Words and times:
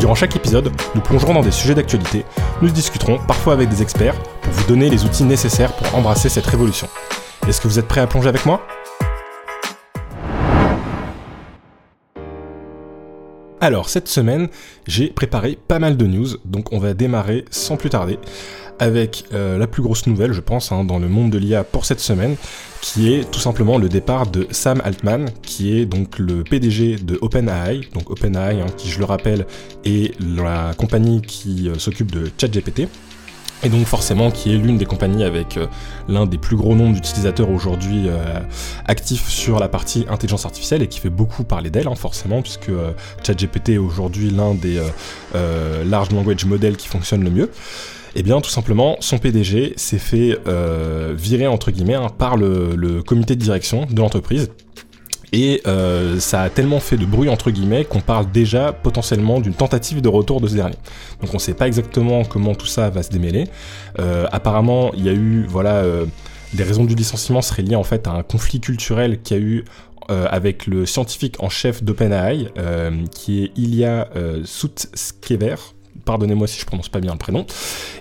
Durant 0.00 0.14
chaque 0.14 0.34
épisode, 0.34 0.72
nous 0.94 1.02
plongerons 1.02 1.34
dans 1.34 1.42
des 1.42 1.50
sujets 1.50 1.74
d'actualité, 1.74 2.24
nous 2.62 2.70
discuterons 2.70 3.18
parfois 3.18 3.52
avec 3.52 3.68
des 3.68 3.82
experts 3.82 4.14
pour 4.40 4.50
vous 4.50 4.66
donner 4.66 4.88
les 4.88 5.04
outils 5.04 5.24
nécessaires 5.24 5.76
pour 5.76 5.94
embrasser 5.94 6.30
cette 6.30 6.46
révolution. 6.46 6.88
Est-ce 7.46 7.60
que 7.60 7.68
vous 7.68 7.78
êtes 7.78 7.86
prêts 7.86 8.00
à 8.00 8.06
plonger 8.06 8.30
avec 8.30 8.46
moi? 8.46 8.66
Alors, 13.60 13.90
cette 13.90 14.08
semaine, 14.08 14.48
j'ai 14.86 15.08
préparé 15.08 15.58
pas 15.68 15.78
mal 15.78 15.98
de 15.98 16.06
news, 16.06 16.28
donc 16.46 16.72
on 16.72 16.78
va 16.78 16.94
démarrer 16.94 17.44
sans 17.50 17.76
plus 17.76 17.90
tarder 17.90 18.18
avec 18.80 19.26
euh, 19.32 19.58
la 19.58 19.66
plus 19.66 19.82
grosse 19.82 20.06
nouvelle, 20.06 20.32
je 20.32 20.40
pense, 20.40 20.72
hein, 20.72 20.84
dans 20.84 20.98
le 20.98 21.06
monde 21.06 21.30
de 21.30 21.38
l'IA 21.38 21.62
pour 21.64 21.84
cette 21.84 22.00
semaine, 22.00 22.36
qui 22.80 23.12
est 23.12 23.30
tout 23.30 23.38
simplement 23.38 23.76
le 23.76 23.90
départ 23.90 24.26
de 24.26 24.48
Sam 24.50 24.80
Altman, 24.82 25.26
qui 25.42 25.76
est 25.76 25.84
donc 25.84 26.18
le 26.18 26.42
PDG 26.42 26.96
de 26.96 27.18
OpenAI. 27.20 27.82
Donc 27.92 28.10
OpenAI, 28.10 28.62
hein, 28.62 28.66
qui 28.78 28.88
je 28.88 28.98
le 28.98 29.04
rappelle, 29.04 29.46
est 29.84 30.18
la 30.18 30.72
compagnie 30.78 31.20
qui 31.20 31.68
euh, 31.68 31.78
s'occupe 31.78 32.10
de 32.10 32.30
ChatGPT. 32.38 32.88
Et 33.62 33.68
donc 33.68 33.84
forcément 33.84 34.30
qui 34.30 34.54
est 34.54 34.56
l'une 34.56 34.78
des 34.78 34.86
compagnies 34.86 35.24
avec 35.24 35.58
euh, 35.58 35.66
l'un 36.08 36.24
des 36.24 36.38
plus 36.38 36.56
gros 36.56 36.74
nombres 36.74 36.94
d'utilisateurs 36.94 37.50
aujourd'hui 37.50 38.08
actifs 38.86 39.28
sur 39.28 39.58
la 39.58 39.68
partie 39.68 40.06
intelligence 40.08 40.46
artificielle 40.46 40.80
et 40.80 40.88
qui 40.88 40.98
fait 40.98 41.10
beaucoup 41.10 41.44
parler 41.44 41.68
d'elle 41.68 41.86
hein, 41.86 41.94
forcément 41.94 42.40
puisque 42.40 42.70
ChatGPT 43.22 43.68
est 43.70 43.76
aujourd'hui 43.76 44.30
l'un 44.30 44.54
des 44.54 44.80
large 45.84 46.10
language 46.10 46.46
models 46.46 46.78
qui 46.78 46.88
fonctionne 46.88 47.22
le 47.22 47.30
mieux. 47.30 47.50
Eh 48.16 48.22
bien, 48.22 48.40
tout 48.40 48.50
simplement, 48.50 48.96
son 49.00 49.18
PDG 49.18 49.74
s'est 49.76 49.98
fait 49.98 50.38
euh, 50.46 51.14
virer, 51.16 51.46
entre 51.46 51.70
guillemets, 51.70 51.94
hein, 51.94 52.08
par 52.16 52.36
le, 52.36 53.02
comité 53.02 53.36
de 53.36 53.40
direction 53.40 53.86
de 53.86 54.00
l'entreprise. 54.00 54.50
Et 55.32 55.62
euh, 55.68 56.18
ça 56.18 56.42
a 56.42 56.50
tellement 56.50 56.80
fait 56.80 56.96
de 56.96 57.06
bruit 57.06 57.28
entre 57.28 57.52
guillemets 57.52 57.84
qu'on 57.84 58.00
parle 58.00 58.32
déjà 58.32 58.72
potentiellement 58.72 59.38
d'une 59.38 59.54
tentative 59.54 60.00
de 60.00 60.08
retour 60.08 60.40
de 60.40 60.48
ce 60.48 60.56
dernier. 60.56 60.74
Donc 61.20 61.30
on 61.30 61.34
ne 61.34 61.38
sait 61.38 61.54
pas 61.54 61.68
exactement 61.68 62.24
comment 62.24 62.56
tout 62.56 62.66
ça 62.66 62.90
va 62.90 63.04
se 63.04 63.10
démêler. 63.10 63.44
Euh, 64.00 64.26
apparemment, 64.32 64.90
il 64.94 65.04
y 65.04 65.08
a 65.08 65.12
eu 65.12 65.46
voilà 65.46 65.84
les 66.52 66.64
raisons 66.64 66.82
du 66.82 66.96
licenciement 66.96 67.42
seraient 67.42 67.62
liées 67.62 67.76
en 67.76 67.84
fait 67.84 68.08
à 68.08 68.10
un 68.10 68.24
conflit 68.24 68.58
culturel 68.58 69.22
qu'il 69.22 69.36
y 69.36 69.40
a 69.40 69.42
eu 69.42 69.64
avec 70.08 70.66
le 70.66 70.84
scientifique 70.84 71.36
en 71.38 71.48
chef 71.48 71.84
d'OpenAI, 71.84 72.48
qui 73.12 73.44
est 73.44 73.52
Ilya 73.56 74.08
Sutskever, 74.42 75.54
pardonnez-moi 76.04 76.46
si 76.46 76.60
je 76.60 76.66
prononce 76.66 76.88
pas 76.88 77.00
bien 77.00 77.12
le 77.12 77.18
prénom, 77.18 77.46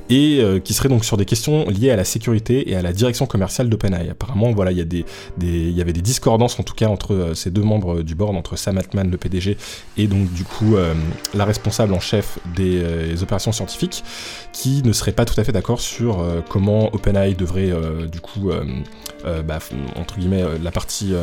et 0.09 0.39
euh, 0.41 0.59
qui 0.59 0.73
serait 0.73 0.89
donc 0.89 1.05
sur 1.05 1.17
des 1.17 1.25
questions 1.25 1.69
liées 1.69 1.91
à 1.91 1.95
la 1.95 2.05
sécurité 2.05 2.69
et 2.71 2.75
à 2.75 2.81
la 2.81 2.93
direction 2.93 3.25
commerciale 3.25 3.69
d'OpenAI. 3.69 4.09
Apparemment, 4.09 4.51
voilà, 4.51 4.71
il 4.71 4.79
y, 4.79 4.85
des, 4.85 5.05
y 5.41 5.81
avait 5.81 5.93
des 5.93 6.01
discordances 6.01 6.59
en 6.59 6.63
tout 6.63 6.73
cas 6.73 6.87
entre 6.87 7.13
euh, 7.13 7.35
ces 7.35 7.51
deux 7.51 7.61
membres 7.61 8.01
du 8.01 8.15
board, 8.15 8.35
entre 8.35 8.55
Sam 8.55 8.77
Altman, 8.77 9.09
le 9.09 9.17
PDG, 9.17 9.57
et 9.97 10.07
donc 10.07 10.31
du 10.33 10.43
coup 10.43 10.75
euh, 10.75 10.93
la 11.33 11.45
responsable 11.45 11.93
en 11.93 11.99
chef 11.99 12.39
des 12.55 12.83
opérations 13.21 13.51
scientifiques, 13.51 14.03
qui 14.53 14.81
ne 14.83 14.93
serait 14.93 15.11
pas 15.11 15.25
tout 15.25 15.39
à 15.39 15.43
fait 15.43 15.51
d'accord 15.51 15.81
sur 15.81 16.25
comment 16.49 16.93
OpenAI 16.93 17.33
devrait 17.33 17.71
du 18.11 18.19
coup, 18.19 18.49
bah, 19.23 19.59
entre 19.95 20.17
guillemets, 20.17 20.43
la 20.61 20.71
partie 20.71 21.13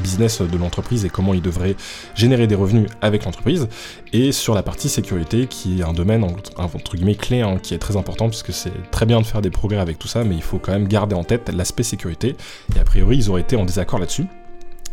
business 0.00 0.40
de 0.40 0.56
l'entreprise 0.56 1.04
et 1.04 1.08
comment 1.08 1.34
il 1.34 1.42
devrait 1.42 1.76
générer 2.14 2.46
des 2.46 2.54
revenus 2.54 2.88
avec 3.00 3.24
l'entreprise, 3.24 3.68
et 4.12 4.32
sur 4.32 4.54
la 4.54 4.62
partie 4.62 4.88
sécurité 4.88 5.46
qui 5.46 5.80
est 5.80 5.84
un 5.84 5.92
domaine 5.92 6.26
entre 6.56 6.96
guillemets 6.96 7.14
clé 7.14 7.40
hein, 7.40 7.58
qui 7.62 7.74
est 7.74 7.78
très 7.78 7.96
important 7.96 8.28
puisque 8.28 8.52
c'est 8.52 8.90
très 8.90 9.06
bien 9.06 9.20
de 9.20 9.26
faire 9.26 9.42
des 9.42 9.50
progrès 9.50 9.80
avec 9.80 9.98
tout 9.98 10.08
ça, 10.08 10.24
mais 10.24 10.34
il 10.34 10.42
faut 10.42 10.58
quand 10.58 10.72
même 10.72 10.88
garder 10.88 11.14
en 11.14 11.24
tête 11.24 11.50
l'aspect 11.54 11.82
sécurité, 11.82 12.36
et 12.76 12.78
a 12.78 12.84
priori 12.84 13.16
ils 13.16 13.30
auraient 13.30 13.42
été 13.42 13.56
en 13.56 13.64
désaccord 13.64 13.98
là-dessus. 13.98 14.26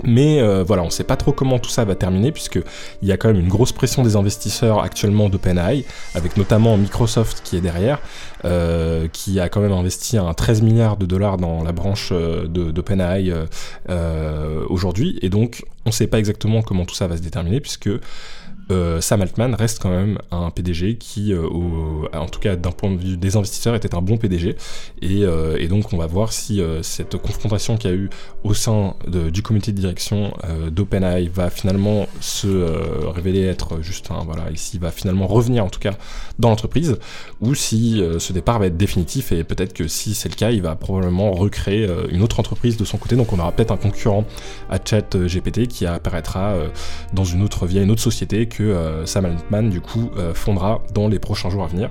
Mais 0.03 0.41
euh, 0.41 0.63
voilà, 0.63 0.83
on 0.83 0.87
ne 0.87 0.91
sait 0.91 1.03
pas 1.03 1.15
trop 1.15 1.31
comment 1.31 1.59
tout 1.59 1.69
ça 1.69 1.85
va 1.85 1.95
terminer, 1.95 2.31
puisqu'il 2.31 2.63
y 3.07 3.11
a 3.11 3.17
quand 3.17 3.29
même 3.29 3.39
une 3.39 3.47
grosse 3.47 3.71
pression 3.71 4.03
des 4.03 4.15
investisseurs 4.15 4.79
actuellement 4.81 5.29
d'OpenAI, 5.29 5.85
avec 6.13 6.37
notamment 6.37 6.77
Microsoft 6.77 7.41
qui 7.43 7.57
est 7.57 7.61
derrière, 7.61 7.99
euh, 8.43 9.07
qui 9.11 9.39
a 9.39 9.49
quand 9.49 9.61
même 9.61 9.71
investi 9.71 10.17
un 10.17 10.33
13 10.33 10.61
milliards 10.61 10.97
de 10.97 11.05
dollars 11.05 11.37
dans 11.37 11.63
la 11.63 11.71
branche 11.71 12.09
euh, 12.11 12.47
d'OpenAI 12.47 13.33
aujourd'hui, 14.69 15.19
et 15.21 15.29
donc 15.29 15.63
on 15.85 15.89
ne 15.89 15.93
sait 15.93 16.07
pas 16.07 16.19
exactement 16.19 16.61
comment 16.61 16.85
tout 16.85 16.95
ça 16.95 17.07
va 17.07 17.17
se 17.17 17.21
déterminer, 17.21 17.61
puisque 17.61 17.89
euh, 18.71 18.99
Sam 18.99 19.21
Altman 19.21 19.53
reste 19.53 19.79
quand 19.79 19.89
même 19.89 20.17
un 20.31 20.49
PDG 20.49 20.97
qui, 20.97 21.33
euh, 21.33 21.47
en 22.13 22.27
tout 22.27 22.39
cas 22.39 22.55
d'un 22.55 22.71
point 22.71 22.91
de 22.91 22.97
vue 22.97 23.17
des 23.17 23.35
investisseurs, 23.37 23.75
était 23.75 23.93
un 23.93 24.01
bon 24.01 24.17
PDG. 24.17 24.55
Euh, 25.03 25.57
et, 25.57 25.67
donc 25.67 25.93
on 25.93 25.97
va 25.97 26.07
voir 26.07 26.33
si 26.33 26.61
cette 26.81 27.17
confrontation 27.17 27.77
qu'il 27.77 27.89
y 27.89 27.93
a 27.93 27.95
eu 27.95 28.09
au 28.43 28.53
sein 28.53 28.95
du 29.07 29.41
comité 29.41 29.71
de 29.71 29.77
direction 29.77 30.33
d'OpenAI 30.69 31.27
va 31.27 31.49
finalement 31.49 32.07
se 32.21 32.47
révéler 33.09 33.43
être 33.43 33.81
juste 33.81 34.11
un, 34.11 34.23
voilà, 34.23 34.51
ici 34.51 34.77
va 34.77 34.91
finalement 34.91 35.27
revenir 35.27 35.65
en 35.65 35.69
tout 35.69 35.79
cas 35.79 35.93
dans 36.39 36.49
l'entreprise, 36.49 36.97
ou 37.41 37.55
si 37.55 38.01
ce 38.19 38.33
départ 38.33 38.59
va 38.59 38.67
être 38.67 38.77
définitif 38.77 39.31
et 39.31 39.43
peut-être 39.43 39.73
que 39.73 39.87
si 39.87 40.13
c'est 40.13 40.29
le 40.29 40.35
cas, 40.35 40.51
il 40.51 40.61
va 40.61 40.75
probablement 40.75 41.31
recréer 41.31 41.89
une 42.09 42.21
autre 42.21 42.39
entreprise 42.39 42.77
de 42.77 42.85
son 42.85 42.97
côté. 42.97 43.15
Donc 43.15 43.33
on 43.33 43.39
aura 43.39 43.51
peut-être 43.51 43.71
un 43.71 43.77
concurrent 43.77 44.25
à 44.69 44.77
ChatGPT 44.83 45.67
qui 45.67 45.85
apparaîtra 45.85 46.55
dans 47.13 47.25
une 47.25 47.43
autre 47.43 47.65
via 47.65 47.81
une 47.81 47.91
autre 47.91 48.01
société 48.01 48.47
que 48.55 48.63
euh, 48.63 49.05
Sam 49.05 49.25
Altman 49.25 49.69
du 49.69 49.81
coup 49.81 50.11
euh, 50.17 50.33
fondera 50.33 50.81
dans 50.93 51.07
les 51.07 51.19
prochains 51.19 51.49
jours 51.49 51.63
à 51.63 51.67
venir. 51.67 51.89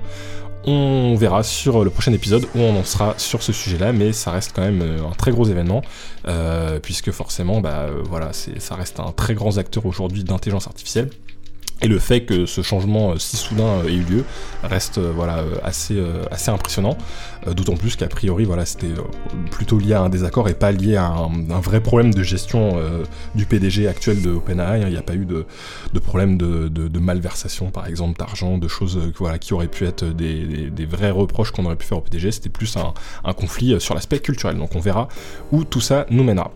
On 0.67 1.15
verra 1.15 1.43
sur 1.43 1.83
le 1.83 1.91
prochain 1.91 2.11
épisode 2.11 2.45
où 2.55 2.59
on 2.59 2.75
en 2.75 2.83
sera 2.83 3.13
sur 3.17 3.43
ce 3.43 3.53
sujet-là, 3.53 3.93
mais 3.93 4.13
ça 4.13 4.31
reste 4.31 4.51
quand 4.55 4.63
même 4.63 4.81
euh, 4.81 5.07
un 5.07 5.11
très 5.11 5.31
gros 5.31 5.45
événement, 5.45 5.83
puisque 6.81 7.11
forcément, 7.11 7.61
bah, 7.61 7.87
voilà, 8.03 8.31
ça 8.33 8.73
reste 8.73 8.99
un 8.99 9.11
très 9.11 9.35
grand 9.35 9.59
acteur 9.59 9.85
aujourd'hui 9.85 10.23
d'intelligence 10.23 10.65
artificielle. 10.65 11.09
Et 11.81 11.87
le 11.87 11.99
fait 11.99 12.21
que 12.21 12.45
ce 12.45 12.61
changement 12.61 13.11
euh, 13.11 13.17
si 13.17 13.35
soudain 13.35 13.81
euh, 13.83 13.89
ait 13.89 13.93
eu 13.93 14.03
lieu 14.03 14.23
reste 14.63 14.97
euh, 14.97 15.11
voilà, 15.13 15.43
assez, 15.63 16.01
assez 16.31 16.49
impressionnant, 16.49 16.97
d'autant 17.47 17.75
plus 17.75 17.95
qu'a 17.95 18.07
priori 18.07 18.45
voilà, 18.45 18.65
c'était 18.65 18.93
plutôt 19.51 19.77
lié 19.77 19.93
à 19.93 20.01
un 20.01 20.09
désaccord 20.09 20.49
et 20.49 20.53
pas 20.53 20.71
lié 20.71 20.95
à 20.95 21.07
un, 21.07 21.59
vrai 21.59 21.81
problème 21.81 22.13
de 22.13 22.23
gestion 22.23 22.81
du 23.35 23.45
PDG 23.45 23.87
actuel 23.87 24.21
de 24.21 24.31
OpenAI. 24.31 24.81
Il 24.81 24.89
n'y 24.89 24.97
a 24.97 25.03
pas 25.03 25.13
eu 25.13 25.25
de, 25.25 25.45
de 25.93 25.99
problème 25.99 26.37
de, 26.37 26.67
de, 26.67 26.99
malversation 26.99 27.69
par 27.69 27.85
exemple 27.87 28.17
d'argent, 28.17 28.57
de 28.57 28.67
choses 28.67 28.99
voilà, 29.17 29.37
qui 29.37 29.53
auraient 29.53 29.67
pu 29.67 29.85
être 29.85 30.05
des, 30.05 30.71
des, 30.71 30.85
vrais 30.85 31.11
reproches 31.11 31.51
qu'on 31.51 31.65
aurait 31.65 31.75
pu 31.75 31.85
faire 31.85 31.99
au 31.99 32.01
PDG, 32.01 32.31
c'était 32.31 32.49
plus 32.49 32.75
un, 32.77 32.93
un 33.23 33.33
conflit 33.33 33.79
sur 33.79 33.93
l'aspect 33.93 34.19
culturel. 34.19 34.57
Donc 34.57 34.75
on 34.75 34.79
verra 34.79 35.07
où 35.51 35.63
tout 35.63 35.81
ça 35.81 36.07
nous 36.09 36.23
mènera. 36.23 36.51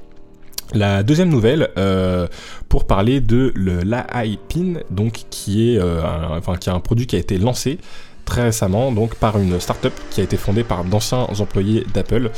La 0.74 1.02
deuxième 1.02 1.30
nouvelle, 1.30 1.70
euh, 1.78 2.28
pour 2.68 2.86
parler 2.86 3.22
de 3.22 3.52
l'AI 3.56 4.38
PIN, 4.50 4.82
donc 4.92 5.22
qui 5.32 5.74
est, 5.74 5.80
euh, 5.80 6.02
un, 6.04 6.80
produit 6.80 7.08
qui 7.08 7.16
a 7.16 7.20
été 7.20 7.38
lancé 7.40 7.80
très 8.26 8.44
récemment 8.44 8.92
donc 8.92 9.16
par 9.16 9.40
une 9.40 9.60
startup 9.60 9.92
qui 10.12 10.22
a 10.22 10.24
été 10.24 10.38
fondée 10.38 10.64
par 10.64 10.84
d'anciens 10.84 11.26
employés 11.40 11.84
d'Apple 11.96 12.30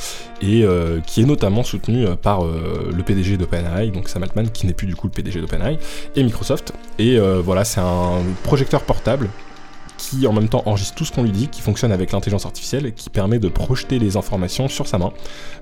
et 0.41 0.63
euh, 0.63 1.01
qui 1.05 1.21
est 1.21 1.25
notamment 1.25 1.63
soutenue 1.63 2.05
par 2.21 2.45
le 2.45 3.03
PDG 3.03 3.35
d'OpenAI, 3.35 3.89
donc 3.89 4.07
Sam 4.07 4.23
Altman 4.23 4.49
qui 4.49 4.65
n'est 4.65 4.73
plus 4.73 4.87
du 4.87 4.95
coup 4.95 5.07
le 5.07 5.11
PDG 5.11 5.41
d'OpenAI 5.41 5.77
et 6.15 6.23
Microsoft. 6.23 6.71
Et 6.97 7.19
voilà, 7.19 7.65
c'est 7.65 7.81
un 7.81 8.21
projecteur 8.43 8.83
portable 8.83 9.27
qui 10.11 10.27
en 10.27 10.33
même 10.33 10.49
temps 10.49 10.63
enregistre 10.65 10.95
tout 10.95 11.05
ce 11.05 11.11
qu'on 11.11 11.23
lui 11.23 11.31
dit, 11.31 11.47
qui 11.47 11.61
fonctionne 11.61 11.91
avec 11.91 12.11
l'intelligence 12.11 12.45
artificielle 12.45 12.93
qui 12.93 13.09
permet 13.09 13.39
de 13.39 13.47
projeter 13.47 13.97
les 13.97 14.17
informations 14.17 14.67
sur 14.67 14.85
sa 14.87 14.97
main. 14.97 15.11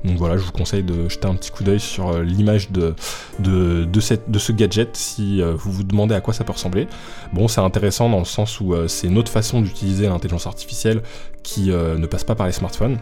Donc 0.04 0.18
voilà, 0.18 0.38
je 0.38 0.44
vous 0.44 0.52
conseille 0.52 0.84
de 0.84 1.08
jeter 1.08 1.28
un 1.28 1.36
petit 1.36 1.52
coup 1.52 1.64
d'œil 1.64 1.80
sur 1.80 2.10
euh, 2.10 2.24
l'image 2.24 2.72
de, 2.72 2.96
de, 3.40 3.86
de, 3.86 4.40
ce 4.40 4.52
gadget 4.52 4.96
si 4.96 5.42
euh, 5.42 5.54
vous 5.54 5.72
vous 5.72 5.84
demandez 5.84 6.16
à 6.16 6.22
quoi 6.22 6.34
ça 6.34 6.44
peut 6.44 6.54
ressembler. 6.54 6.88
Bon, 7.32 7.48
c'est 7.48 7.62
intéressant 7.62 8.10
dans 8.10 8.20
le 8.20 8.26
sens 8.26 8.60
où 8.60 8.74
euh, 8.74 8.88
c'est 8.88 9.08
une 9.08 9.18
autre 9.20 9.32
façon 9.32 9.62
d'utiliser 9.62 10.08
l'intelligence 10.08 10.48
artificielle 10.48 11.04
qui 11.44 11.70
ne 11.70 12.06
passe 12.06 12.24
pas 12.24 12.36
par 12.36 12.48
les 12.48 12.54
smartphones. 12.54 12.98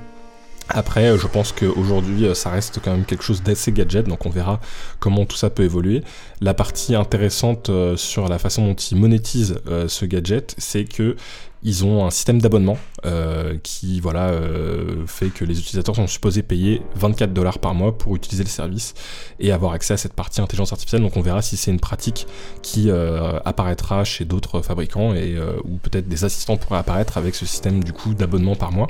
Après, 0.69 1.10
euh, 1.10 1.18
je 1.18 1.28
pense 1.28 1.54
qu'aujourd'hui, 1.54 2.25
euh, 2.25 2.34
ça 2.34 2.50
reste 2.50 2.80
quand 2.84 2.92
même 2.92 3.06
quelque 3.06 3.24
chose 3.24 3.42
d'assez 3.42 3.72
gadget, 3.72 4.08
donc 4.08 4.25
on 4.25 4.30
verra 4.30 4.60
comment 5.00 5.25
tout 5.25 5.38
ça 5.38 5.50
peut 5.50 5.64
évoluer. 5.64 6.04
La 6.42 6.54
partie 6.54 6.96
intéressante 6.96 7.69
euh, 7.69 7.96
sur 7.96 8.28
la 8.28 8.38
façon 8.38 8.66
dont 8.66 8.74
il 8.75 8.98
monétise 8.98 9.60
ce 9.88 10.06
gadget, 10.06 10.56
c'est 10.58 10.86
que 10.86 11.16
ils 11.64 11.86
ont 11.86 12.06
un 12.06 12.12
système 12.12 12.40
d'abonnement 12.40 12.78
euh, 13.06 13.58
qui 13.64 14.00
voilà 14.00 14.30
euh, 14.30 15.06
fait 15.08 15.30
que 15.30 15.44
les 15.44 15.60
utilisateurs 15.60 15.96
sont 15.96 16.08
supposés 16.08 16.44
payer 16.44 16.81
24 16.96 17.34
dollars 17.34 17.60
par 17.60 17.74
mois 17.74 17.98
pour 17.98 18.16
utiliser 18.16 18.44
le 18.44 18.50
service 18.50 18.94
et 19.40 19.52
avoir 19.52 19.74
accès 19.74 19.94
à 19.94 19.98
cette 19.98 20.13
partie 20.13 20.40
intelligence 20.40 20.72
artificielle. 20.72 21.02
Donc 21.02 21.18
on 21.18 21.22
verra 21.22 21.42
si 21.42 21.58
c'est 21.58 21.72
une 21.72 21.80
pratique 21.80 22.28
qui 22.62 22.90
euh, 22.90 23.40
apparaîtra 23.44 24.04
chez 24.04 24.24
d'autres 24.24 24.62
fabricants 24.62 25.13
et 25.13 25.38
ou 25.63 25.78
peut-être 25.78 26.08
des 26.08 26.24
assistants 26.24 26.58
pourraient 26.58 26.80
apparaître 26.80 27.18
avec 27.18 27.36
ce 27.36 27.46
système 27.46 27.84
du 27.84 27.94
coup 27.94 28.13
d'abonnement 28.13 28.56
par 28.56 28.72
mois. 28.72 28.88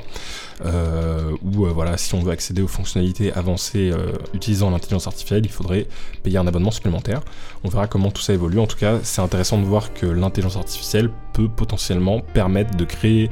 Ou 0.64 1.66
voilà 1.66 1.96
si 1.96 2.14
on 2.14 2.20
veut 2.20 2.32
accéder 2.32 2.62
aux 2.62 2.68
fonctionnalités 2.68 3.32
avancées 3.32 3.92
utilisant 4.34 4.70
l'intelligence 4.70 5.06
artificielle, 5.06 5.44
il 5.44 5.50
faudrait 5.50 5.86
payer 6.22 6.38
un 6.38 6.46
abonnement 6.46 6.70
supplémentaire. 6.70 7.22
On 7.64 7.68
verra 7.68 7.86
comment 7.86 8.10
tout 8.10 8.22
ça 8.22 8.32
évolue. 8.32 8.58
En 8.58 8.66
tout 8.66 8.76
cas, 8.76 8.98
c'est 9.02 9.20
intéressant 9.20 9.58
de 9.58 9.64
voir 9.64 9.92
que 9.92 10.06
l'intelligence 10.06 10.56
artificielle 10.56 11.10
peut 11.32 11.48
potentiellement 11.48 12.20
permettre 12.20 12.76
de 12.76 12.84
créer 12.84 13.30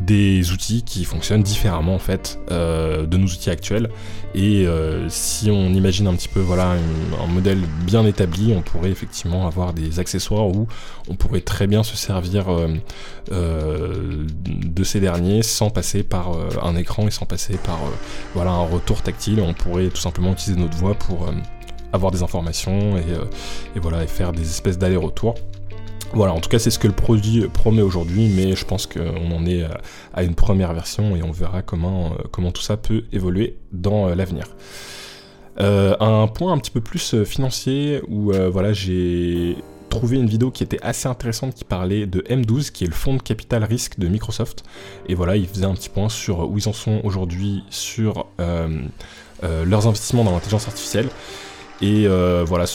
des 0.00 0.50
outils 0.50 0.82
qui 0.82 1.04
fonctionnent 1.04 1.42
différemment 1.42 1.94
en 1.94 2.00
fait 2.00 2.40
euh, 2.50 3.06
de 3.06 3.16
nos 3.16 3.26
outils 3.26 3.50
actuels. 3.50 3.90
Et 4.34 4.66
euh, 4.66 5.08
si 5.08 5.50
on 5.50 5.72
imagine 5.72 6.08
un 6.08 6.14
petit 6.14 6.28
peu 6.28 6.40
voilà 6.40 6.72
un, 7.20 7.26
modèle 7.28 7.60
bien 7.86 8.04
établi, 8.04 8.52
on 8.56 8.62
pourrait 8.62 8.90
effectivement 8.90 9.46
avoir 9.46 9.72
des 9.72 10.00
accessoires 10.00 10.48
où 10.48 10.66
on 11.08 11.14
pourrait 11.14 11.42
très 11.42 11.68
bien 11.68 11.84
se 11.84 11.96
servir 11.96 12.46
euh, 12.50 14.26
de 14.36 14.84
ces 14.84 14.98
derniers 14.98 15.42
sans 15.42 15.70
passer 15.70 16.02
par 16.02 16.32
un 16.64 16.76
écran 16.76 17.06
et 17.06 17.10
sans 17.10 17.26
passer 17.26 17.56
par 17.58 17.78
voilà 18.34 18.50
un 18.50 18.66
retour 18.66 19.02
tactile. 19.02 19.40
On 19.40 19.54
pourrait 19.54 19.88
tout 19.88 20.00
simplement 20.00 20.32
utiliser 20.32 20.60
notre 20.60 20.76
voix 20.76 20.94
pour 20.94 21.28
avoir 21.92 22.10
des 22.10 22.22
informations 22.22 22.96
et, 22.96 23.04
et 23.76 23.80
voilà 23.80 24.02
et 24.02 24.06
faire 24.06 24.32
des 24.32 24.42
espèces 24.42 24.78
d'aller-retour. 24.78 25.34
Voilà, 26.14 26.32
en 26.32 26.40
tout 26.40 26.48
cas, 26.48 26.60
c'est 26.60 26.70
ce 26.70 26.78
que 26.78 26.86
le 26.86 26.94
produit 26.94 27.48
promet 27.48 27.82
aujourd'hui, 27.82 28.28
mais 28.28 28.54
je 28.54 28.64
pense 28.64 28.86
qu'on 28.86 29.32
en 29.32 29.46
est 29.46 29.64
à 30.12 30.22
une 30.22 30.36
première 30.36 30.72
version 30.72 31.16
et 31.16 31.22
on 31.24 31.32
verra 31.32 31.62
comment, 31.62 32.12
euh, 32.12 32.22
comment 32.30 32.52
tout 32.52 32.62
ça 32.62 32.76
peut 32.76 33.02
évoluer 33.12 33.56
dans 33.72 34.08
euh, 34.08 34.14
l'avenir. 34.14 34.44
Euh, 35.58 35.96
un 35.98 36.28
point 36.28 36.52
un 36.52 36.58
petit 36.58 36.70
peu 36.70 36.80
plus 36.80 37.24
financier 37.24 38.00
où 38.08 38.32
voilà, 38.32 38.72
j'ai 38.72 39.56
trouvé 39.94 40.18
une 40.18 40.26
vidéo 40.26 40.50
qui 40.50 40.62
était 40.62 40.80
assez 40.82 41.08
intéressante 41.08 41.54
qui 41.54 41.64
parlait 41.64 42.06
de 42.06 42.20
M12, 42.20 42.70
qui 42.70 42.84
est 42.84 42.88
le 42.88 42.92
fonds 42.92 43.14
de 43.14 43.22
capital 43.22 43.64
risque 43.64 43.98
de 43.98 44.08
Microsoft. 44.08 44.64
Et 45.08 45.14
voilà, 45.14 45.36
il 45.36 45.48
faisait 45.48 45.64
un 45.64 45.74
petit 45.74 45.88
point 45.88 46.08
sur 46.08 46.50
où 46.50 46.58
ils 46.58 46.68
en 46.68 46.72
sont 46.72 47.00
aujourd'hui 47.04 47.64
sur 47.70 48.26
leurs 49.42 49.86
investissements 49.86 50.24
dans 50.24 50.32
l'intelligence 50.32 50.68
artificielle. 50.68 51.08
Et 51.80 52.06
euh, 52.06 52.44
voilà, 52.46 52.66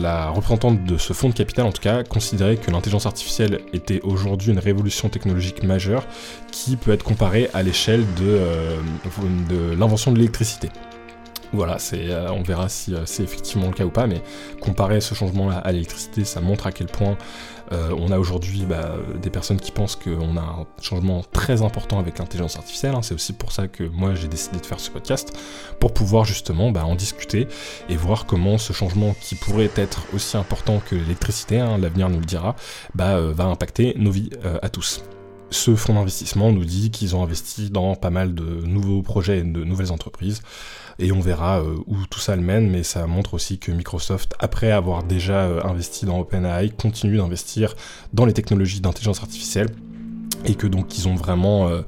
la 0.00 0.30
représentante 0.30 0.84
de 0.84 0.98
ce 0.98 1.12
fonds 1.12 1.28
de 1.28 1.34
capital, 1.34 1.64
en 1.64 1.72
tout 1.72 1.80
cas, 1.80 2.02
considérait 2.02 2.56
que 2.56 2.70
l'intelligence 2.70 3.06
artificielle 3.06 3.60
était 3.72 4.00
aujourd'hui 4.02 4.52
une 4.52 4.58
révolution 4.58 5.08
technologique 5.08 5.62
majeure 5.62 6.04
qui 6.50 6.76
peut 6.76 6.92
être 6.92 7.04
comparée 7.04 7.48
à 7.54 7.62
l'échelle 7.62 8.04
euh, 8.20 8.76
de 9.48 9.74
l'invention 9.78 10.12
de 10.12 10.18
l'électricité. 10.18 10.70
Voilà, 11.52 11.78
euh, 11.92 12.28
on 12.30 12.42
verra 12.42 12.68
si 12.68 12.94
c'est 13.04 13.22
effectivement 13.22 13.68
le 13.68 13.72
cas 13.72 13.84
ou 13.84 13.90
pas, 13.90 14.06
mais 14.06 14.22
comparer 14.60 15.00
ce 15.00 15.14
changement 15.14 15.50
à 15.50 15.72
l'électricité, 15.72 16.24
ça 16.24 16.40
montre 16.40 16.66
à 16.66 16.72
quel 16.72 16.86
point 16.86 17.16
euh, 17.72 17.94
on 17.98 18.12
a 18.12 18.18
aujourd'hui 18.18 18.64
bah, 18.64 18.96
des 19.20 19.30
personnes 19.30 19.58
qui 19.58 19.72
pensent 19.72 19.96
qu'on 19.96 20.36
a 20.36 20.40
un 20.40 20.66
changement 20.80 21.22
très 21.32 21.62
important 21.62 21.98
avec 21.98 22.18
l'intelligence 22.18 22.56
artificielle. 22.56 22.94
Hein. 22.94 23.02
C'est 23.02 23.14
aussi 23.14 23.32
pour 23.32 23.52
ça 23.52 23.66
que 23.68 23.84
moi 23.84 24.14
j'ai 24.14 24.28
décidé 24.28 24.58
de 24.58 24.66
faire 24.66 24.80
ce 24.80 24.90
podcast, 24.90 25.36
pour 25.80 25.92
pouvoir 25.92 26.24
justement 26.24 26.70
bah, 26.70 26.84
en 26.84 26.94
discuter 26.94 27.48
et 27.88 27.96
voir 27.96 28.26
comment 28.26 28.58
ce 28.58 28.72
changement 28.72 29.14
qui 29.20 29.34
pourrait 29.34 29.70
être 29.76 30.06
aussi 30.14 30.36
important 30.36 30.80
que 30.80 30.94
l'électricité, 30.94 31.58
hein, 31.58 31.78
l'avenir 31.78 32.08
nous 32.08 32.20
le 32.20 32.24
dira, 32.24 32.54
bah, 32.94 33.16
euh, 33.16 33.32
va 33.34 33.44
impacter 33.44 33.94
nos 33.96 34.10
vies 34.10 34.30
euh, 34.44 34.58
à 34.62 34.68
tous. 34.68 35.02
Ce 35.50 35.76
fonds 35.76 35.94
d'investissement 35.94 36.52
nous 36.52 36.64
dit 36.64 36.90
qu'ils 36.90 37.14
ont 37.14 37.22
investi 37.22 37.70
dans 37.70 37.94
pas 37.94 38.10
mal 38.10 38.34
de 38.34 38.66
nouveaux 38.66 39.02
projets 39.02 39.38
et 39.38 39.42
de 39.44 39.64
nouvelles 39.64 39.92
entreprises 39.92 40.42
et 40.98 41.12
on 41.12 41.20
verra 41.20 41.60
euh, 41.60 41.76
où 41.86 41.96
tout 42.08 42.20
ça 42.20 42.36
le 42.36 42.42
mène, 42.42 42.70
mais 42.70 42.82
ça 42.82 43.06
montre 43.06 43.34
aussi 43.34 43.58
que 43.58 43.70
Microsoft, 43.70 44.34
après 44.38 44.70
avoir 44.70 45.02
déjà 45.02 45.44
euh, 45.44 45.62
investi 45.64 46.06
dans 46.06 46.18
OpenAI, 46.18 46.70
continue 46.70 47.18
d'investir 47.18 47.74
dans 48.12 48.24
les 48.24 48.32
technologies 48.32 48.80
d'intelligence 48.80 49.20
artificielle 49.20 49.68
et 50.44 50.54
que 50.54 50.66
donc 50.66 50.96
ils 50.96 51.08
ont 51.08 51.14
vraiment, 51.14 51.68
euh, 51.68 51.82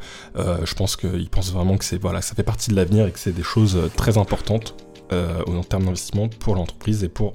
je 0.65 0.75
pense 0.75 0.97
qu'ils 0.97 1.31
pensent 1.31 1.53
vraiment 1.53 1.77
que 1.77 1.85
c'est 1.85 1.99
voilà, 1.99 2.23
ça 2.23 2.35
fait 2.35 2.43
partie 2.43 2.71
de 2.71 2.77
l'avenir 2.77 3.07
et 3.07 3.13
que 3.13 3.19
c'est 3.19 3.33
des 3.33 3.43
choses 3.43 3.79
très 3.97 4.19
importantes 4.19 4.75
en 5.11 5.63
termes 5.63 5.85
d'investissement 5.85 6.29
pour 6.29 6.55
l'entreprise 6.55 7.03
et 7.05 7.09
pour 7.09 7.33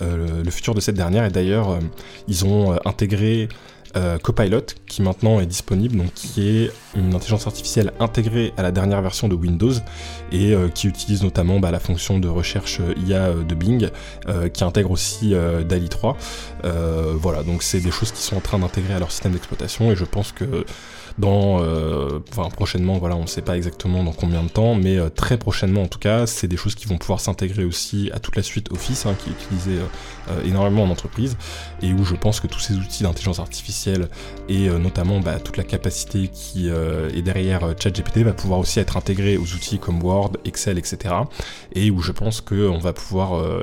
le 0.00 0.50
futur 0.50 0.74
de 0.74 0.80
cette 0.80 0.96
dernière. 0.96 1.24
Et 1.24 1.30
d'ailleurs, 1.30 1.78
ils 2.26 2.44
ont 2.44 2.76
intégré 2.84 3.48
euh, 3.96 4.18
Copilot, 4.18 4.66
qui 4.86 5.02
maintenant 5.02 5.40
est 5.40 5.46
disponible, 5.46 6.04
qui 6.14 6.48
est 6.48 6.70
une 6.94 7.14
intelligence 7.14 7.46
artificielle 7.46 7.92
intégrée 7.98 8.52
à 8.56 8.62
la 8.62 8.70
dernière 8.70 9.00
version 9.00 9.26
de 9.28 9.34
Windows 9.34 9.72
et 10.32 10.52
euh, 10.52 10.68
qui 10.68 10.86
utilise 10.86 11.22
notamment 11.22 11.60
bah, 11.60 11.70
la 11.70 11.80
fonction 11.80 12.18
de 12.18 12.28
recherche 12.28 12.80
IA 13.06 13.32
de 13.32 13.54
Bing, 13.54 13.88
euh, 14.28 14.48
qui 14.48 14.64
intègre 14.64 14.90
aussi 14.90 15.34
DALI 15.68 15.88
3. 15.88 16.16
voilà, 17.14 17.42
donc 17.42 17.62
c'est 17.62 17.80
des 17.80 17.90
choses 17.90 18.12
qui 18.12 18.22
sont 18.22 18.36
en 18.36 18.40
train 18.40 18.58
d'intégrer 18.58 18.94
à 18.94 18.98
leur 18.98 19.10
système 19.10 19.32
d'exploitation 19.32 19.90
et 19.90 19.96
je 19.96 20.04
pense 20.04 20.32
que 20.32 20.64
dans, 21.18 21.62
euh, 21.62 22.20
enfin 22.30 22.48
prochainement, 22.50 22.98
voilà, 22.98 23.16
on 23.16 23.22
ne 23.22 23.26
sait 23.26 23.42
pas 23.42 23.56
exactement 23.56 24.04
dans 24.04 24.12
combien 24.12 24.42
de 24.42 24.48
temps, 24.48 24.74
mais 24.74 24.98
euh, 24.98 25.08
très 25.08 25.38
prochainement 25.38 25.82
en 25.82 25.86
tout 25.86 25.98
cas, 25.98 26.26
c'est 26.26 26.46
des 26.46 26.58
choses 26.58 26.74
qui 26.74 26.86
vont 26.86 26.98
pouvoir 26.98 27.20
s'intégrer 27.20 27.64
aussi 27.64 28.10
à 28.12 28.18
toute 28.18 28.36
la 28.36 28.42
suite 28.42 28.70
Office, 28.70 29.06
hein, 29.06 29.14
qui 29.18 29.30
est 29.30 29.32
utilisée 29.32 29.80
euh, 30.30 30.42
énormément 30.44 30.84
en 30.84 30.90
entreprise, 30.90 31.38
et 31.80 31.92
où 31.92 32.04
je 32.04 32.14
pense 32.14 32.40
que 32.40 32.46
tous 32.46 32.60
ces 32.60 32.74
outils 32.74 33.02
d'intelligence 33.02 33.38
artificielle 33.38 34.08
et 34.48 34.68
notamment 34.68 35.20
bah, 35.20 35.38
toute 35.40 35.56
la 35.56 35.64
capacité 35.64 36.28
qui 36.28 36.68
est 36.68 37.22
derrière 37.22 37.74
ChatGPT 37.78 38.18
va 38.18 38.32
pouvoir 38.32 38.60
aussi 38.60 38.78
être 38.80 38.96
intégrée 38.96 39.36
aux 39.36 39.54
outils 39.54 39.78
comme 39.78 40.02
Word, 40.02 40.32
Excel, 40.44 40.78
etc. 40.78 41.14
Et 41.74 41.90
où 41.90 42.00
je 42.00 42.12
pense 42.12 42.40
qu'on 42.40 42.78
va 42.78 42.92
pouvoir 42.92 43.62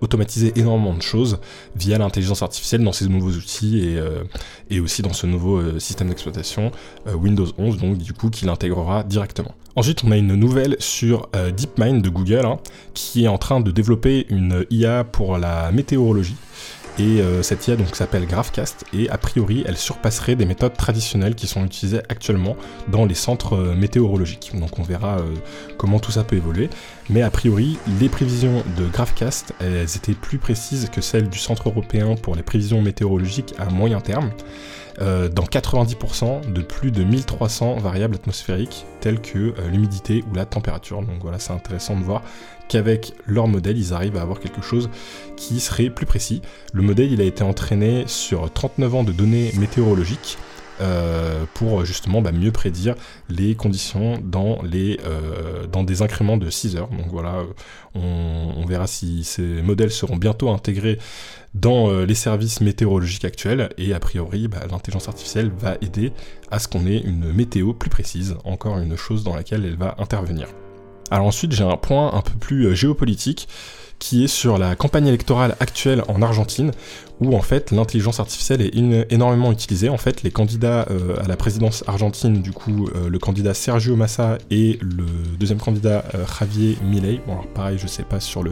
automatiser 0.00 0.52
énormément 0.56 0.94
de 0.94 1.02
choses 1.02 1.38
via 1.76 1.98
l'intelligence 1.98 2.42
artificielle 2.42 2.84
dans 2.84 2.92
ces 2.92 3.08
nouveaux 3.08 3.32
outils 3.32 3.80
et, 3.80 4.00
et 4.70 4.80
aussi 4.80 5.02
dans 5.02 5.12
ce 5.12 5.26
nouveau 5.26 5.78
système 5.78 6.08
d'exploitation 6.08 6.41
euh, 7.06 7.14
Windows 7.14 7.46
11, 7.58 7.78
donc 7.78 7.98
du 7.98 8.12
coup 8.12 8.30
qui 8.30 8.44
l'intégrera 8.44 9.02
directement. 9.02 9.54
Ensuite, 9.74 10.04
on 10.04 10.10
a 10.10 10.16
une 10.16 10.34
nouvelle 10.34 10.76
sur 10.78 11.28
euh, 11.34 11.50
DeepMind 11.50 12.02
de 12.02 12.10
Google, 12.10 12.44
hein, 12.44 12.58
qui 12.94 13.24
est 13.24 13.28
en 13.28 13.38
train 13.38 13.60
de 13.60 13.70
développer 13.70 14.26
une 14.28 14.66
IA 14.70 15.04
pour 15.04 15.38
la 15.38 15.72
météorologie. 15.72 16.36
Et 16.98 17.22
euh, 17.22 17.42
cette 17.42 17.66
IA 17.66 17.76
donc 17.76 17.96
s'appelle 17.96 18.26
GraphCast 18.26 18.84
et 18.92 19.08
a 19.08 19.16
priori 19.16 19.64
elle 19.66 19.78
surpasserait 19.78 20.36
des 20.36 20.44
méthodes 20.44 20.76
traditionnelles 20.76 21.34
qui 21.34 21.46
sont 21.46 21.64
utilisées 21.64 22.00
actuellement 22.10 22.54
dans 22.88 23.06
les 23.06 23.14
centres 23.14 23.56
météorologiques. 23.74 24.52
Donc 24.54 24.78
on 24.78 24.82
verra 24.82 25.16
comment 25.78 26.00
tout 26.00 26.12
ça 26.12 26.22
peut 26.22 26.36
évoluer. 26.36 26.68
Mais 27.08 27.22
a 27.22 27.30
priori 27.30 27.78
les 27.98 28.10
prévisions 28.10 28.62
de 28.76 28.86
GraphCast 28.88 29.54
elles 29.60 29.96
étaient 29.96 30.12
plus 30.12 30.36
précises 30.36 30.90
que 30.92 31.00
celles 31.00 31.30
du 31.30 31.38
Centre 31.38 31.70
européen 31.70 32.14
pour 32.14 32.36
les 32.36 32.42
prévisions 32.42 32.82
météorologiques 32.82 33.54
à 33.58 33.70
moyen 33.70 34.02
terme. 34.02 34.30
Euh, 35.00 35.28
dans 35.28 35.44
90% 35.44 36.52
de 36.52 36.60
plus 36.60 36.90
de 36.90 37.02
1300 37.02 37.76
variables 37.76 38.14
atmosphériques 38.14 38.84
telles 39.00 39.22
que 39.22 39.38
euh, 39.38 39.68
l'humidité 39.70 40.22
ou 40.30 40.34
la 40.34 40.44
température. 40.44 41.00
Donc 41.00 41.22
voilà, 41.22 41.38
c'est 41.38 41.52
intéressant 41.52 41.96
de 41.96 42.04
voir 42.04 42.22
qu'avec 42.68 43.14
leur 43.26 43.48
modèle, 43.48 43.78
ils 43.78 43.94
arrivent 43.94 44.16
à 44.16 44.22
avoir 44.22 44.38
quelque 44.38 44.60
chose 44.60 44.90
qui 45.36 45.60
serait 45.60 45.88
plus 45.88 46.04
précis. 46.04 46.42
Le 46.74 46.82
modèle, 46.82 47.10
il 47.10 47.20
a 47.20 47.24
été 47.24 47.42
entraîné 47.42 48.04
sur 48.06 48.52
39 48.52 48.94
ans 48.94 49.04
de 49.04 49.12
données 49.12 49.52
météorologiques. 49.58 50.36
Euh, 50.80 51.44
pour 51.54 51.84
justement 51.84 52.22
bah, 52.22 52.32
mieux 52.32 52.50
prédire 52.50 52.94
les 53.28 53.54
conditions 53.54 54.18
dans, 54.22 54.62
les, 54.62 54.98
dans 55.70 55.84
des 55.84 56.02
incréments 56.02 56.36
de 56.36 56.48
6 56.50 56.76
heures. 56.76 56.88
Donc 56.88 57.06
voilà, 57.10 57.44
on, 57.94 58.54
on, 58.56 58.64
verra 58.64 58.86
si 58.86 59.22
ces 59.22 59.62
modèles 59.62 59.90
seront 59.92 60.16
bientôt 60.16 60.50
intégrés 60.50 60.98
dans 61.54 61.90
euh, 61.90 62.06
les 62.06 62.14
services 62.14 62.60
météorologiques 62.60 63.24
actuels 63.24 63.68
et 63.76 63.92
a 63.92 64.00
priori 64.00 64.48
bah, 64.48 64.60
l'intelligence 64.70 65.08
artificielle 65.08 65.50
va 65.58 65.76
aider 65.82 66.12
à 66.50 66.58
ce 66.58 66.68
qu'on 66.68 66.86
ait 66.86 66.98
une 66.98 67.32
météo 67.32 67.74
plus 67.74 67.90
précise, 67.90 68.36
encore 68.44 68.78
une 68.78 68.96
chose 68.96 69.22
dans 69.22 69.36
laquelle 69.36 69.64
elle 69.64 69.76
va 69.76 69.94
intervenir. 69.98 70.48
Alors 71.10 71.26
ensuite 71.26 71.52
j'ai 71.52 71.64
un 71.64 71.76
point 71.76 72.14
un 72.14 72.22
peu 72.22 72.34
plus 72.38 72.66
euh, 72.66 72.74
géopolitique 72.74 73.48
qui 74.02 74.24
est 74.24 74.28
sur 74.28 74.58
la 74.58 74.74
campagne 74.74 75.06
électorale 75.06 75.54
actuelle 75.60 76.02
en 76.08 76.22
Argentine, 76.22 76.72
où 77.20 77.36
en 77.36 77.40
fait 77.40 77.70
l'intelligence 77.70 78.18
artificielle 78.18 78.60
est 78.60 78.74
énormément 79.12 79.52
utilisée. 79.52 79.88
En 79.88 79.96
fait, 79.96 80.24
les 80.24 80.32
candidats 80.32 80.86
euh, 80.90 81.22
à 81.24 81.28
la 81.28 81.36
présidence 81.36 81.84
argentine, 81.86 82.42
du 82.42 82.50
coup, 82.50 82.88
le 83.08 83.18
candidat 83.20 83.54
Sergio 83.54 83.94
Massa 83.94 84.38
et 84.50 84.78
le 84.82 85.06
deuxième 85.38 85.60
candidat 85.60 86.04
Javier 86.38 86.76
Milei. 86.82 87.20
Bon, 87.26 87.34
alors 87.34 87.46
pareil, 87.46 87.78
je 87.78 87.86
sais 87.86 88.02
pas 88.02 88.18
sur, 88.18 88.42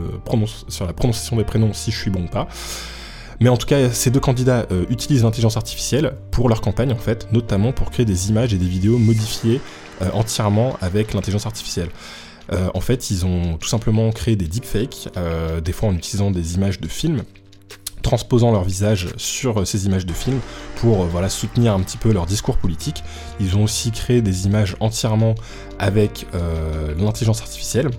sur 0.69 0.87
la 0.87 0.93
prononciation 0.93 1.37
des 1.37 1.45
prénoms 1.45 1.73
si 1.73 1.91
je 1.91 1.99
suis 1.99 2.11
bon 2.11 2.23
ou 2.23 2.29
pas. 2.29 2.47
Mais 3.41 3.49
en 3.49 3.57
tout 3.57 3.67
cas, 3.67 3.91
ces 3.91 4.11
deux 4.11 4.21
candidats 4.21 4.67
euh, 4.71 4.85
utilisent 4.91 5.23
l'intelligence 5.23 5.57
artificielle 5.57 6.13
pour 6.31 6.49
leur 6.49 6.61
campagne, 6.61 6.93
en 6.93 6.99
fait, 6.99 7.27
notamment 7.33 7.73
pour 7.73 7.91
créer 7.91 8.05
des 8.05 8.29
images 8.29 8.53
et 8.53 8.59
des 8.59 8.67
vidéos 8.67 8.99
modifiées 8.99 9.61
euh, 10.03 10.11
entièrement 10.13 10.77
avec 10.83 11.15
l'intelligence 11.15 11.47
artificielle. 11.47 11.89
Euh, 12.53 12.69
en 12.75 12.81
fait, 12.81 13.11
ils 13.11 13.25
ont 13.25 13.57
tout 13.57 13.69
simplement 13.69 14.11
créé 14.11 14.37
des 14.37 14.47
deepfakes, 14.47 15.09
des 15.65 15.73
fois 15.73 15.89
en 15.89 15.95
utilisant 15.95 16.31
des 16.31 16.55
images 16.55 16.81
de 16.81 16.89
films, 16.89 17.23
transposant 18.03 18.51
leur 18.51 18.65
visage 18.65 19.09
sur 19.17 19.67
ces 19.67 19.87
images 19.87 20.07
de 20.07 20.13
films 20.13 20.41
pour 20.77 21.07
soutenir 21.29 21.75
un 21.75 21.81
petit 21.81 21.99
peu 21.99 22.13
leur 22.13 22.27
discours 22.27 22.57
politique. 22.57 23.05
Ils 23.41 23.57
ont 23.57 23.65
aussi 23.65 23.91
créé 23.91 24.23
des 24.23 24.47
images 24.47 24.77
entièrement 24.81 25.35
avec 25.79 26.27
l'intelligence 26.99 27.41
artificielle. 27.41 27.91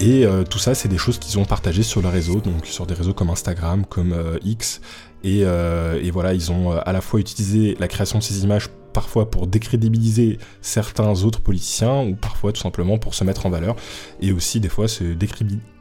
Et 0.00 0.24
tout 0.48 0.58
ça, 0.58 0.74
c'est 0.74 0.88
des 0.88 0.98
choses 0.98 1.18
qu'ils 1.18 1.38
ont 1.38 1.44
partagées 1.44 1.82
sur 1.82 2.00
le 2.00 2.08
réseau, 2.08 2.40
donc 2.40 2.66
sur 2.66 2.86
des 2.86 2.94
réseaux 2.94 3.14
comme 3.14 3.30
Instagram, 3.30 3.84
comme 3.84 4.14
X. 4.44 4.80
Et, 5.24 5.40
et, 5.40 6.10
voilà, 6.10 6.32
ils 6.32 6.52
ont 6.52 6.70
à 6.70 6.92
la 6.92 7.00
fois 7.00 7.20
utilisé 7.20 7.76
la 7.80 7.88
création 7.88 8.18
de 8.18 8.22
ces 8.22 8.44
images 8.44 8.68
parfois 8.94 9.30
pour 9.30 9.46
décrédibiliser 9.46 10.38
certains 10.62 11.24
autres 11.24 11.40
politiciens 11.40 12.02
ou 12.02 12.14
parfois 12.14 12.52
tout 12.52 12.62
simplement 12.62 12.96
pour 12.96 13.12
se 13.12 13.24
mettre 13.24 13.44
en 13.44 13.50
valeur 13.50 13.76
et 14.22 14.32
aussi 14.32 14.60
des 14.60 14.70
fois 14.70 14.88
se 14.88 15.04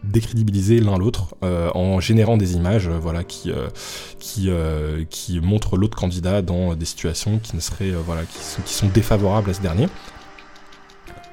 décrédibiliser 0.04 0.82
l'un 0.82 0.98
l'autre 0.98 1.36
euh, 1.44 1.70
en 1.76 2.02
générant 2.02 2.36
des 2.36 2.56
images 2.56 2.90
euh, 2.90 3.00
voilà 3.00 3.24
qui 3.24 3.52
euh, 3.52 3.70
qui 4.20 4.50
qui 5.10 5.40
montrent 5.40 5.78
l'autre 5.78 5.96
candidat 5.96 6.42
dans 6.42 6.76
des 6.76 6.86
situations 6.86 7.40
qui 7.40 7.56
ne 7.56 7.62
seraient 7.62 7.92
voilà 8.06 8.24
qui 8.24 8.40
sont, 8.40 8.62
qui 8.64 8.74
sont 8.74 8.88
défavorables 8.88 9.50
à 9.50 9.54
ce 9.54 9.62
dernier 9.62 9.88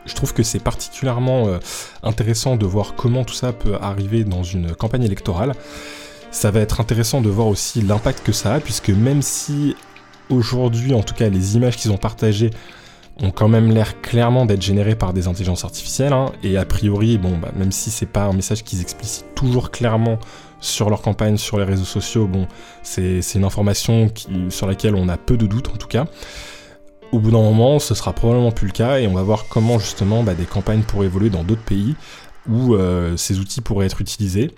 je 0.06 0.14
trouve 0.14 0.32
que 0.34 0.42
c'est 0.42 0.60
particulièrement 0.60 1.58
intéressant 2.02 2.56
de 2.56 2.66
voir 2.66 2.94
comment 2.94 3.22
tout 3.24 3.34
ça 3.34 3.52
peut 3.52 3.76
arriver 3.80 4.24
dans 4.24 4.42
une 4.42 4.74
campagne 4.74 5.04
électorale. 5.04 5.54
Ça 6.30 6.50
va 6.50 6.60
être 6.60 6.80
intéressant 6.80 7.20
de 7.20 7.28
voir 7.28 7.48
aussi 7.48 7.82
l'impact 7.82 8.24
que 8.24 8.32
ça 8.32 8.54
a, 8.54 8.60
puisque 8.60 8.88
même 8.88 9.20
si 9.20 9.76
aujourd'hui, 10.30 10.94
en 10.94 11.02
tout 11.02 11.14
cas, 11.14 11.28
les 11.28 11.56
images 11.56 11.76
qu'ils 11.76 11.90
ont 11.90 11.96
partagées 11.96 12.50
ont 13.22 13.30
quand 13.30 13.48
même 13.48 13.70
l'air 13.70 14.00
clairement 14.00 14.46
d'être 14.46 14.62
générées 14.62 14.94
par 14.94 15.12
des 15.12 15.26
intelligences 15.28 15.64
artificielles. 15.64 16.12
Hein, 16.12 16.32
et 16.42 16.56
a 16.56 16.64
priori, 16.64 17.18
bah, 17.18 17.50
même 17.54 17.72
si 17.72 17.90
c'est 17.90 18.06
pas 18.06 18.24
un 18.24 18.32
message 18.32 18.64
qu'ils 18.64 18.80
explicitent 18.80 19.34
toujours 19.34 19.70
clairement 19.70 20.18
sur 20.60 20.90
leur 20.90 21.02
campagne, 21.02 21.36
sur 21.36 21.58
les 21.58 21.64
réseaux 21.64 21.84
sociaux, 21.84 22.26
bon, 22.26 22.46
c'est 22.82 23.20
une 23.34 23.44
information 23.44 24.10
sur 24.50 24.66
laquelle 24.66 24.94
on 24.94 25.08
a 25.08 25.16
peu 25.16 25.36
de 25.36 25.46
doutes 25.46 25.68
en 25.68 25.76
tout 25.76 25.88
cas. 25.88 26.06
Au 27.12 27.18
bout 27.18 27.30
d'un 27.30 27.42
moment, 27.42 27.78
ce 27.78 27.94
sera 27.94 28.12
probablement 28.12 28.52
plus 28.52 28.66
le 28.66 28.72
cas 28.72 29.00
et 29.00 29.06
on 29.06 29.14
va 29.14 29.22
voir 29.22 29.46
comment 29.48 29.78
justement 29.78 30.22
bah, 30.22 30.34
des 30.34 30.44
campagnes 30.44 30.82
pourraient 30.82 31.06
évoluer 31.06 31.30
dans 31.30 31.44
d'autres 31.44 31.64
pays 31.64 31.96
où 32.48 32.74
euh, 32.74 33.16
ces 33.16 33.38
outils 33.38 33.60
pourraient 33.60 33.86
être 33.86 34.00
utilisés. 34.00 34.50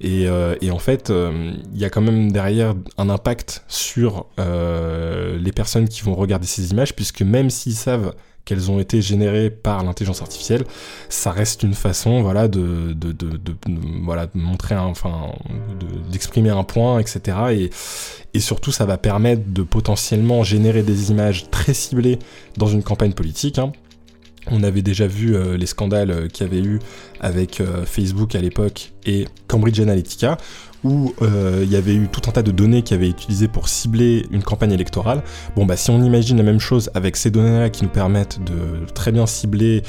Et, 0.00 0.28
euh, 0.28 0.54
en 0.70 0.78
fait, 0.78 1.10
euh, 1.10 1.52
il 1.72 1.78
y 1.78 1.84
a 1.84 1.90
quand 1.90 2.02
même 2.02 2.30
derrière 2.30 2.74
un 2.98 3.08
impact 3.08 3.64
sur 3.68 4.26
les 4.38 5.52
personnes 5.52 5.88
qui 5.88 6.02
vont 6.02 6.14
regarder 6.14 6.46
ces 6.46 6.70
images, 6.70 6.94
puisque 6.94 7.22
même 7.22 7.50
s'ils 7.50 7.74
savent 7.74 8.12
qu'elles 8.44 8.70
ont 8.70 8.78
été 8.78 9.02
générées 9.02 9.50
par 9.50 9.82
l'intelligence 9.82 10.22
artificielle, 10.22 10.64
ça 11.08 11.32
reste 11.32 11.64
une 11.64 11.74
façon, 11.74 12.22
voilà, 12.22 12.46
de, 12.46 12.92
de, 12.92 13.14
voilà, 14.04 14.26
de 14.26 14.38
montrer, 14.38 14.76
enfin, 14.76 15.32
d'exprimer 16.10 16.50
un 16.50 16.62
point, 16.62 17.00
etc. 17.00 17.38
Et, 17.50 17.70
et 18.34 18.40
surtout, 18.40 18.70
ça 18.70 18.86
va 18.86 18.98
permettre 18.98 19.42
de 19.48 19.62
potentiellement 19.62 20.44
générer 20.44 20.84
des 20.84 21.10
images 21.10 21.50
très 21.50 21.74
ciblées 21.74 22.20
dans 22.56 22.68
une 22.68 22.84
campagne 22.84 23.12
politique. 23.12 23.58
Hein. 23.58 23.72
On 24.50 24.62
avait 24.62 24.82
déjà 24.82 25.06
vu 25.06 25.34
euh, 25.34 25.56
les 25.56 25.66
scandales 25.66 26.10
euh, 26.10 26.28
qu'il 26.28 26.46
y 26.46 26.50
avait 26.50 26.62
eu 26.62 26.78
avec 27.20 27.60
euh, 27.60 27.84
Facebook 27.84 28.34
à 28.34 28.40
l'époque 28.40 28.92
et 29.04 29.26
Cambridge 29.48 29.80
Analytica, 29.80 30.36
où 30.84 31.14
il 31.20 31.68
y 31.68 31.74
avait 31.74 31.94
eu 31.94 32.06
tout 32.06 32.20
un 32.28 32.32
tas 32.32 32.42
de 32.42 32.52
données 32.52 32.82
qui 32.82 32.94
avaient 32.94 33.08
été 33.08 33.22
utilisées 33.22 33.48
pour 33.48 33.68
cibler 33.68 34.26
une 34.30 34.42
campagne 34.42 34.70
électorale. 34.70 35.22
Bon 35.56 35.64
bah 35.64 35.76
si 35.76 35.90
on 35.90 36.00
imagine 36.00 36.36
la 36.36 36.44
même 36.44 36.60
chose 36.60 36.90
avec 36.94 37.16
ces 37.16 37.30
données-là 37.30 37.70
qui 37.70 37.82
nous 37.82 37.90
permettent 37.90 38.38
de 38.44 38.86
très 38.92 39.10
bien 39.10 39.26
cibler 39.26 39.82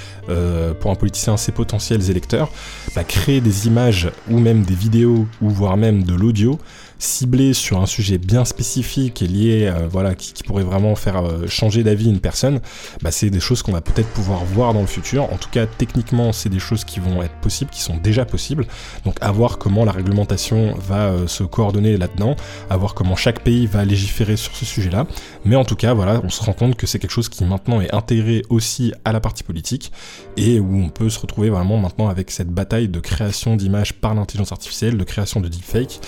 pour 0.80 0.90
un 0.90 0.96
politicien 0.96 1.38
ses 1.38 1.52
potentiels 1.52 2.10
électeurs, 2.10 2.50
bah, 2.96 3.04
créer 3.04 3.42
des 3.42 3.68
images 3.68 4.10
ou 4.30 4.40
même 4.40 4.64
des 4.64 4.76
vidéos 4.76 5.28
ou 5.42 5.50
voire 5.50 5.78
même 5.78 6.04
de 6.04 6.14
l'audio 6.14 6.60
ciblé 7.00 7.54
sur 7.54 7.80
un 7.80 7.86
sujet 7.86 8.18
bien 8.18 8.46
spécifique 8.46 9.22
et 9.22 9.28
lié, 9.28 9.68
euh, 9.68 9.88
voilà, 9.90 10.16
qui, 10.16 10.44
pourrait 10.44 10.64
vraiment 10.64 10.96
faire 10.96 11.18
euh, 11.18 11.48
changer 11.48 11.84
d'avis 11.84 12.10
une 12.10 12.20
personne, 12.20 12.62
bah, 13.02 13.12
c'est 13.12 13.30
des 13.30 13.40
choses 13.40 13.62
qu'on 13.62 13.74
va 13.74 13.82
peut-être 13.82 14.08
pouvoir 14.10 14.46
voir 14.46 14.74
dans 14.74 14.82
le 14.82 14.88
futur. 14.88 15.32
En 15.34 15.38
tout 15.38 15.50
cas, 15.50 15.66
techniquement, 15.66 16.32
c'est 16.32 16.50
des 16.50 16.60
choses 16.60 16.86
qui 16.86 17.00
vont 17.00 17.22
être 17.22 17.36
possibles, 17.42 17.70
qui 17.70 17.82
sont 17.82 17.98
déjà 17.98 18.26
possibles. 18.26 18.66
Donc, 19.04 19.18
à 19.22 19.32
voir 19.32 19.58
comment 19.58 19.84
la 19.84 19.92
réglementation 19.92 20.76
va 20.76 21.08
euh, 21.08 21.28
se 21.28 21.44
coordonner 21.44 21.98
là-dedans, 21.98 22.36
à 22.70 22.78
voir 22.78 22.94
comment 22.94 23.16
chaque 23.16 23.42
pays 23.42 23.68
va 23.68 23.84
légiférer 23.84 24.38
sur 24.38 24.56
ce 24.56 24.66
sujet-là. 24.66 25.06
Mais 25.44 25.56
en 25.56 25.66
tout 25.66 25.76
cas, 25.76 25.94
voilà, 25.94 26.22
on 26.24 26.30
se 26.30 26.42
rend 26.44 26.54
compte 26.54 26.76
que 26.76 26.88
c'est 26.88 27.00
quelque 27.00 27.12
chose 27.12 27.30
qui 27.30 27.44
maintenant 27.44 27.82
est 27.82 27.94
intégré 27.94 28.44
aussi 28.50 28.94
à 29.06 29.12
la 29.12 29.20
partie 29.20 29.44
politique 29.44 29.92
et 30.38 30.60
où 30.60 30.78
on 30.78 30.90
peut 30.90 31.10
se 31.10 31.20
retrouver 31.20 31.50
vraiment 31.50 31.78
maintenant 31.78 32.08
avec 32.08 32.32
cette 32.32 32.50
bataille 32.50 32.77
de 32.86 33.00
création 33.00 33.56
d'images 33.56 33.94
par 33.94 34.14
l'intelligence 34.14 34.52
artificielle, 34.52 34.98
de 34.98 35.04
création 35.04 35.42
de 35.42 35.48
deepfake. 35.48 36.00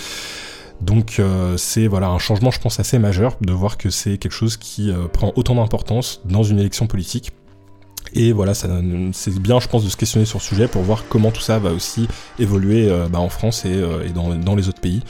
Donc 0.81 1.17
euh, 1.19 1.57
c'est 1.57 1.87
voilà 1.87 2.07
un 2.07 2.19
changement 2.19 2.51
je 2.51 2.59
pense 2.59 2.79
assez 2.79 2.99
majeur 2.99 3.35
de 3.41 3.51
voir 3.51 3.77
que 3.77 3.89
c'est 3.89 4.17
quelque 4.17 4.31
chose 4.31 4.55
qui 4.55 4.91
euh, 4.91 5.07
prend 5.07 5.33
autant 5.35 5.55
d'importance 5.55 6.21
dans 6.25 6.43
une 6.43 6.59
élection 6.59 6.87
politique. 6.87 7.31
Et 8.13 8.31
voilà, 8.31 8.53
c'est 8.55 8.67
bien 9.39 9.59
je 9.59 9.67
pense 9.67 9.83
de 9.83 9.89
se 9.89 9.97
questionner 9.97 10.25
sur 10.25 10.41
ce 10.41 10.47
sujet 10.47 10.67
pour 10.67 10.81
voir 10.81 11.03
comment 11.09 11.29
tout 11.31 11.41
ça 11.41 11.59
va 11.59 11.71
aussi 11.71 12.07
évoluer 12.39 12.89
euh, 12.89 13.07
bah, 13.07 13.19
en 13.19 13.29
France 13.29 13.65
et, 13.65 13.83
dans, 14.15 14.55
les 14.55 14.69
autres 14.69 14.81
pays 14.81 15.03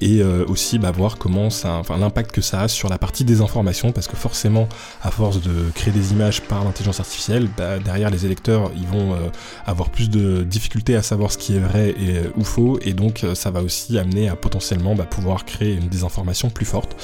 et 0.00 0.20
euh, 0.20 0.44
aussi 0.46 0.78
bah, 0.78 0.90
voir 0.90 1.18
comment 1.18 1.50
ça, 1.50 1.74
enfin 1.74 1.96
l'impact 1.96 2.32
que 2.32 2.40
ça 2.40 2.62
a 2.62 2.68
sur 2.68 2.88
la 2.88 2.98
partie 2.98 3.24
des 3.24 3.40
informations, 3.40 3.92
parce 3.92 4.06
que 4.06 4.16
forcément, 4.16 4.68
à 5.02 5.10
force 5.10 5.40
de 5.40 5.70
créer 5.74 5.92
des 5.92 6.12
images 6.12 6.42
par 6.42 6.64
l'intelligence 6.64 7.00
artificielle, 7.00 7.48
bah, 7.56 7.78
derrière 7.78 8.10
les 8.10 8.26
électeurs, 8.26 8.70
ils 8.76 8.86
vont 8.86 9.12
euh, 9.12 9.30
avoir 9.66 9.90
plus 9.90 10.10
de 10.10 10.42
difficultés 10.42 10.96
à 10.96 11.02
savoir 11.02 11.32
ce 11.32 11.38
qui 11.38 11.56
est 11.56 11.60
vrai 11.60 11.90
et, 11.90 12.18
euh, 12.18 12.30
ou 12.36 12.44
faux, 12.44 12.78
et 12.82 12.92
donc 12.92 13.24
ça 13.34 13.50
va 13.50 13.62
aussi 13.62 13.98
amener 13.98 14.28
à 14.28 14.36
potentiellement 14.36 14.94
bah, 14.94 15.04
pouvoir 15.04 15.44
créer 15.44 15.74
une 15.74 15.88
désinformation 15.88 16.50
plus 16.50 16.66
forte. 16.66 16.96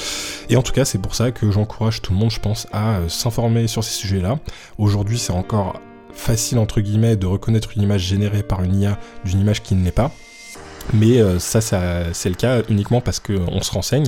Et 0.49 0.57
en 0.57 0.63
tout 0.63 0.73
cas, 0.73 0.85
c'est 0.85 0.99
pour 0.99 1.15
ça 1.15 1.31
que 1.31 1.51
j'encourage 1.51 2.03
tout 2.03 2.13
le 2.13 2.19
monde, 2.19 2.31
je 2.31 2.41
pense, 2.41 2.67
à 2.73 3.01
s'informer 3.09 3.67
sur 3.67 3.85
ces 3.85 3.93
sujets-là. 3.93 4.39
Aujourd'hui, 4.79 5.19
c'est 5.19 5.33
encore 5.33 5.81
facile 6.13 6.59
entre 6.59 6.81
guillemets 6.81 7.17
de 7.17 7.27
reconnaître 7.27 7.71
une 7.77 7.83
image 7.83 8.03
générée 8.03 8.43
par 8.43 8.63
une 8.63 8.81
IA 8.81 8.99
d'une 9.25 9.41
image 9.41 9.63
qui 9.63 9.75
ne 9.75 9.85
l'est 9.85 9.91
pas. 9.91 10.13
Mais 10.93 11.21
euh, 11.21 11.39
ça, 11.39 11.61
c'est 11.61 12.29
le 12.29 12.35
cas 12.35 12.63
uniquement 12.69 13.01
parce 13.01 13.21
qu'on 13.21 13.63
se 13.63 13.71
renseigne. 13.71 14.07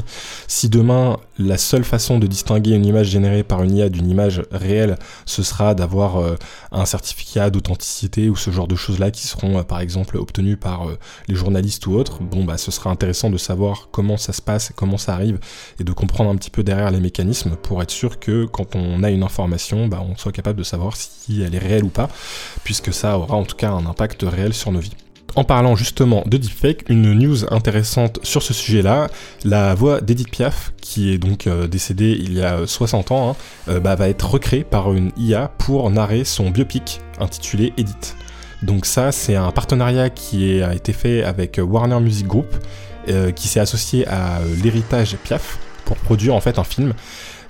Si 0.48 0.68
demain, 0.68 1.18
la 1.38 1.58
seule 1.58 1.84
façon 1.84 2.18
de 2.18 2.26
distinguer 2.26 2.72
une 2.72 2.84
image 2.84 3.08
générée 3.08 3.42
par 3.42 3.62
une 3.62 3.76
IA 3.76 3.88
d'une 3.88 4.10
image 4.10 4.42
réelle, 4.50 4.98
ce 5.24 5.42
sera 5.42 5.74
d'avoir 5.74 6.18
euh, 6.18 6.36
un 6.72 6.84
certificat 6.84 7.50
d'authenticité 7.50 8.28
ou 8.28 8.36
ce 8.36 8.50
genre 8.50 8.66
de 8.66 8.74
choses-là 8.74 9.10
qui 9.10 9.26
seront, 9.26 9.58
euh, 9.58 9.62
par 9.62 9.80
exemple, 9.80 10.16
obtenus 10.16 10.58
par 10.60 10.86
les 11.28 11.34
journalistes 11.34 11.86
ou 11.86 11.94
autres, 11.94 12.20
bon, 12.22 12.44
bah, 12.44 12.58
ce 12.58 12.70
sera 12.70 12.90
intéressant 12.90 13.30
de 13.30 13.38
savoir 13.38 13.88
comment 13.92 14.16
ça 14.16 14.32
se 14.32 14.42
passe, 14.42 14.72
comment 14.74 14.98
ça 14.98 15.14
arrive, 15.14 15.38
et 15.78 15.84
de 15.84 15.92
comprendre 15.92 16.30
un 16.30 16.36
petit 16.36 16.50
peu 16.50 16.62
derrière 16.62 16.90
les 16.90 17.00
mécanismes 17.00 17.56
pour 17.56 17.82
être 17.82 17.90
sûr 17.90 18.18
que 18.18 18.44
quand 18.46 18.74
on 18.74 19.02
a 19.02 19.10
une 19.10 19.22
information, 19.22 19.86
bah, 19.86 20.04
on 20.06 20.16
soit 20.16 20.32
capable 20.32 20.58
de 20.58 20.64
savoir 20.64 20.96
si 20.96 21.42
elle 21.42 21.54
est 21.54 21.58
réelle 21.58 21.84
ou 21.84 21.88
pas, 21.88 22.08
puisque 22.64 22.92
ça 22.92 23.18
aura 23.18 23.36
en 23.36 23.44
tout 23.44 23.56
cas 23.56 23.70
un 23.70 23.86
impact 23.86 24.22
réel 24.22 24.52
sur 24.54 24.72
nos 24.72 24.80
vies. 24.80 24.92
En 25.34 25.44
parlant 25.44 25.76
justement 25.76 26.24
de 26.26 26.36
deepfake, 26.36 26.84
une 26.90 27.14
news 27.14 27.50
intéressante 27.50 28.18
sur 28.22 28.42
ce 28.42 28.52
sujet-là, 28.52 29.08
la 29.44 29.74
voix 29.74 30.02
d'Edith 30.02 30.30
Piaf, 30.30 30.72
qui 30.82 31.10
est 31.12 31.18
donc 31.18 31.46
euh, 31.46 31.66
décédée 31.66 32.18
il 32.20 32.34
y 32.34 32.42
a 32.42 32.66
60 32.66 33.12
ans, 33.12 33.30
hein, 33.30 33.36
euh, 33.68 33.80
bah, 33.80 33.94
va 33.94 34.10
être 34.10 34.28
recréée 34.28 34.62
par 34.62 34.92
une 34.92 35.10
IA 35.16 35.50
pour 35.56 35.88
narrer 35.90 36.24
son 36.24 36.50
biopic 36.50 37.00
intitulé 37.18 37.72
Edith. 37.78 38.14
Donc 38.62 38.84
ça, 38.84 39.10
c'est 39.10 39.34
un 39.34 39.50
partenariat 39.52 40.10
qui 40.10 40.60
a 40.60 40.74
été 40.74 40.92
fait 40.92 41.24
avec 41.24 41.58
Warner 41.62 42.00
Music 42.00 42.26
Group, 42.26 42.54
euh, 43.08 43.30
qui 43.30 43.48
s'est 43.48 43.60
associé 43.60 44.06
à 44.08 44.40
l'héritage 44.62 45.16
Piaf 45.24 45.58
pour 45.86 45.96
produire 45.96 46.34
en 46.34 46.40
fait 46.40 46.58
un 46.58 46.64
film 46.64 46.92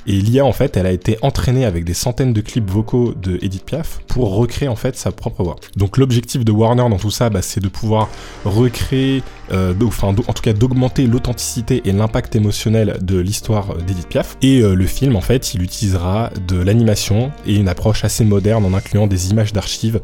et 0.07 0.13
l'IA, 0.13 0.45
en 0.45 0.53
fait, 0.53 0.77
elle 0.77 0.87
a 0.87 0.93
été 0.93 1.19
entraînée 1.23 1.65
avec 1.65 1.85
des 1.85 1.95
centaines 1.95 2.33
de 2.33 2.41
clips 2.41 2.69
vocaux 2.69 3.15
de 3.15 3.39
Edith 3.43 3.65
Piaf 3.65 4.01
pour 4.09 4.35
recréer, 4.35 4.69
en 4.69 4.77
fait, 4.77 4.97
sa 4.97 5.13
propre 5.13 5.43
voix. 5.45 5.57
Donc, 5.77 5.99
l'objectif 5.99 6.45
de 6.45 6.53
Warner 6.53 6.89
dans 6.89 6.99
tout 6.99 7.11
ça, 7.11 7.31
bah, 7.31 7.43
c'est 7.43 7.61
de 7.61 7.69
pouvoir 7.69 8.09
recréer, 8.45 9.23
euh, 9.53 9.75
enfin, 9.85 10.09
en 10.09 10.33
tout 10.33 10.43
cas, 10.43 10.53
d'augmenter 10.53 11.07
l'authenticité 11.07 11.83
et 11.85 11.93
l'impact 11.93 12.35
émotionnel 12.37 12.99
de 13.01 13.19
l'histoire 13.19 13.77
d'Edith 13.77 14.09
Piaf. 14.09 14.37
Et 14.43 14.61
euh, 14.61 14.75
le 14.75 14.87
film, 14.87 15.17
en 15.17 15.21
fait, 15.21 15.55
il 15.55 15.63
utilisera 15.63 16.31
de 16.49 16.57
l'animation 16.57 17.31
et 17.47 17.57
une 17.57 17.69
approche 17.69 18.05
assez 18.05 18.25
moderne 18.25 18.65
en 18.65 18.75
incluant 18.75 19.07
des 19.07 19.31
images 19.31 19.53
d'archives 19.53 20.01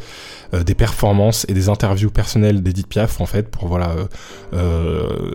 euh, 0.55 0.64
des 0.64 0.75
performances 0.75 1.45
et 1.49 1.52
des 1.52 1.69
interviews 1.69 2.11
personnelles 2.11 2.62
d'Edith 2.62 2.87
Piaf 2.87 3.21
en 3.21 3.26
fait 3.26 3.50
pour 3.50 3.69
voilà 3.69 3.90
euh, 3.90 4.07
euh, 4.55 5.33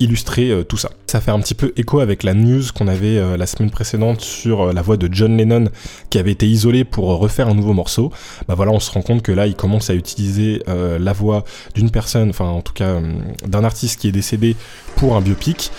illustrer 0.00 0.64
tout 0.68 0.76
ça. 0.76 0.90
Ça 1.06 1.20
fait 1.20 1.30
un 1.30 1.38
petit 1.38 1.54
peu 1.54 1.72
écho 1.76 2.00
avec 2.00 2.24
la 2.24 2.34
news 2.34 2.62
qu'on 2.74 2.88
avait 2.88 3.36
la 3.36 3.46
semaine 3.46 3.70
précédente 3.70 4.20
sur 4.20 4.72
la 4.72 4.82
voix 4.82 4.96
de 4.96 5.08
John 5.12 5.36
Lennon 5.36 5.66
qui 6.10 6.18
avait 6.18 6.32
été 6.32 6.48
isolé 6.48 6.84
pour 6.84 7.06
refaire 7.18 7.48
un 7.48 7.54
nouveau 7.54 7.74
morceau. 7.74 8.10
Bah 8.48 8.54
voilà, 8.54 8.72
on 8.72 8.80
se 8.80 8.90
rend 8.90 9.02
compte 9.02 9.22
que 9.22 9.30
là 9.30 9.46
il 9.46 9.54
commence 9.54 9.88
à 9.88 9.94
utiliser 9.94 10.62
la 10.66 11.12
voix 11.12 11.44
d'une 11.74 11.90
personne, 11.90 12.30
enfin 12.30 12.46
en 12.46 12.60
tout 12.60 12.72
cas 12.72 13.00
d'un 13.46 13.64
artiste 13.64 14.00
qui 14.00 14.08
est 14.08 14.12
décédé 14.12 14.56
pour 14.96 15.16
un 15.16 15.20
biopic. 15.20 15.70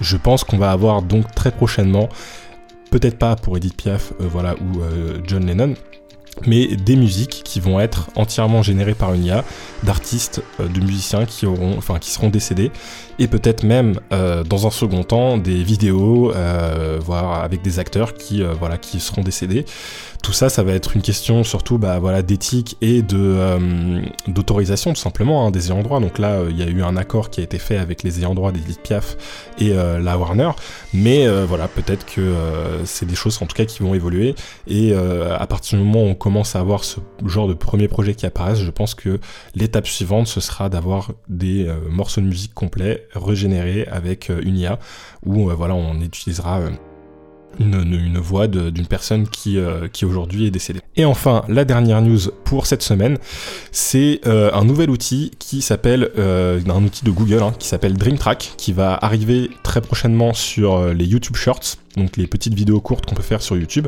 Je 0.00 0.16
pense 0.16 0.44
qu'on 0.44 0.58
va 0.58 0.70
avoir 0.70 1.02
donc 1.02 1.34
très 1.34 1.50
prochainement, 1.50 2.08
peut-être 2.90 3.18
pas 3.18 3.36
pour 3.36 3.56
Edith 3.56 3.76
Piaf, 3.76 4.12
voilà, 4.20 4.54
ou 4.54 4.80
John 5.26 5.44
Lennon, 5.44 5.74
mais 6.46 6.76
des 6.76 6.96
musiques 6.96 7.42
qui 7.44 7.60
vont 7.60 7.80
être 7.80 8.10
entièrement 8.16 8.62
générées 8.62 8.94
par 8.94 9.14
une 9.14 9.24
IA 9.24 9.44
d'artistes, 9.82 10.42
euh, 10.60 10.68
de 10.68 10.80
musiciens 10.80 11.26
qui 11.26 11.46
auront, 11.46 11.76
enfin 11.76 11.98
qui 11.98 12.10
seront 12.10 12.28
décédés, 12.28 12.70
et 13.22 13.28
peut-être 13.28 13.62
même 13.62 14.00
euh, 14.12 14.42
dans 14.42 14.66
un 14.66 14.70
second 14.70 15.04
temps 15.04 15.38
des 15.38 15.62
vidéos, 15.62 16.32
euh, 16.34 16.98
voire 17.00 17.44
avec 17.44 17.62
des 17.62 17.78
acteurs 17.78 18.14
qui, 18.14 18.42
voilà, 18.58 18.78
qui 18.78 18.98
seront 18.98 19.22
décédés. 19.22 19.64
Tout 20.24 20.32
ça, 20.32 20.48
ça 20.48 20.62
va 20.62 20.72
être 20.72 20.94
une 20.96 21.02
question 21.02 21.42
surtout 21.42 21.78
bah, 21.78 21.98
voilà, 21.98 22.22
d'éthique 22.22 22.76
et 22.80 23.02
de, 23.02 24.02
d'autorisation 24.28 24.92
tout 24.92 25.00
simplement 25.00 25.46
hein, 25.46 25.50
des 25.50 25.68
ayants 25.68 25.82
droit. 25.82 26.00
Donc 26.00 26.18
là, 26.18 26.42
il 26.48 26.58
y 26.58 26.62
a 26.62 26.66
eu 26.66 26.82
un 26.82 26.96
accord 26.96 27.30
qui 27.30 27.40
a 27.40 27.44
été 27.44 27.58
fait 27.58 27.76
avec 27.76 28.02
les 28.02 28.18
ayants 28.18 28.34
droit 28.34 28.52
d'Edith 28.52 28.80
Piaf 28.82 29.16
et 29.58 29.72
la 29.72 30.18
Warner, 30.18 30.50
mais 30.94 31.26
voilà, 31.44 31.66
peut-être 31.66 32.06
que 32.06 32.34
c'est 32.84 33.06
des 33.06 33.16
choses 33.16 33.38
en 33.42 33.46
tout 33.46 33.56
cas 33.56 33.64
qui 33.64 33.82
vont 33.82 33.94
évoluer, 33.94 34.36
et 34.68 34.94
à 34.94 35.46
partir 35.48 35.78
du 35.78 35.84
moment 35.84 36.04
où 36.04 36.08
on 36.08 36.14
commence 36.14 36.54
à 36.54 36.60
avoir 36.60 36.84
ce 36.84 37.00
genre 37.26 37.48
de 37.48 37.54
premiers 37.54 37.88
projets 37.88 38.14
qui 38.14 38.24
apparaissent, 38.24 38.60
je 38.60 38.70
pense 38.70 38.94
que 38.94 39.18
l'étape 39.56 39.88
suivante, 39.88 40.28
ce 40.28 40.40
sera 40.40 40.68
d'avoir 40.68 41.12
des 41.28 41.66
euh, 41.66 41.76
morceaux 41.88 42.20
de 42.20 42.26
musique 42.26 42.54
complets, 42.54 43.06
régénérés 43.14 43.86
avec 43.90 44.30
euh, 44.30 44.40
une 44.42 44.56
IA, 44.56 44.78
où 45.24 45.50
euh, 45.50 45.54
voilà, 45.54 45.74
on 45.74 46.00
utilisera 46.00 46.60
une, 47.58 48.18
voix 48.18 48.46
d'une 48.46 48.86
personne 48.86 49.28
qui, 49.28 49.58
qui 49.92 50.06
aujourd'hui 50.06 50.46
est 50.46 50.50
décédée. 50.50 50.80
Et 50.96 51.04
enfin, 51.04 51.44
la 51.48 51.66
dernière 51.66 52.00
news 52.00 52.18
pour 52.44 52.66
cette 52.66 52.82
semaine, 52.82 53.18
c'est 53.72 54.20
un 54.24 54.64
nouvel 54.64 54.88
outil 54.88 55.32
qui 55.38 55.60
s'appelle, 55.60 56.10
un 56.16 56.82
outil 56.82 57.04
de 57.04 57.10
Google 57.10 57.42
hein, 57.42 57.52
qui 57.58 57.68
s'appelle 57.68 57.92
DreamTrack, 57.98 58.54
qui 58.56 58.72
va 58.72 58.94
arriver 58.94 59.50
très 59.62 59.82
prochainement 59.82 60.32
sur 60.32 60.94
les 60.94 61.04
YouTube 61.04 61.36
Shorts, 61.36 61.76
donc 61.98 62.16
les 62.16 62.26
petites 62.26 62.54
vidéos 62.54 62.80
courtes 62.80 63.04
qu'on 63.04 63.14
peut 63.14 63.22
faire 63.22 63.42
sur 63.42 63.54
YouTube. 63.54 63.86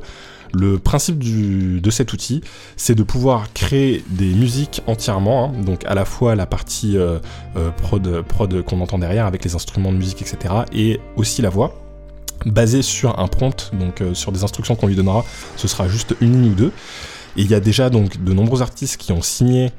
Le 0.54 0.78
principe 0.78 1.18
de 1.18 1.90
cet 1.90 2.12
outil, 2.12 2.40
c'est 2.76 2.94
de 2.94 3.02
pouvoir 3.02 3.52
créer 3.52 4.04
des 4.08 4.32
musiques 4.32 4.82
entièrement, 4.87 5.46
hein, 5.46 5.62
donc 5.64 5.84
à 5.84 5.94
la 5.94 6.04
fois 6.04 6.37
la 6.37 6.46
partie 6.46 6.96
euh, 6.96 7.18
euh, 7.56 7.70
prod, 7.70 8.23
prod 8.23 8.62
qu'on 8.62 8.80
entend 8.80 8.99
derrière 8.99 9.26
avec 9.26 9.44
les 9.44 9.56
instruments 9.56 9.90
de 9.90 9.96
musique, 9.96 10.23
etc., 10.23 10.54
et 10.73 11.00
aussi 11.16 11.42
la 11.42 11.50
voix, 11.50 11.75
basée 12.46 12.82
sur 12.82 13.18
un 13.18 13.26
prompt, 13.26 13.73
donc 13.73 14.00
euh, 14.00 14.14
sur 14.14 14.30
des 14.30 14.44
instructions 14.44 14.76
qu'on 14.76 14.87
lui 14.87 14.94
donnera, 14.94 15.25
ce 15.56 15.66
sera 15.66 15.88
juste 15.88 16.14
une 16.20 16.40
ligne 16.40 16.52
ou 16.52 16.54
deux. 16.54 16.73
Et 17.37 17.42
il 17.42 17.50
y 17.50 17.54
a 17.54 17.61
déjà 17.61 17.90
donc 17.90 18.23
de 18.23 18.32
nombreux 18.32 18.62
artistes 18.62 18.96
qui 18.96 19.11
ont 19.11 19.23
signé 19.23 19.73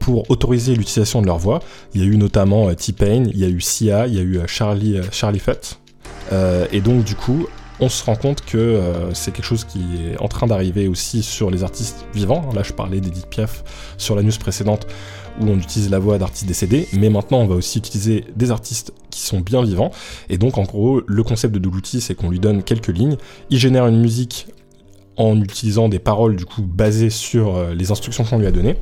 pour 0.00 0.30
autoriser 0.30 0.74
l'utilisation 0.74 1.20
de 1.20 1.26
leur 1.26 1.36
voix. 1.36 1.60
Il 1.94 2.00
y 2.00 2.04
a 2.04 2.06
eu 2.06 2.16
notamment 2.16 2.74
T-Pain, 2.74 3.24
il 3.30 3.38
y 3.38 3.44
a 3.44 3.48
eu 3.48 3.60
Sia, 3.60 4.06
il 4.06 4.14
y 4.14 4.18
a 4.18 4.22
eu 4.22 4.40
Charlie, 4.46 4.98
Charlie 5.12 5.38
Futt. 5.38 5.78
et 6.72 6.80
donc 6.80 7.04
du 7.04 7.14
coup, 7.14 7.46
on 7.80 7.88
se 7.88 8.04
rend 8.04 8.16
compte 8.16 8.44
que 8.44 8.56
euh, 8.56 9.12
c'est 9.12 9.32
quelque 9.32 9.44
chose 9.44 9.64
qui 9.64 9.80
est 10.06 10.20
en 10.20 10.28
train 10.28 10.46
d'arriver 10.46 10.88
aussi 10.88 11.22
sur 11.22 11.50
les 11.50 11.62
artistes 11.62 12.06
vivants. 12.14 12.48
Là, 12.54 12.62
je 12.62 12.72
parlais 12.72 13.00
d'Edith 13.00 13.26
Piaf 13.26 13.64
sur 13.98 14.16
la 14.16 14.22
news 14.22 14.32
précédente 14.38 14.86
où 15.40 15.44
on 15.44 15.58
utilise 15.58 15.90
la 15.90 15.98
voix 15.98 16.16
d'artistes 16.16 16.46
décédés, 16.46 16.88
mais 16.94 17.10
maintenant 17.10 17.40
on 17.40 17.46
va 17.46 17.56
aussi 17.56 17.78
utiliser 17.78 18.24
des 18.34 18.50
artistes 18.50 18.92
qui 19.10 19.20
sont 19.20 19.40
bien 19.40 19.62
vivants. 19.62 19.90
Et 20.30 20.38
donc, 20.38 20.56
en 20.56 20.62
gros, 20.62 21.02
le 21.06 21.22
concept 21.22 21.54
de 21.54 21.68
l'outil, 21.68 22.00
c'est 22.00 22.14
qu'on 22.14 22.30
lui 22.30 22.40
donne 22.40 22.62
quelques 22.62 22.88
lignes, 22.88 23.16
il 23.50 23.58
génère 23.58 23.86
une 23.86 24.00
musique 24.00 24.46
en 25.18 25.38
utilisant 25.40 25.88
des 25.88 25.98
paroles 25.98 26.36
du 26.36 26.44
coup 26.46 26.62
basées 26.62 27.10
sur 27.10 27.56
euh, 27.56 27.74
les 27.74 27.90
instructions 27.90 28.24
qu'on 28.24 28.38
lui 28.38 28.46
a 28.46 28.52
données 28.52 28.76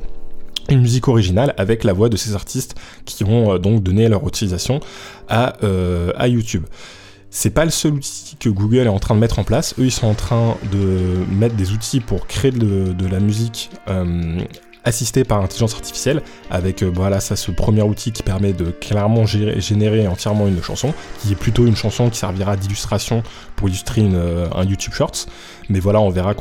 une 0.67 0.81
musique 0.81 1.07
originale 1.07 1.53
avec 1.57 1.83
la 1.83 1.93
voix 1.93 2.09
de 2.09 2.17
ces 2.17 2.33
artistes 2.33 2.73
qui 3.05 3.23
ont 3.23 3.53
euh, 3.53 3.57
donc 3.59 3.83
donné 3.83 4.09
leur 4.09 4.27
utilisation 4.27 4.79
à 5.27 6.27
YouTube. 6.27 6.63
C'est 7.37 7.49
pas 7.49 7.65
le 7.65 7.69
seul 7.71 7.95
outil 7.95 8.37
que 8.39 8.47
Google 8.47 8.85
est 8.85 8.87
en 8.87 8.97
train 8.97 9.13
de 9.13 9.19
mettre 9.19 9.39
en 9.39 9.43
place. 9.43 9.75
Eux, 9.77 9.83
ils 9.83 9.91
sont 9.91 10.07
en 10.07 10.13
train 10.13 10.55
de 10.71 11.25
mettre 11.29 11.55
des 11.55 11.73
outils 11.73 11.99
pour 11.99 12.27
créer 12.27 12.51
de, 12.51 13.07
la 13.07 13.19
musique 13.19 13.71
euh, 13.89 14.39
assisté 14.85 15.23
par 15.23 15.41
l'intelligence 15.41 15.73
artificielle, 15.73 16.21
avec 16.49 16.83
euh, 16.83 16.91
voilà 16.93 17.19
ça 17.19 17.35
ce 17.35 17.51
premier 17.51 17.81
outil 17.81 18.11
qui 18.11 18.23
permet 18.23 18.53
de 18.53 18.65
clairement 18.65 19.25
générer 19.25 20.07
entièrement 20.07 20.47
une 20.47 20.61
chanson, 20.61 20.93
qui 21.21 21.33
est 21.33 21.35
plutôt 21.35 21.65
une 21.65 21.75
chanson 21.75 22.09
qui 22.09 22.19
servira 22.19 22.55
d'illustration 22.55 23.23
pour 23.55 23.67
illustrer 23.67 24.01
une, 24.01 24.15
euh, 24.15 24.47
un 24.55 24.63
YouTube 24.63 24.93
Shorts. 24.93 25.25
Mais 25.69 25.79
voilà, 25.79 25.99
on 25.99 26.09
verra 26.11 26.35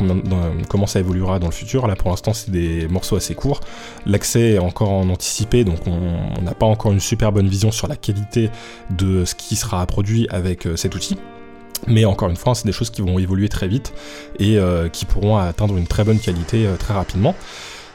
comment 0.68 0.86
ça 0.86 1.00
évoluera 1.00 1.38
dans 1.38 1.46
le 1.46 1.52
futur. 1.52 1.86
Là 1.86 1.96
pour 1.96 2.10
l'instant 2.10 2.34
c'est 2.34 2.50
des 2.50 2.86
morceaux 2.88 3.16
assez 3.16 3.34
courts. 3.34 3.60
L'accès 4.04 4.52
est 4.52 4.58
encore 4.58 4.90
en 4.90 5.08
anticipé, 5.08 5.64
donc 5.64 5.86
on 5.86 6.42
n'a 6.42 6.54
pas 6.54 6.66
encore 6.66 6.92
une 6.92 7.00
super 7.00 7.32
bonne 7.32 7.48
vision 7.48 7.72
sur 7.72 7.88
la 7.88 7.96
qualité 7.96 8.50
de 8.90 9.24
ce 9.24 9.34
qui 9.34 9.56
sera 9.56 9.84
produit 9.86 10.26
avec 10.30 10.66
euh, 10.66 10.76
cet 10.76 10.94
outil. 10.94 11.16
Mais 11.86 12.04
encore 12.04 12.30
une 12.30 12.36
fois, 12.36 12.54
c'est 12.54 12.66
des 12.66 12.72
choses 12.72 12.88
qui 12.88 13.02
vont 13.02 13.18
évoluer 13.18 13.48
très 13.48 13.68
vite 13.68 13.92
et 14.38 14.58
qui 14.90 15.04
pourront 15.04 15.36
atteindre 15.36 15.76
une 15.76 15.86
très 15.86 16.02
bonne 16.02 16.18
qualité 16.18 16.66
très 16.78 16.94
rapidement. 16.94 17.34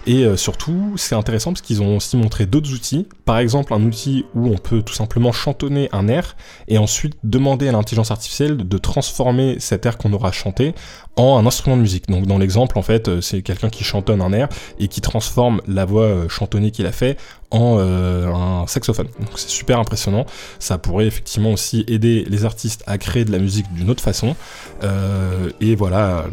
Et 0.05 0.23
euh, 0.23 0.37
surtout, 0.37 0.93
c'est 0.97 1.15
intéressant 1.15 1.51
parce 1.53 1.61
qu'ils 1.61 1.81
ont 1.81 1.97
aussi 1.97 2.17
montré 2.17 2.45
d'autres 2.45 2.73
outils. 2.73 3.07
Par 3.29 3.37
exemple, 3.37 3.75
un 3.75 3.83
outil 3.83 4.25
où 4.33 4.47
on 4.47 4.57
peut 4.57 4.81
tout 4.81 4.95
simplement 4.95 5.31
chantonner 5.31 5.87
un 5.91 6.07
air 6.07 6.35
et 6.67 6.79
ensuite 6.79 7.13
demander 7.23 7.67
à 7.67 7.71
l'intelligence 7.71 8.09
artificielle 8.09 8.57
de 8.57 8.77
transformer 8.79 9.57
cet 9.59 9.85
air 9.85 9.99
qu'on 9.99 10.13
aura 10.13 10.31
chanté 10.31 10.73
en 11.15 11.37
un 11.37 11.45
instrument 11.45 11.75
de 11.75 11.81
musique. 11.81 12.07
Donc 12.07 12.25
dans 12.25 12.37
l'exemple, 12.37 12.79
en 12.79 12.81
fait, 12.81 13.07
euh, 13.07 13.21
c'est 13.21 13.41
quelqu'un 13.41 13.69
qui 13.69 13.83
chantonne 13.83 14.21
un 14.21 14.31
air 14.31 14.47
et 14.79 14.87
qui 14.87 15.01
transforme 15.01 15.61
la 15.67 15.85
voix 15.85 16.03
euh, 16.03 16.29
chantonnée 16.29 16.71
qu'il 16.71 16.85
a 16.85 16.91
fait 16.91 17.17
en 17.51 17.77
euh, 17.79 18.27
un 18.27 18.67
saxophone. 18.67 19.07
Donc 19.19 19.31
c'est 19.35 19.49
super 19.49 19.79
impressionnant. 19.79 20.25
Ça 20.59 20.77
pourrait 20.77 21.07
effectivement 21.07 21.51
aussi 21.51 21.83
aider 21.87 22.25
les 22.29 22.45
artistes 22.45 22.83
à 22.87 22.97
créer 22.97 23.25
de 23.25 23.31
la 23.31 23.39
musique 23.39 23.71
d'une 23.73 23.89
autre 23.89 24.03
façon. 24.03 24.35
et 25.59 25.75
voilà, 25.75 26.25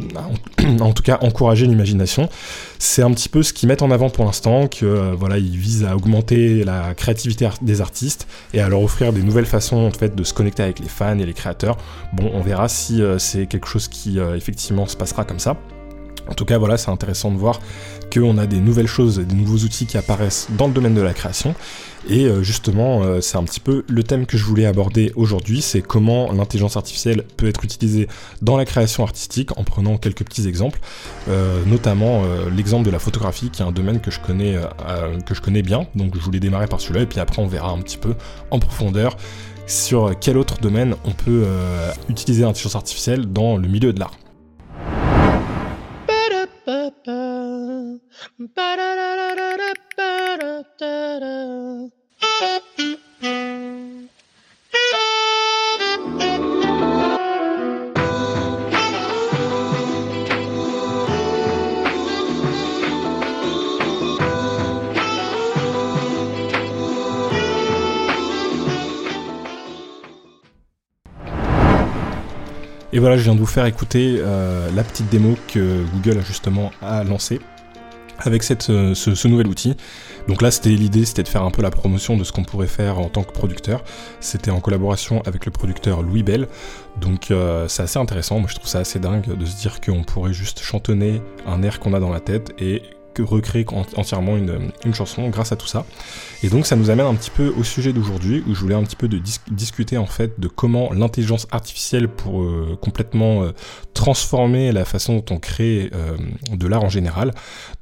en, 0.80 0.92
tout 0.92 1.02
cas, 1.02 1.18
encourager 1.22 1.66
l'imagination. 1.66 2.28
C'est 2.78 3.02
un 3.02 3.10
petit 3.10 3.30
peu 3.30 3.42
ce 3.42 3.52
qu'ils 3.52 3.68
mettent 3.68 3.82
en 3.82 3.90
avant 3.90 4.10
pour 4.10 4.24
l'instant, 4.24 4.68
que 4.68 5.14
voilà, 5.14 5.38
ils 5.38 5.56
visent 5.56 5.84
à 5.84 5.96
augmenter 5.96 6.64
la 6.64 6.85
créativité 6.94 7.48
des 7.62 7.80
artistes 7.80 8.26
et 8.52 8.60
à 8.60 8.68
leur 8.68 8.82
offrir 8.82 9.12
des 9.12 9.22
nouvelles 9.22 9.46
façons 9.46 9.90
de 9.90 10.24
se 10.24 10.34
connecter 10.34 10.62
avec 10.62 10.78
les 10.78 10.88
fans 10.88 11.18
et 11.18 11.26
les 11.26 11.34
créateurs. 11.34 11.76
Bon, 12.12 12.30
on 12.32 12.40
verra 12.40 12.68
si 12.68 13.02
c'est 13.18 13.46
quelque 13.46 13.66
chose 13.66 13.88
qui 13.88 14.18
effectivement 14.18 14.86
se 14.86 14.96
passera 14.96 15.24
comme 15.24 15.38
ça. 15.38 15.56
En 16.28 16.34
tout 16.34 16.44
cas, 16.44 16.58
voilà, 16.58 16.76
c'est 16.76 16.90
intéressant 16.90 17.30
de 17.30 17.36
voir 17.36 17.60
qu'on 18.12 18.36
a 18.38 18.46
des 18.46 18.58
nouvelles 18.58 18.88
choses, 18.88 19.18
des 19.18 19.34
nouveaux 19.34 19.58
outils 19.64 19.86
qui 19.86 19.96
apparaissent 19.96 20.48
dans 20.50 20.66
le 20.66 20.72
domaine 20.72 20.94
de 20.94 21.00
la 21.00 21.14
création. 21.14 21.54
Et 22.08 22.26
euh, 22.26 22.42
justement, 22.42 23.02
euh, 23.02 23.20
c'est 23.20 23.36
un 23.36 23.42
petit 23.42 23.60
peu 23.60 23.84
le 23.88 24.02
thème 24.02 24.26
que 24.26 24.36
je 24.36 24.44
voulais 24.44 24.66
aborder 24.66 25.12
aujourd'hui, 25.16 25.60
c'est 25.60 25.82
comment 25.82 26.32
l'intelligence 26.32 26.76
artificielle 26.76 27.24
peut 27.36 27.48
être 27.48 27.64
utilisée 27.64 28.06
dans 28.42 28.56
la 28.56 28.64
création 28.64 29.02
artistique 29.02 29.56
en 29.58 29.64
prenant 29.64 29.96
quelques 29.96 30.24
petits 30.24 30.46
exemples, 30.46 30.78
euh, 31.28 31.64
notamment 31.66 32.22
l'exemple 32.54 32.84
de 32.86 32.90
la 32.90 32.98
photographie, 32.98 33.50
qui 33.50 33.62
est 33.62 33.64
un 33.64 33.72
domaine 33.72 34.00
que 34.00 34.10
je 34.10 34.20
connais, 34.20 34.56
que 35.24 35.34
je 35.34 35.40
connais 35.40 35.62
bien. 35.62 35.86
Donc 35.94 36.14
je 36.16 36.20
voulais 36.20 36.40
démarrer 36.40 36.66
par 36.66 36.80
celui-là, 36.80 37.02
et 37.02 37.06
puis 37.06 37.20
après 37.20 37.42
on 37.42 37.46
verra 37.46 37.70
un 37.70 37.80
petit 37.80 37.96
peu 37.96 38.14
en 38.50 38.58
profondeur 38.58 39.16
sur 39.66 40.12
quel 40.20 40.38
autre 40.38 40.58
domaine 40.60 40.94
on 41.04 41.12
peut 41.12 41.44
utiliser 42.08 42.42
l'intelligence 42.42 42.76
artificielle 42.76 43.26
dans 43.26 43.56
le 43.56 43.68
milieu 43.68 43.92
de 43.92 44.00
l'art. 44.00 44.16
Et 72.96 72.98
voilà, 72.98 73.18
je 73.18 73.24
viens 73.24 73.34
de 73.34 73.40
vous 73.40 73.44
faire 73.44 73.66
écouter 73.66 74.16
euh, 74.20 74.70
la 74.74 74.82
petite 74.82 75.10
démo 75.10 75.36
que 75.48 75.84
Google 75.92 76.16
a 76.16 76.22
justement 76.22 76.70
a 76.80 77.04
lancée 77.04 77.40
avec 78.20 78.42
cette, 78.42 78.70
euh, 78.70 78.94
ce, 78.94 79.28
nouvel 79.28 79.48
outil. 79.48 79.76
Donc 80.28 80.40
là, 80.40 80.50
c'était 80.50 80.70
l'idée, 80.70 81.04
c'était 81.04 81.22
de 81.22 81.28
faire 81.28 81.42
un 81.42 81.50
peu 81.50 81.60
la 81.60 81.70
promotion 81.70 82.16
de 82.16 82.24
ce 82.24 82.32
qu'on 82.32 82.42
pourrait 82.42 82.68
faire 82.68 82.98
en 82.98 83.10
tant 83.10 83.22
que 83.22 83.32
producteur. 83.32 83.84
C'était 84.20 84.50
en 84.50 84.60
collaboration 84.60 85.20
avec 85.26 85.44
le 85.44 85.52
producteur 85.52 86.00
Louis 86.00 86.22
Bell. 86.22 86.48
Donc 86.98 87.30
euh, 87.30 87.68
c'est 87.68 87.82
assez 87.82 87.98
intéressant. 87.98 88.38
Moi, 88.38 88.48
je 88.48 88.54
trouve 88.54 88.66
ça 88.66 88.78
assez 88.78 88.98
dingue 88.98 89.26
de 89.26 89.44
se 89.44 89.58
dire 89.58 89.82
qu'on 89.82 90.02
pourrait 90.02 90.32
juste 90.32 90.60
chantonner 90.60 91.20
un 91.46 91.62
air 91.62 91.80
qu'on 91.80 91.92
a 91.92 92.00
dans 92.00 92.10
la 92.10 92.20
tête 92.20 92.54
et 92.58 92.80
recréer 93.22 93.66
entièrement 93.96 94.36
une, 94.36 94.70
chanson 94.94 95.28
grâce 95.28 95.52
à 95.52 95.56
tout 95.56 95.66
ça. 95.66 95.84
Et 96.42 96.48
donc 96.48 96.66
ça 96.66 96.76
nous 96.76 96.90
amène 96.90 97.06
un 97.06 97.14
petit 97.14 97.30
peu 97.30 97.52
au 97.58 97.64
sujet 97.64 97.92
d'aujourd'hui 97.92 98.42
où 98.46 98.54
je 98.54 98.60
voulais 98.60 98.74
un 98.74 98.82
petit 98.82 98.96
peu 98.96 99.08
de 99.08 99.20
discuter 99.50 99.98
en 99.98 100.06
fait 100.06 100.38
de 100.38 100.48
comment 100.48 100.92
l'intelligence 100.92 101.46
artificielle 101.50 102.08
pour 102.08 102.42
euh, 102.42 102.78
complètement 102.80 103.42
euh, 103.42 103.52
transformer 103.94 104.72
la 104.72 104.84
façon 104.84 105.16
dont 105.16 105.34
on 105.34 105.38
crée 105.38 105.90
euh, 105.94 106.16
de 106.52 106.66
l'art 106.66 106.84
en 106.84 106.88
général. 106.88 107.32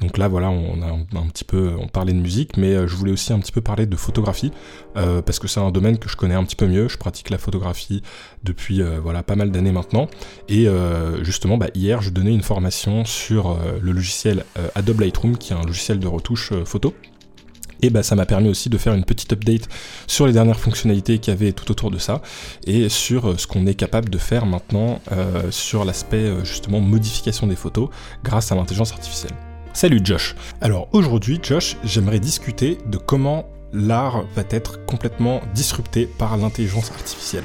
Donc 0.01 0.18
là 0.18 0.29
voilà 0.29 0.51
on 0.51 0.83
a 0.83 1.18
un, 1.18 1.29
petit 1.29 1.44
peu 1.44 1.75
on 1.79 1.88
parlait 1.88 2.12
de 2.12 2.18
musique 2.18 2.57
mais 2.57 2.87
je 2.87 2.94
voulais 2.97 3.12
aussi 3.12 3.33
un 3.33 3.38
petit 3.38 3.53
peu 3.53 3.61
parler 3.61 3.87
de 3.87 3.97
photographie 3.97 4.53
parce 4.94 5.38
que 5.38 5.49
c'est 5.49 5.61
un 5.61 5.70
domaine 5.70 5.99
que 5.99 6.09
je 6.09 6.16
connais 6.16 6.35
un 6.35 6.44
petit 6.44 6.57
peu 6.57 6.66
mieux. 6.66 6.88
Je 6.88 6.97
pratique 6.97 7.31
la 7.31 7.38
photographie 7.38 8.03
depuis 8.44 8.83
voilà 9.03 9.23
pas 9.23 9.37
mal 9.37 9.51
d'années 9.51 9.73
maintenant 9.73 10.09
et 10.49 10.68
justement 11.23 11.57
bah, 11.57 11.68
hier 11.75 12.03
je 12.03 12.11
donnais 12.11 12.33
une 12.33 12.42
formation 12.42 13.05
sur 13.05 13.59
le 13.81 13.92
logiciel 13.92 14.44
Adobe 14.75 15.01
Lightroom 15.01 15.24
qui 15.33 15.53
est 15.53 15.57
un 15.57 15.63
logiciel 15.63 15.99
de 15.99 16.07
retouche 16.07 16.53
photo 16.65 16.95
et 17.85 17.91
bah, 17.91 18.03
ça 18.03 18.15
m'a 18.15 18.25
permis 18.25 18.49
aussi 18.49 18.71
de 18.71 18.79
faire 18.79 18.95
une 18.95 19.05
petite 19.05 19.33
update 19.35 19.69
sur 20.07 20.27
les 20.27 20.33
dernières 20.33 20.59
fonctionnalités 20.59 21.19
qu'il 21.19 21.35
y 21.35 21.37
avait 21.37 21.53
tout 21.53 21.71
autour 21.71 21.91
de 21.91 21.99
ça 21.99 22.23
et 22.67 22.89
sur 22.89 23.29
euh, 23.29 23.37
ce 23.37 23.47
qu'on 23.47 23.67
est 23.67 23.75
capable 23.75 24.09
de 24.09 24.17
faire 24.17 24.47
maintenant 24.47 25.01
euh, 25.13 25.51
sur 25.51 25.85
l'aspect 25.85 26.17
euh, 26.17 26.45
justement 26.45 26.81
modification 26.81 27.47
des 27.47 27.57
photos 27.57 27.91
grâce 28.23 28.53
à 28.53 28.55
l'intelligence 28.55 28.93
artificielle. 28.93 29.33
Salut 29.75 30.01
Josh. 30.03 30.35
Alors 30.63 30.89
aujourd'hui 30.93 31.41
Josh, 31.43 31.77
j'aimerais 31.85 32.21
discuter 32.21 32.79
de 32.87 32.97
comment 32.97 33.47
l'art 33.75 34.25
va 34.35 34.45
être 34.49 34.85
complètement 34.87 35.43
disrupté 35.55 36.07
par 36.07 36.39
l'intelligence 36.39 36.91
artificielle. 36.91 37.45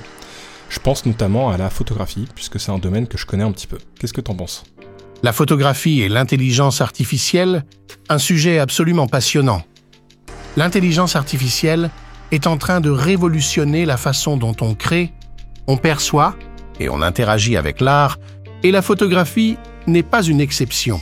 Je 0.70 0.80
pense 0.80 1.06
notamment 1.06 1.50
à 1.50 1.58
la 1.58 1.70
photographie 1.70 2.28
puisque 2.34 2.62
c'est 2.62 2.72
un 2.72 2.78
domaine 2.78 3.08
que 3.08 3.18
je 3.18 3.26
connais 3.26 3.44
un 3.44 3.52
petit 3.52 3.68
peu. 3.68 3.80
Qu'est-ce 4.00 4.14
que 4.14 4.22
t'en 4.22 4.36
penses? 4.36 4.64
La 5.24 5.34
photographie 5.34 6.02
et 6.02 6.10
l'intelligence 6.10 6.82
artificielle, 6.82 7.66
un 8.08 8.18
sujet 8.18 8.60
absolument 8.60 9.08
passionnant 9.08 9.64
l'intelligence 10.60 11.16
artificielle 11.16 11.90
est 12.32 12.46
en 12.46 12.58
train 12.58 12.82
de 12.82 12.90
révolutionner 12.90 13.86
la 13.86 13.98
façon 13.98 14.38
dont 14.38 14.56
on 14.62 14.76
crée, 14.76 15.14
on 15.68 15.78
perçoit 15.78 16.36
et 16.80 16.90
on 16.90 17.02
interagit 17.02 17.58
avec 17.58 17.82
l'art, 17.82 18.18
et 18.64 18.72
la 18.72 18.82
photographie 18.82 19.58
n'est 19.88 20.04
pas 20.04 20.22
une 20.22 20.42
exception. 20.42 21.00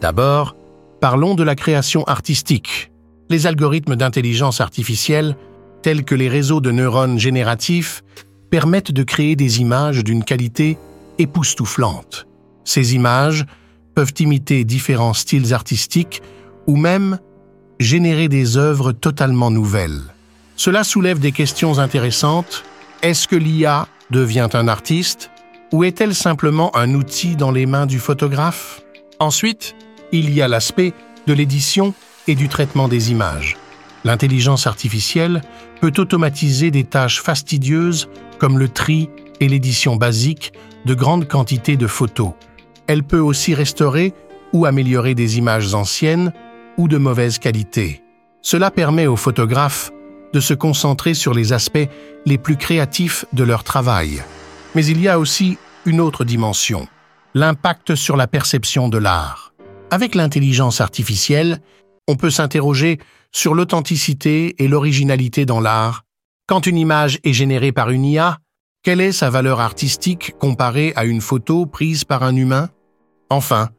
D'abord, 0.00 0.56
parlons 1.00 1.34
de 1.34 1.42
la 1.42 1.54
création 1.54 2.04
artistique. 2.04 2.92
Les 3.28 3.46
algorithmes 3.46 3.96
d'intelligence 3.96 4.60
artificielle, 4.60 5.36
tels 5.82 6.04
que 6.04 6.14
les 6.14 6.28
réseaux 6.28 6.60
de 6.60 6.70
neurones 6.70 7.18
génératifs, 7.18 8.02
permettent 8.50 8.92
de 8.92 9.02
créer 9.02 9.36
des 9.36 9.60
images 9.60 10.02
d'une 10.02 10.24
qualité 10.24 10.78
époustouflante. 11.18 12.26
Ces 12.64 12.94
images 12.94 13.46
peuvent 13.94 14.14
imiter 14.18 14.64
différents 14.64 15.14
styles 15.14 15.54
artistiques 15.54 16.22
ou 16.66 16.76
même 16.76 17.18
générer 17.78 18.28
des 18.28 18.56
œuvres 18.56 18.92
totalement 18.92 19.50
nouvelles. 19.50 20.02
Cela 20.56 20.84
soulève 20.84 21.18
des 21.18 21.32
questions 21.32 21.78
intéressantes. 21.78 22.64
Est-ce 23.02 23.28
que 23.28 23.36
l'IA 23.36 23.88
devient 24.10 24.48
un 24.54 24.68
artiste 24.68 25.30
ou 25.72 25.84
est-elle 25.84 26.14
simplement 26.14 26.74
un 26.76 26.94
outil 26.94 27.36
dans 27.36 27.50
les 27.50 27.66
mains 27.66 27.86
du 27.86 27.98
photographe? 27.98 28.82
Ensuite, 29.18 29.74
il 30.12 30.32
y 30.32 30.42
a 30.42 30.48
l'aspect 30.48 30.92
de 31.26 31.32
l'édition 31.32 31.94
et 32.28 32.34
du 32.34 32.48
traitement 32.48 32.88
des 32.88 33.10
images. 33.10 33.56
L'intelligence 34.04 34.66
artificielle 34.66 35.42
peut 35.80 35.92
automatiser 35.96 36.70
des 36.70 36.84
tâches 36.84 37.20
fastidieuses 37.20 38.08
comme 38.38 38.58
le 38.58 38.68
tri 38.68 39.08
et 39.40 39.48
l'édition 39.48 39.96
basique 39.96 40.52
de 40.84 40.94
grandes 40.94 41.26
quantités 41.26 41.76
de 41.76 41.86
photos. 41.86 42.32
Elle 42.86 43.02
peut 43.02 43.20
aussi 43.20 43.54
restaurer 43.54 44.12
ou 44.52 44.66
améliorer 44.66 45.14
des 45.14 45.38
images 45.38 45.74
anciennes 45.74 46.32
ou 46.76 46.88
de 46.88 46.98
mauvaise 46.98 47.38
qualité. 47.38 48.02
Cela 48.42 48.70
permet 48.70 49.06
aux 49.06 49.16
photographes 49.16 49.90
de 50.32 50.40
se 50.40 50.54
concentrer 50.54 51.14
sur 51.14 51.32
les 51.32 51.52
aspects 51.52 51.88
les 52.26 52.38
plus 52.38 52.56
créatifs 52.56 53.24
de 53.32 53.44
leur 53.44 53.64
travail. 53.64 54.22
Mais 54.74 54.84
il 54.84 55.00
y 55.00 55.08
a 55.08 55.18
aussi 55.18 55.56
une 55.86 56.00
autre 56.00 56.24
dimension, 56.24 56.88
l'impact 57.34 57.94
sur 57.94 58.16
la 58.16 58.26
perception 58.26 58.88
de 58.88 58.98
l'art. 58.98 59.54
Avec 59.90 60.14
l'intelligence 60.14 60.80
artificielle, 60.80 61.60
on 62.08 62.16
peut 62.16 62.30
s'interroger 62.30 62.98
sur 63.32 63.54
l'authenticité 63.54 64.62
et 64.62 64.68
l'originalité 64.68 65.46
dans 65.46 65.60
l'art. 65.60 66.04
Quand 66.46 66.66
une 66.66 66.78
image 66.78 67.18
est 67.24 67.32
générée 67.32 67.72
par 67.72 67.90
une 67.90 68.04
IA, 68.04 68.38
quelle 68.84 69.00
est 69.00 69.12
sa 69.12 69.30
valeur 69.30 69.60
artistique 69.60 70.34
comparée 70.38 70.92
à 70.94 71.06
une 71.06 71.22
photo 71.22 71.64
prise 71.64 72.04
par 72.04 72.22
un 72.22 72.36
humain? 72.36 72.68
Enfin, 73.30 73.70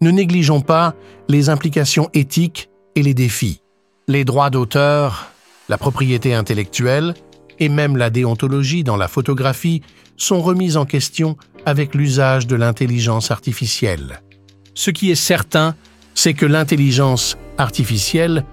ne 0.00 0.10
négligeons 0.10 0.62
pas 0.62 0.94
les 1.28 1.50
implications 1.50 2.08
éthiques 2.14 2.70
et 2.96 3.02
les 3.02 3.12
défis. 3.12 3.60
Les 4.08 4.24
droits 4.24 4.48
d'auteur, 4.48 5.26
la 5.68 5.76
propriété 5.76 6.34
intellectuelle 6.34 7.12
et 7.58 7.68
même 7.68 7.98
la 7.98 8.08
déontologie 8.08 8.84
dans 8.84 8.96
la 8.96 9.06
photographie 9.06 9.82
sont 10.16 10.40
remises 10.40 10.78
en 10.78 10.86
question 10.86 11.36
avec 11.66 11.94
l'usage 11.94 12.46
de 12.46 12.56
l'intelligence 12.56 13.30
artificielle. 13.30 14.22
Ce 14.72 14.90
qui 14.90 15.10
est 15.10 15.14
certain, 15.14 15.74
c'est 16.14 16.34
que 16.34 16.46
l'intelligence 16.46 17.36
artificielle 17.58 18.46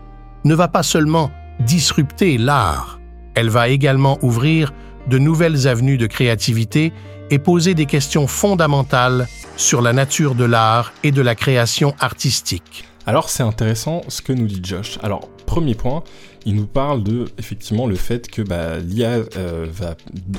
ne 0.43 0.55
va 0.55 0.67
pas 0.67 0.83
seulement 0.83 1.31
disrupter 1.61 2.37
l'art, 2.37 2.99
elle 3.33 3.49
va 3.49 3.69
également 3.69 4.17
ouvrir 4.21 4.73
de 5.07 5.17
nouvelles 5.17 5.67
avenues 5.67 5.97
de 5.97 6.07
créativité 6.07 6.93
et 7.29 7.39
poser 7.39 7.73
des 7.73 7.85
questions 7.85 8.27
fondamentales 8.27 9.27
sur 9.57 9.81
la 9.81 9.93
nature 9.93 10.35
de 10.35 10.45
l'art 10.45 10.93
et 11.03 11.11
de 11.11 11.21
la 11.21 11.35
création 11.35 11.95
artistique. 11.99 12.85
Alors 13.07 13.29
c'est 13.29 13.43
intéressant 13.43 14.01
ce 14.07 14.21
que 14.21 14.33
nous 14.33 14.47
dit 14.47 14.61
Josh. 14.63 14.97
Alors 15.03 15.29
premier 15.45 15.75
point, 15.75 16.03
il 16.45 16.55
nous 16.55 16.65
parle 16.65 17.03
de 17.03 17.25
effectivement 17.37 17.85
le 17.85 17.95
fait 17.95 18.27
que 18.29 18.41
bah, 18.41 18.79
l'IA 18.79 19.23
euh, 19.37 19.67
va. 19.69 19.95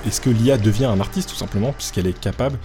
Est-ce 0.06 0.20
que 0.20 0.30
l'IA 0.30 0.58
devient 0.58 0.86
un 0.86 0.98
artiste 0.98 1.28
tout 1.28 1.36
simplement 1.36 1.72
puisqu'elle 1.72 2.08
est 2.08 2.18
capable 2.18 2.58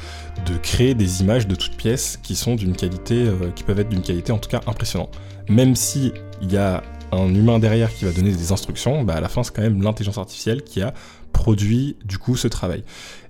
de 0.47 0.57
créer 0.57 0.95
des 0.95 1.21
images 1.21 1.47
de 1.47 1.55
toutes 1.55 1.77
pièces 1.77 2.19
qui 2.23 2.35
sont 2.35 2.55
d'une 2.55 2.75
qualité, 2.75 3.27
euh, 3.27 3.51
qui 3.55 3.63
peuvent 3.63 3.79
être 3.79 3.89
d'une 3.89 4.01
qualité 4.01 4.31
en 4.31 4.39
tout 4.39 4.49
cas 4.49 4.61
impressionnante. 4.65 5.15
Même 5.49 5.75
si 5.75 6.13
il 6.41 6.51
y 6.51 6.57
a 6.57 6.81
un 7.11 7.33
humain 7.33 7.59
derrière 7.59 7.93
qui 7.93 8.05
va 8.05 8.11
donner 8.11 8.31
des 8.31 8.51
instructions, 8.51 9.03
bah, 9.03 9.15
à 9.15 9.21
la 9.21 9.29
fin 9.29 9.43
c'est 9.43 9.53
quand 9.55 9.61
même 9.61 9.83
l'intelligence 9.83 10.17
artificielle 10.17 10.63
qui 10.63 10.81
a 10.81 10.93
produit 11.32 11.96
du 12.06 12.17
coup 12.17 12.36
ce 12.36 12.48
travail. 12.48 12.84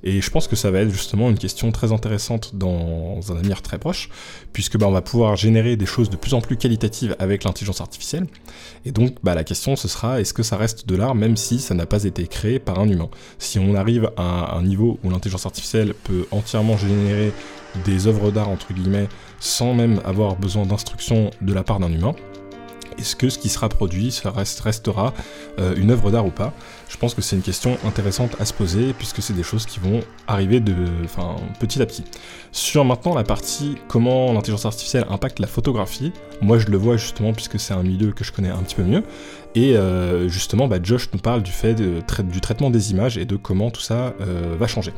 Et 0.04 0.22
je 0.22 0.30
pense 0.32 0.48
que 0.48 0.56
ça 0.56 0.72
va 0.72 0.80
être 0.80 0.90
justement 0.90 1.30
une 1.30 1.38
question 1.38 1.72
très 1.72 1.92
intéressante 1.92 2.56
dans 2.56 3.20
un 3.30 3.38
avenir 3.38 3.62
très 3.62 3.78
proche, 3.78 4.10
puisque 4.52 4.78
bah, 4.78 4.88
on 4.88 4.92
va 4.92 5.02
pouvoir 5.02 5.36
générer 5.36 5.76
des 5.76 5.86
choses 5.86 6.10
de 6.10 6.16
plus 6.16 6.34
en 6.34 6.42
plus 6.42 6.58
qualitatives 6.58 7.16
avec 7.20 7.44
l'intelligence 7.44 7.82
artificielle. 7.82 8.28
Et 8.86 8.92
donc 8.92 9.16
bah, 9.24 9.36
la 9.36 9.44
question 9.44 9.76
ce 9.76 9.88
sera 9.88 10.20
est-ce 10.20 10.34
que 10.34 10.44
ça 10.44 10.58
reste 10.58 10.88
de 10.88 10.96
l'art 10.96 11.16
même 11.16 11.38
si 11.38 11.60
ça 11.60 11.76
n'a 11.76 11.86
pas 11.86 12.04
été 12.04 12.28
créé 12.28 12.60
par 12.60 12.80
un 12.80 12.90
humain? 12.90 13.10
Si 13.38 13.60
on 13.60 13.76
arrive 13.76 14.12
à 14.18 14.56
un 14.56 14.64
niveau 14.64 15.00
où 15.04 15.10
l'intelligence 15.10 15.46
artificielle 15.46 15.94
peut 15.94 16.26
entièrement 16.32 16.78
générer 16.78 17.32
des 17.86 18.08
œuvres 18.08 18.32
d'art 18.32 18.50
entre 18.50 18.74
guillemets 18.74 19.08
sans 19.40 19.74
même 19.74 20.02
avoir 20.06 20.36
besoin 20.36 20.66
d'instructions 20.66 21.32
de 21.42 21.54
la 21.54 21.64
part 21.64 21.80
d'un 21.80 21.92
humain, 21.92 22.14
est-ce 22.98 23.16
que 23.16 23.30
ce 23.30 23.38
qui 23.38 23.50
sera 23.50 23.70
produit 23.70 24.12
ça 24.12 24.32
restera 24.32 25.14
euh, 25.60 25.76
une 25.76 25.92
œuvre 25.92 26.12
d'art 26.12 26.26
ou 26.26 26.32
pas? 26.32 26.54
Je 26.90 26.98
pense 26.98 27.14
que 27.14 27.22
c'est 27.22 27.36
une 27.36 27.42
question 27.42 27.78
intéressante 27.86 28.36
à 28.40 28.46
se 28.46 28.54
poser 28.54 28.94
puisque 28.94 29.22
c'est 29.22 29.34
des 29.34 29.44
choses 29.44 29.66
qui 29.66 29.80
vont 29.80 30.02
arriver 30.28 30.60
de, 30.60 30.74
petit 31.60 31.82
à 31.82 31.86
petit. 31.86 32.04
Sur 32.52 32.84
maintenant 32.86 33.16
la 33.16 33.24
partie 33.24 33.76
comment 33.88 34.34
l'intelligence 34.34 34.66
artificielle 34.66 35.06
impacte 35.10 35.40
la 35.40 35.48
photographie, 35.48 36.12
moi 36.42 36.60
je 36.60 36.68
le 36.68 36.78
vois 36.78 36.98
justement 36.98 37.34
puisque 37.34 37.60
c'est 37.60 37.74
un 37.74 37.84
milieu 37.84 38.12
que 38.12 38.24
je 38.24 38.32
connais 38.32 38.50
un 38.50 38.62
petit 38.64 38.76
peu 38.76 38.84
mieux. 38.84 39.04
Et 39.54 39.76
euh, 39.76 40.30
justement, 40.30 40.68
bah, 40.68 40.78
Josh 40.82 41.10
nous 41.14 41.20
parle 41.20 41.44
du 41.44 41.52
fait 41.52 41.74
du 41.74 42.42
traitement 42.42 42.70
des 42.70 42.92
images 42.92 43.18
et 43.18 43.26
de 43.26 43.36
comment 43.36 43.70
tout 43.70 43.82
ça 43.82 44.14
euh, 44.22 44.56
va 44.58 44.68
changer. 44.68 44.94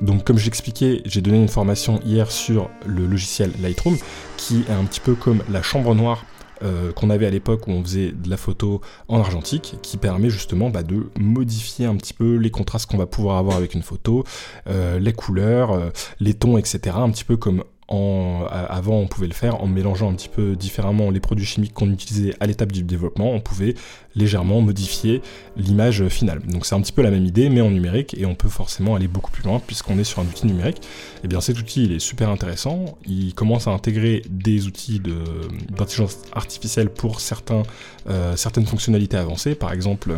Donc 0.00 0.24
comme 0.24 0.38
j'expliquais, 0.38 1.02
j'ai 1.04 1.20
donné 1.20 1.38
une 1.38 1.48
formation 1.48 2.00
hier 2.04 2.30
sur 2.30 2.70
le 2.84 3.06
logiciel 3.06 3.50
Lightroom 3.60 3.96
qui 4.36 4.64
est 4.68 4.72
un 4.72 4.84
petit 4.84 5.00
peu 5.00 5.14
comme 5.14 5.42
la 5.50 5.62
chambre 5.62 5.94
noire 5.94 6.24
euh, 6.62 6.92
qu'on 6.92 7.10
avait 7.10 7.26
à 7.26 7.30
l'époque 7.30 7.66
où 7.66 7.70
on 7.70 7.82
faisait 7.82 8.12
de 8.12 8.30
la 8.30 8.36
photo 8.36 8.80
en 9.08 9.18
argentique, 9.18 9.76
qui 9.82 9.96
permet 9.96 10.30
justement 10.30 10.70
bah, 10.70 10.82
de 10.82 11.10
modifier 11.18 11.86
un 11.86 11.96
petit 11.96 12.14
peu 12.14 12.36
les 12.36 12.50
contrastes 12.50 12.90
qu'on 12.90 12.96
va 12.98 13.06
pouvoir 13.06 13.36
avoir 13.36 13.56
avec 13.56 13.74
une 13.74 13.82
photo, 13.82 14.24
euh, 14.68 14.98
les 14.98 15.12
couleurs, 15.12 15.72
euh, 15.72 15.90
les 16.20 16.34
tons, 16.34 16.58
etc. 16.58 16.96
Un 16.98 17.10
petit 17.10 17.24
peu 17.24 17.36
comme 17.36 17.64
avant, 17.88 18.98
on 18.98 19.06
pouvait 19.06 19.28
le 19.28 19.34
faire 19.34 19.62
en 19.62 19.66
mélangeant 19.66 20.10
un 20.10 20.14
petit 20.14 20.28
peu 20.28 20.56
différemment 20.56 21.10
les 21.10 21.20
produits 21.20 21.46
chimiques 21.46 21.72
qu'on 21.72 21.90
utilisait 21.90 22.34
à 22.40 22.46
l'étape 22.46 22.72
du 22.72 22.82
développement. 22.82 23.32
On 23.32 23.40
pouvait 23.40 23.74
légèrement 24.16 24.60
modifier 24.60 25.22
l'image 25.56 26.08
finale. 26.08 26.40
Donc 26.40 26.66
c'est 26.66 26.74
un 26.74 26.80
petit 26.80 26.92
peu 26.92 27.02
la 27.02 27.10
même 27.10 27.24
idée, 27.24 27.48
mais 27.48 27.60
en 27.60 27.70
numérique, 27.70 28.16
et 28.18 28.26
on 28.26 28.34
peut 28.34 28.48
forcément 28.48 28.96
aller 28.96 29.08
beaucoup 29.08 29.30
plus 29.30 29.44
loin 29.44 29.60
puisqu'on 29.64 29.98
est 29.98 30.04
sur 30.04 30.20
un 30.20 30.24
outil 30.24 30.46
numérique. 30.46 30.78
Et 30.78 31.20
eh 31.24 31.28
bien 31.28 31.40
cet 31.40 31.58
outil, 31.58 31.84
il 31.84 31.92
est 31.92 31.98
super 32.00 32.30
intéressant. 32.30 32.98
Il 33.06 33.34
commence 33.34 33.68
à 33.68 33.70
intégrer 33.70 34.22
des 34.28 34.66
outils 34.66 35.00
d'intelligence 35.00 36.18
artificielle 36.32 36.90
pour 36.90 37.20
certains, 37.20 37.62
euh, 38.08 38.34
certaines 38.36 38.66
fonctionnalités 38.66 39.16
avancées. 39.16 39.54
Par 39.54 39.72
exemple, 39.72 40.16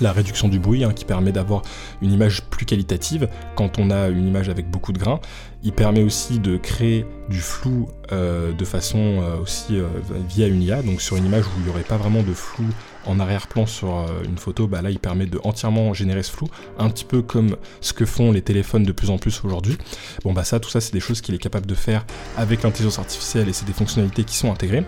la 0.00 0.12
réduction 0.12 0.48
du 0.48 0.58
bruit 0.58 0.84
hein, 0.84 0.92
qui 0.92 1.04
permet 1.04 1.32
d'avoir 1.32 1.62
une 2.02 2.12
image 2.12 2.42
plus 2.42 2.66
qualitative 2.66 3.28
quand 3.54 3.78
on 3.78 3.90
a 3.90 4.08
une 4.08 4.26
image 4.26 4.48
avec 4.48 4.70
beaucoup 4.70 4.92
de 4.92 4.98
grains. 4.98 5.20
Il 5.62 5.72
permet 5.72 6.02
aussi 6.02 6.38
de 6.38 6.56
créer 6.56 7.04
du 7.28 7.40
flou 7.40 7.88
euh, 8.12 8.52
de 8.52 8.64
façon 8.64 8.98
euh, 8.98 9.36
aussi 9.38 9.78
euh, 9.78 9.86
via 10.28 10.46
une 10.46 10.62
IA, 10.62 10.82
donc 10.82 11.02
sur 11.02 11.16
une 11.16 11.26
image 11.26 11.44
où 11.44 11.50
il 11.58 11.64
n'y 11.64 11.70
aurait 11.70 11.82
pas 11.82 11.96
vraiment 11.96 12.22
de 12.22 12.32
flou 12.32 12.64
en 13.06 13.20
arrière-plan 13.20 13.66
sur 13.66 14.06
une 14.24 14.38
photo, 14.38 14.66
bah 14.66 14.82
là 14.82 14.90
il 14.90 14.98
permet 14.98 15.26
de 15.26 15.40
entièrement 15.44 15.94
générer 15.94 16.22
ce 16.22 16.30
flou, 16.30 16.48
un 16.78 16.90
petit 16.90 17.04
peu 17.04 17.22
comme 17.22 17.56
ce 17.80 17.92
que 17.92 18.04
font 18.04 18.32
les 18.32 18.42
téléphones 18.42 18.84
de 18.84 18.92
plus 18.92 19.10
en 19.10 19.18
plus 19.18 19.42
aujourd'hui. 19.44 19.76
Bon 20.24 20.32
bah 20.32 20.44
ça, 20.44 20.60
tout 20.60 20.70
ça 20.70 20.80
c'est 20.80 20.92
des 20.92 21.00
choses 21.00 21.20
qu'il 21.20 21.34
est 21.34 21.38
capable 21.38 21.66
de 21.66 21.74
faire 21.74 22.04
avec 22.36 22.62
l'intelligence 22.62 22.98
artificielle 22.98 23.48
et 23.48 23.52
c'est 23.52 23.66
des 23.66 23.72
fonctionnalités 23.72 24.24
qui 24.24 24.36
sont 24.36 24.52
intégrées. 24.52 24.84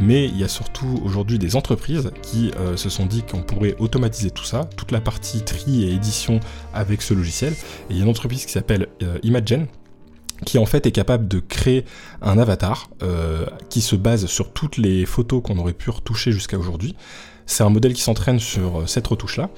Mais 0.00 0.26
il 0.26 0.38
y 0.38 0.44
a 0.44 0.48
surtout 0.48 1.00
aujourd'hui 1.04 1.38
des 1.38 1.54
entreprises 1.54 2.10
qui 2.22 2.50
se 2.76 2.88
sont 2.88 3.06
dit 3.06 3.22
qu'on 3.22 3.42
pourrait 3.42 3.76
automatiser 3.78 4.30
tout 4.30 4.44
ça, 4.44 4.68
toute 4.76 4.90
la 4.90 5.00
partie 5.00 5.42
tri 5.42 5.84
et 5.84 5.92
édition 5.92 6.40
avec 6.74 7.02
ce 7.02 7.14
logiciel. 7.14 7.52
Et 7.52 7.56
il 7.90 7.96
y 7.96 8.00
a 8.00 8.02
une 8.04 8.10
entreprise 8.10 8.44
qui 8.46 8.52
s'appelle 8.52 8.88
Imagen 9.22 9.66
qui 10.44 10.58
en 10.58 10.66
fait 10.66 10.86
est 10.86 10.92
capable 10.92 11.28
de 11.28 11.40
créer 11.40 11.84
un 12.20 12.38
avatar 12.38 12.90
euh, 13.02 13.46
qui 13.70 13.80
se 13.80 13.96
base 13.96 14.26
sur 14.26 14.52
toutes 14.52 14.76
les 14.76 15.06
photos 15.06 15.42
qu'on 15.42 15.58
aurait 15.58 15.72
pu 15.72 15.90
retoucher 15.90 16.32
jusqu'à 16.32 16.58
aujourd'hui. 16.58 16.96
C'est 17.46 17.64
un 17.64 17.70
modèle 17.70 17.94
qui 17.94 18.02
s'entraîne 18.02 18.38
sur 18.38 18.80
euh, 18.80 18.86
cette 18.86 19.06
retouche-là, 19.06 19.50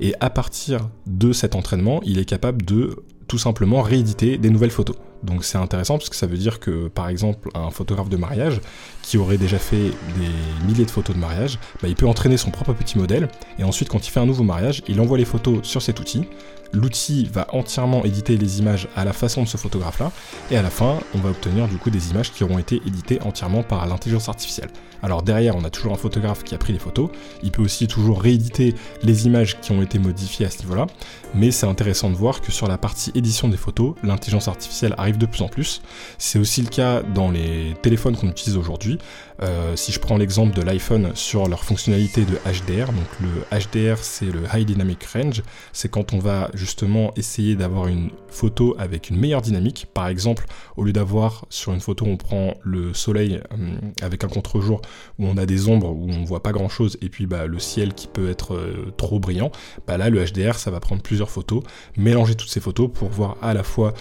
et 0.00 0.14
à 0.20 0.30
partir 0.30 0.88
de 1.06 1.32
cet 1.32 1.54
entraînement, 1.54 2.00
il 2.04 2.18
est 2.18 2.24
capable 2.24 2.62
de 2.62 3.04
tout 3.28 3.38
simplement 3.38 3.82
rééditer 3.82 4.38
des 4.38 4.50
nouvelles 4.50 4.70
photos. 4.70 4.96
Donc 5.22 5.44
c'est 5.44 5.58
intéressant 5.58 5.98
parce 5.98 6.08
que 6.08 6.16
ça 6.16 6.26
veut 6.26 6.36
dire 6.36 6.60
que 6.60 6.88
par 6.88 7.08
exemple 7.08 7.50
un 7.54 7.70
photographe 7.70 8.08
de 8.08 8.16
mariage 8.16 8.60
qui 9.02 9.18
aurait 9.18 9.36
déjà 9.36 9.58
fait 9.58 9.76
des 10.18 10.66
milliers 10.66 10.84
de 10.84 10.90
photos 10.90 11.14
de 11.14 11.20
mariage, 11.20 11.58
bah, 11.82 11.88
il 11.88 11.94
peut 11.94 12.06
entraîner 12.06 12.36
son 12.36 12.50
propre 12.50 12.72
petit 12.72 12.98
modèle. 12.98 13.28
Et 13.58 13.64
ensuite 13.64 13.88
quand 13.88 14.06
il 14.06 14.10
fait 14.10 14.20
un 14.20 14.26
nouveau 14.26 14.42
mariage, 14.42 14.82
il 14.88 15.00
envoie 15.00 15.18
les 15.18 15.24
photos 15.24 15.58
sur 15.62 15.82
cet 15.82 16.00
outil 16.00 16.24
l'outil 16.72 17.28
va 17.32 17.46
entièrement 17.52 18.04
éditer 18.04 18.36
les 18.36 18.58
images 18.58 18.88
à 18.96 19.04
la 19.04 19.12
façon 19.12 19.42
de 19.42 19.48
ce 19.48 19.56
photographe-là, 19.56 20.12
et 20.50 20.56
à 20.56 20.62
la 20.62 20.70
fin, 20.70 20.98
on 21.14 21.18
va 21.18 21.30
obtenir 21.30 21.68
du 21.68 21.76
coup 21.76 21.90
des 21.90 22.10
images 22.10 22.32
qui 22.32 22.44
auront 22.44 22.58
été 22.58 22.80
éditées 22.86 23.20
entièrement 23.22 23.62
par 23.62 23.86
l'intelligence 23.86 24.28
artificielle. 24.28 24.70
Alors 25.02 25.22
derrière, 25.22 25.56
on 25.56 25.64
a 25.64 25.70
toujours 25.70 25.92
un 25.92 25.96
photographe 25.96 26.44
qui 26.44 26.54
a 26.54 26.58
pris 26.58 26.72
les 26.72 26.78
photos, 26.78 27.10
il 27.42 27.50
peut 27.50 27.62
aussi 27.62 27.86
toujours 27.86 28.20
rééditer 28.20 28.74
les 29.02 29.26
images 29.26 29.58
qui 29.60 29.72
ont 29.72 29.82
été 29.82 29.98
modifiées 29.98 30.46
à 30.46 30.50
ce 30.50 30.60
niveau-là, 30.60 30.86
mais 31.34 31.50
c'est 31.50 31.66
intéressant 31.66 32.10
de 32.10 32.16
voir 32.16 32.40
que 32.40 32.52
sur 32.52 32.68
la 32.68 32.76
partie 32.76 33.10
édition 33.14 33.48
des 33.48 33.56
photos, 33.56 33.94
l'intelligence 34.02 34.48
artificielle 34.48 34.94
arrive 34.98 35.18
de 35.18 35.26
plus 35.26 35.42
en 35.42 35.48
plus. 35.48 35.80
C'est 36.18 36.38
aussi 36.38 36.62
le 36.62 36.68
cas 36.68 37.02
dans 37.02 37.30
les 37.30 37.74
téléphones 37.82 38.16
qu'on 38.16 38.28
utilise 38.28 38.56
aujourd'hui. 38.56 38.98
Euh, 39.42 39.74
si 39.74 39.90
je 39.92 39.98
prends 39.98 40.18
l'exemple 40.18 40.54
de 40.54 40.62
l'iPhone 40.62 41.12
sur 41.14 41.48
leur 41.48 41.64
fonctionnalité 41.64 42.24
de 42.24 42.36
HDR, 42.44 42.92
donc 42.92 43.06
le 43.20 43.58
HDR 43.58 43.98
c'est 43.98 44.26
le 44.26 44.42
High 44.52 44.66
Dynamic 44.66 45.02
Range, 45.04 45.42
c'est 45.72 45.90
quand 45.90 46.12
on 46.12 46.18
va 46.18 46.50
justement 46.54 47.12
essayer 47.16 47.56
d'avoir 47.56 47.86
une 47.86 48.10
photo 48.28 48.76
avec 48.78 49.08
une 49.08 49.18
meilleure 49.18 49.40
dynamique. 49.40 49.86
Par 49.94 50.08
exemple, 50.08 50.44
au 50.76 50.84
lieu 50.84 50.92
d'avoir 50.92 51.46
sur 51.48 51.72
une 51.72 51.80
photo 51.80 52.04
on 52.06 52.16
prend 52.16 52.54
le 52.62 52.92
soleil 52.92 53.40
euh, 53.52 53.78
avec 54.02 54.24
un 54.24 54.28
contre-jour 54.28 54.82
où 55.18 55.26
on 55.26 55.36
a 55.36 55.46
des 55.46 55.68
ombres 55.68 55.90
où 55.90 56.10
on 56.10 56.24
voit 56.24 56.42
pas 56.42 56.52
grand 56.52 56.68
chose 56.68 56.98
et 57.00 57.08
puis 57.08 57.26
bah, 57.26 57.46
le 57.46 57.58
ciel 57.58 57.94
qui 57.94 58.08
peut 58.08 58.28
être 58.28 58.54
euh, 58.54 58.92
trop 58.96 59.18
brillant, 59.20 59.50
bah 59.86 59.96
là 59.96 60.10
le 60.10 60.22
HDR 60.22 60.56
ça 60.56 60.70
va 60.70 60.80
prendre 60.80 61.02
plusieurs 61.02 61.30
photos, 61.30 61.62
mélanger 61.96 62.34
toutes 62.34 62.50
ces 62.50 62.60
photos 62.60 62.90
pour 62.92 63.08
voir 63.08 63.36
à 63.42 63.54
la 63.54 63.62
fois 63.62 63.94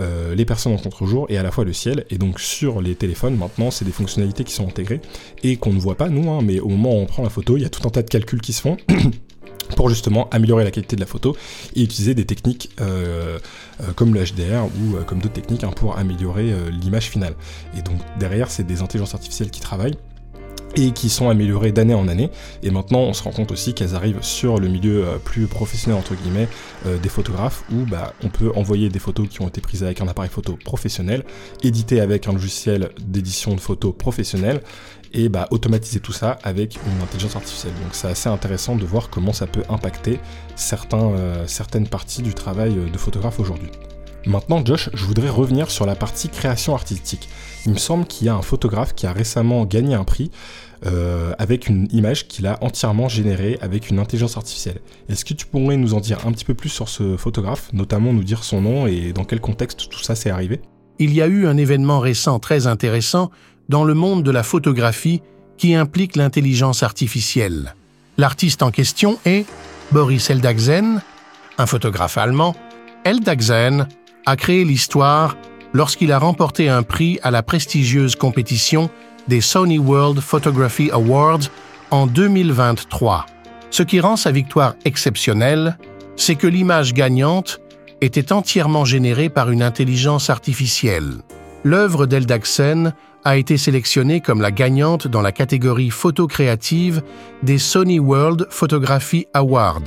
euh, 0.00 0.34
les 0.34 0.44
personnes 0.44 0.72
en 0.72 0.78
contre-jour 0.78 1.26
et 1.28 1.38
à 1.38 1.42
la 1.42 1.50
fois 1.50 1.64
le 1.64 1.72
ciel. 1.72 2.04
Et 2.10 2.18
donc 2.18 2.40
sur 2.40 2.80
les 2.80 2.94
téléphones 2.94 3.36
maintenant 3.36 3.70
c'est 3.70 3.84
des 3.84 3.92
fonctionnalités 3.92 4.44
qui 4.44 4.52
sont 4.52 4.66
intégrées 4.66 5.00
et 5.42 5.56
qu'on 5.56 5.72
ne 5.72 5.80
voit 5.80 5.96
pas 5.96 6.08
nous, 6.08 6.30
hein, 6.30 6.40
mais 6.42 6.60
au 6.60 6.68
moment 6.68 6.90
où 6.92 7.00
on 7.00 7.06
prend 7.06 7.22
la 7.22 7.30
photo 7.30 7.56
il 7.56 7.62
y 7.62 7.66
a 7.66 7.70
tout 7.70 7.86
un 7.86 7.90
tas 7.90 8.02
de 8.02 8.10
calculs 8.10 8.40
qui 8.40 8.52
se 8.52 8.62
font. 8.62 8.76
pour 9.74 9.88
justement 9.88 10.28
améliorer 10.30 10.62
la 10.62 10.70
qualité 10.70 10.94
de 10.94 11.00
la 11.00 11.08
photo 11.08 11.36
et 11.74 11.82
utiliser 11.82 12.14
des 12.14 12.24
techniques 12.24 12.70
euh, 12.80 13.40
euh, 13.80 13.92
comme 13.96 14.14
le 14.14 14.22
HDR 14.22 14.64
ou 14.64 15.02
comme 15.06 15.18
d'autres 15.18 15.34
techniques 15.34 15.64
hein, 15.64 15.72
pour 15.74 15.98
améliorer 15.98 16.54
l'image 16.70 17.10
finale. 17.10 17.34
Et 17.76 17.82
donc 17.82 17.98
derrière, 18.20 18.48
c'est 18.48 18.62
des 18.62 18.80
intelligences 18.80 19.14
artificielles 19.14 19.50
qui 19.50 19.60
travaillent 19.60 19.96
et 20.76 20.92
qui 20.92 21.08
sont 21.08 21.28
améliorées 21.28 21.72
d'année 21.72 21.94
en 21.94 22.06
année. 22.08 22.30
Et 22.62 22.70
maintenant, 22.70 23.00
on 23.00 23.12
se 23.12 23.22
rend 23.22 23.32
compte 23.32 23.50
aussi 23.50 23.74
qu'elles 23.74 23.94
arrivent 23.94 24.22
sur 24.22 24.58
le 24.58 24.68
milieu 24.68 25.04
plus 25.24 25.46
professionnel 25.46 25.98
entre 25.98 26.14
guillemets 26.14 26.48
des 27.02 27.08
photographes, 27.08 27.64
où 27.72 27.84
bah, 27.86 28.12
on 28.22 28.28
peut 28.28 28.52
envoyer 28.54 28.88
des 28.88 28.98
photos 28.98 29.28
qui 29.28 29.40
ont 29.42 29.48
été 29.48 29.60
prises 29.60 29.82
avec 29.82 30.00
un 30.00 30.08
appareil 30.08 30.30
photo 30.30 30.58
professionnel, 30.64 31.24
éditer 31.62 32.00
avec 32.00 32.28
un 32.28 32.32
logiciel 32.32 32.90
d'édition 33.00 33.54
de 33.54 33.60
photos 33.60 33.94
professionnel, 33.96 34.60
et 35.12 35.28
bah, 35.28 35.48
automatiser 35.50 36.00
tout 36.00 36.12
ça 36.12 36.38
avec 36.42 36.76
une 36.86 37.02
intelligence 37.02 37.36
artificielle. 37.36 37.72
Donc 37.82 37.94
c'est 37.94 38.08
assez 38.08 38.28
intéressant 38.28 38.76
de 38.76 38.84
voir 38.84 39.08
comment 39.10 39.32
ça 39.32 39.46
peut 39.46 39.62
impacter 39.68 40.20
certains, 40.54 41.10
euh, 41.10 41.46
certaines 41.46 41.88
parties 41.88 42.22
du 42.22 42.34
travail 42.34 42.76
euh, 42.76 42.90
de 42.90 42.98
photographe 42.98 43.40
aujourd'hui. 43.40 43.70
Maintenant, 44.26 44.64
Josh, 44.64 44.90
je 44.92 45.04
voudrais 45.04 45.28
revenir 45.28 45.70
sur 45.70 45.86
la 45.86 45.94
partie 45.94 46.28
création 46.28 46.74
artistique. 46.74 47.28
Il 47.64 47.72
me 47.72 47.78
semble 47.78 48.06
qu'il 48.06 48.26
y 48.26 48.30
a 48.30 48.34
un 48.34 48.42
photographe 48.42 48.92
qui 48.94 49.06
a 49.06 49.12
récemment 49.12 49.64
gagné 49.64 49.94
un 49.94 50.02
prix 50.02 50.32
euh, 50.86 51.32
avec 51.38 51.68
une 51.68 51.88
image 51.90 52.28
qu'il 52.28 52.46
a 52.46 52.62
entièrement 52.62 53.08
générée 53.08 53.58
avec 53.60 53.90
une 53.90 53.98
intelligence 53.98 54.36
artificielle. 54.36 54.80
Est-ce 55.08 55.24
que 55.24 55.34
tu 55.34 55.44
pourrais 55.46 55.76
nous 55.76 55.94
en 55.94 56.00
dire 56.00 56.26
un 56.26 56.32
petit 56.32 56.44
peu 56.44 56.54
plus 56.54 56.68
sur 56.68 56.88
ce 56.88 57.16
photographe, 57.16 57.70
notamment 57.72 58.12
nous 58.12 58.22
dire 58.22 58.44
son 58.44 58.60
nom 58.60 58.86
et 58.86 59.12
dans 59.12 59.24
quel 59.24 59.40
contexte 59.40 59.88
tout 59.88 60.02
ça 60.02 60.14
s'est 60.14 60.30
arrivé? 60.30 60.60
Il 60.98 61.12
y 61.12 61.20
a 61.20 61.26
eu 61.26 61.46
un 61.46 61.56
événement 61.56 61.98
récent 61.98 62.38
très 62.38 62.66
intéressant 62.66 63.30
dans 63.68 63.84
le 63.84 63.94
monde 63.94 64.22
de 64.22 64.30
la 64.30 64.42
photographie 64.42 65.22
qui 65.58 65.74
implique 65.74 66.16
l'intelligence 66.16 66.82
artificielle. 66.82 67.74
L'artiste 68.16 68.62
en 68.62 68.70
question 68.70 69.18
est 69.24 69.44
Boris 69.92 70.30
Eldagzen, 70.30 71.02
un 71.58 71.66
photographe 71.66 72.16
allemand. 72.16 72.54
Eldagzen 73.04 73.88
a 74.24 74.36
créé 74.36 74.64
l'histoire 74.64 75.36
lorsqu'il 75.72 76.12
a 76.12 76.18
remporté 76.18 76.68
un 76.68 76.82
prix 76.82 77.18
à 77.22 77.30
la 77.30 77.42
prestigieuse 77.42 78.16
compétition 78.16 78.90
des 79.28 79.40
Sony 79.40 79.78
World 79.78 80.20
Photography 80.20 80.90
Awards 80.90 81.50
en 81.90 82.06
2023. 82.06 83.26
Ce 83.70 83.82
qui 83.82 84.00
rend 84.00 84.16
sa 84.16 84.30
victoire 84.30 84.74
exceptionnelle, 84.84 85.76
c'est 86.16 86.36
que 86.36 86.46
l'image 86.46 86.94
gagnante 86.94 87.60
était 88.00 88.32
entièrement 88.32 88.84
générée 88.84 89.28
par 89.28 89.50
une 89.50 89.62
intelligence 89.62 90.30
artificielle. 90.30 91.22
L'œuvre 91.64 92.06
d'Eldagsen 92.06 92.92
a 93.24 93.36
été 93.36 93.56
sélectionnée 93.56 94.20
comme 94.20 94.40
la 94.40 94.52
gagnante 94.52 95.08
dans 95.08 95.22
la 95.22 95.32
catégorie 95.32 95.90
photo 95.90 96.26
créative 96.26 97.02
des 97.42 97.58
Sony 97.58 97.98
World 97.98 98.46
Photography 98.50 99.26
Awards. 99.34 99.82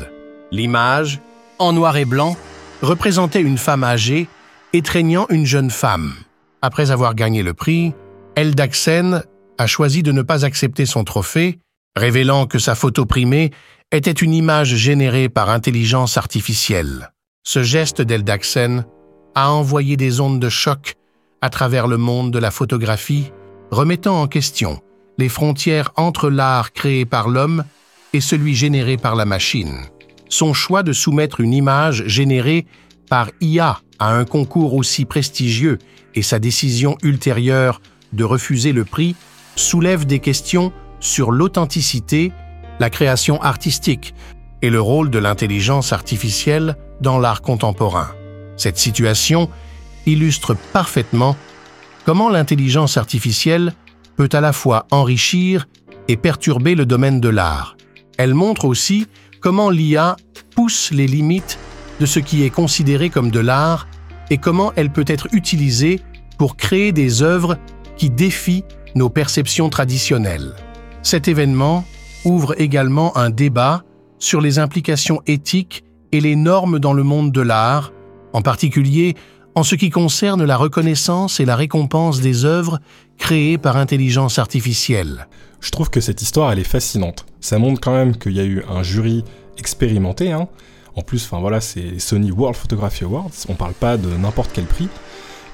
L'image, 0.52 1.22
en 1.58 1.72
noir 1.72 1.96
et 1.98 2.06
blanc, 2.06 2.36
représentait 2.82 3.42
une 3.42 3.58
femme 3.58 3.84
âgée 3.84 4.28
étreignant 4.74 5.26
une 5.30 5.46
jeune 5.46 5.70
femme. 5.70 6.14
Après 6.62 6.92
avoir 6.92 7.16
gagné 7.16 7.44
le 7.44 7.54
prix, 7.54 7.94
Eldaxen 8.36 9.24
a 9.60 9.68
choisi 9.68 10.02
de 10.02 10.14
ne 10.14 10.22
pas 10.22 10.46
accepter 10.46 10.86
son 10.86 11.04
trophée, 11.04 11.60
révélant 11.96 12.48
que 12.48 12.60
sa 12.60 12.76
photo 12.76 13.06
primée 13.06 13.52
était 13.92 14.12
une 14.12 14.34
image 14.34 14.74
générée 14.76 15.28
par 15.28 15.50
intelligence 15.50 16.18
artificielle. 16.18 17.12
Ce 17.44 17.62
geste 17.62 18.02
d'Eldaxen 18.02 18.86
a 19.36 19.52
envoyé 19.52 19.98
des 19.98 20.22
ondes 20.22 20.40
de 20.40 20.50
choc 20.50 20.96
à 21.42 21.50
travers 21.50 21.88
le 21.88 21.98
monde 21.98 22.32
de 22.32 22.40
la 22.40 22.52
photographie, 22.52 23.32
remettant 23.70 24.22
en 24.22 24.28
question 24.28 24.80
les 25.18 25.30
frontières 25.30 25.92
entre 25.98 26.30
l'art 26.30 26.72
créé 26.72 27.04
par 27.04 27.28
l'homme 27.28 27.66
et 28.14 28.22
celui 28.22 28.56
généré 28.56 28.96
par 28.96 29.16
la 29.16 29.26
machine. 29.26 29.76
Son 30.30 30.54
choix 30.54 30.84
de 30.84 30.94
soumettre 30.94 31.42
une 31.42 31.54
image 31.54 32.06
générée 32.08 32.66
par 33.10 33.30
IA 33.42 33.82
à 34.00 34.14
un 34.14 34.24
concours 34.24 34.74
aussi 34.76 35.04
prestigieux 35.04 35.80
et 36.16 36.22
sa 36.22 36.40
décision 36.40 36.98
ultérieure 37.04 37.82
de 38.14 38.24
refuser 38.24 38.72
le 38.72 38.86
prix 38.86 39.16
soulèvent 39.60 40.06
des 40.06 40.20
questions 40.20 40.72
sur 41.00 41.32
l'authenticité, 41.32 42.32
la 42.80 42.90
création 42.90 43.42
artistique 43.42 44.14
et 44.62 44.70
le 44.70 44.82
rôle 44.82 45.10
de 45.10 45.20
l'intelligence 45.20 45.94
artificielle 45.94 46.76
dans 47.02 47.20
l'art 47.20 47.42
contemporain. 47.42 48.10
Cette 48.58 48.78
situation 48.78 49.50
illustre 50.06 50.56
parfaitement 50.74 51.36
comment 52.06 52.30
l'intelligence 52.30 52.98
artificielle 52.98 53.74
peut 54.16 54.30
à 54.32 54.42
la 54.42 54.54
fois 54.54 54.88
enrichir 54.92 55.68
et 56.08 56.18
perturber 56.18 56.76
le 56.76 56.86
domaine 56.86 57.22
de 57.22 57.30
l'art. 57.30 57.78
Elle 58.18 58.34
montre 58.34 58.66
aussi 58.66 59.08
comment 59.40 59.70
l'IA 59.70 60.18
pousse 60.56 60.92
les 60.92 61.08
limites 61.08 61.60
de 62.00 62.06
ce 62.06 62.20
qui 62.20 62.44
est 62.44 62.50
considéré 62.50 63.10
comme 63.10 63.32
de 63.32 63.40
l'art 63.40 63.88
et 64.30 64.38
comment 64.38 64.74
elle 64.76 64.90
peut 64.90 65.06
être 65.08 65.28
utilisée 65.32 66.02
pour 66.38 66.58
créer 66.58 66.92
des 66.92 67.22
œuvres 67.22 67.58
qui 67.98 68.10
défient 68.10 68.64
nos 68.96 69.10
perceptions 69.10 69.70
traditionnelles. 69.70 70.54
Cet 71.02 71.28
événement 71.28 71.86
ouvre 72.26 72.60
également 72.60 73.16
un 73.18 73.30
débat 73.30 73.84
sur 74.18 74.42
les 74.42 74.60
implications 74.60 75.22
éthiques 75.28 75.84
et 76.12 76.22
les 76.22 76.36
normes 76.36 76.80
dans 76.80 76.94
le 76.94 77.04
monde 77.04 77.32
de 77.32 77.42
l'art, 77.42 77.94
en 78.34 78.42
particulier 78.42 79.16
en 79.56 79.64
ce 79.64 79.76
qui 79.76 79.90
concerne 79.90 80.44
la 80.46 80.58
reconnaissance 80.58 81.40
et 81.40 81.46
la 81.46 81.56
récompense 81.56 82.22
des 82.22 82.46
œuvres 82.46 82.80
créées 83.18 83.58
par 83.58 83.78
intelligence 83.78 84.40
artificielle. 84.40 85.28
Je 85.60 85.72
trouve 85.72 85.90
que 85.90 86.02
cette 86.02 86.22
histoire, 86.22 86.52
elle 86.52 86.60
est 86.60 86.64
fascinante. 86.64 87.26
Ça 87.42 87.60
montre 87.60 87.82
quand 87.82 87.94
même 87.94 88.16
qu'il 88.18 88.34
y 88.34 88.40
a 88.40 88.46
eu 88.46 88.64
un 88.70 88.84
jury 88.84 89.24
expérimenté. 89.58 90.32
Hein. 90.32 90.48
En 90.96 91.02
plus, 91.02 91.26
enfin 91.26 91.40
voilà, 91.40 91.62
c'est 91.62 92.00
Sony 92.00 92.32
World 92.32 92.56
Photography 92.56 93.04
Awards. 93.04 93.32
On 93.50 93.56
parle 93.56 93.74
pas 93.74 93.98
de 93.98 94.10
n'importe 94.16 94.52
quel 94.54 94.66
prix 94.66 94.88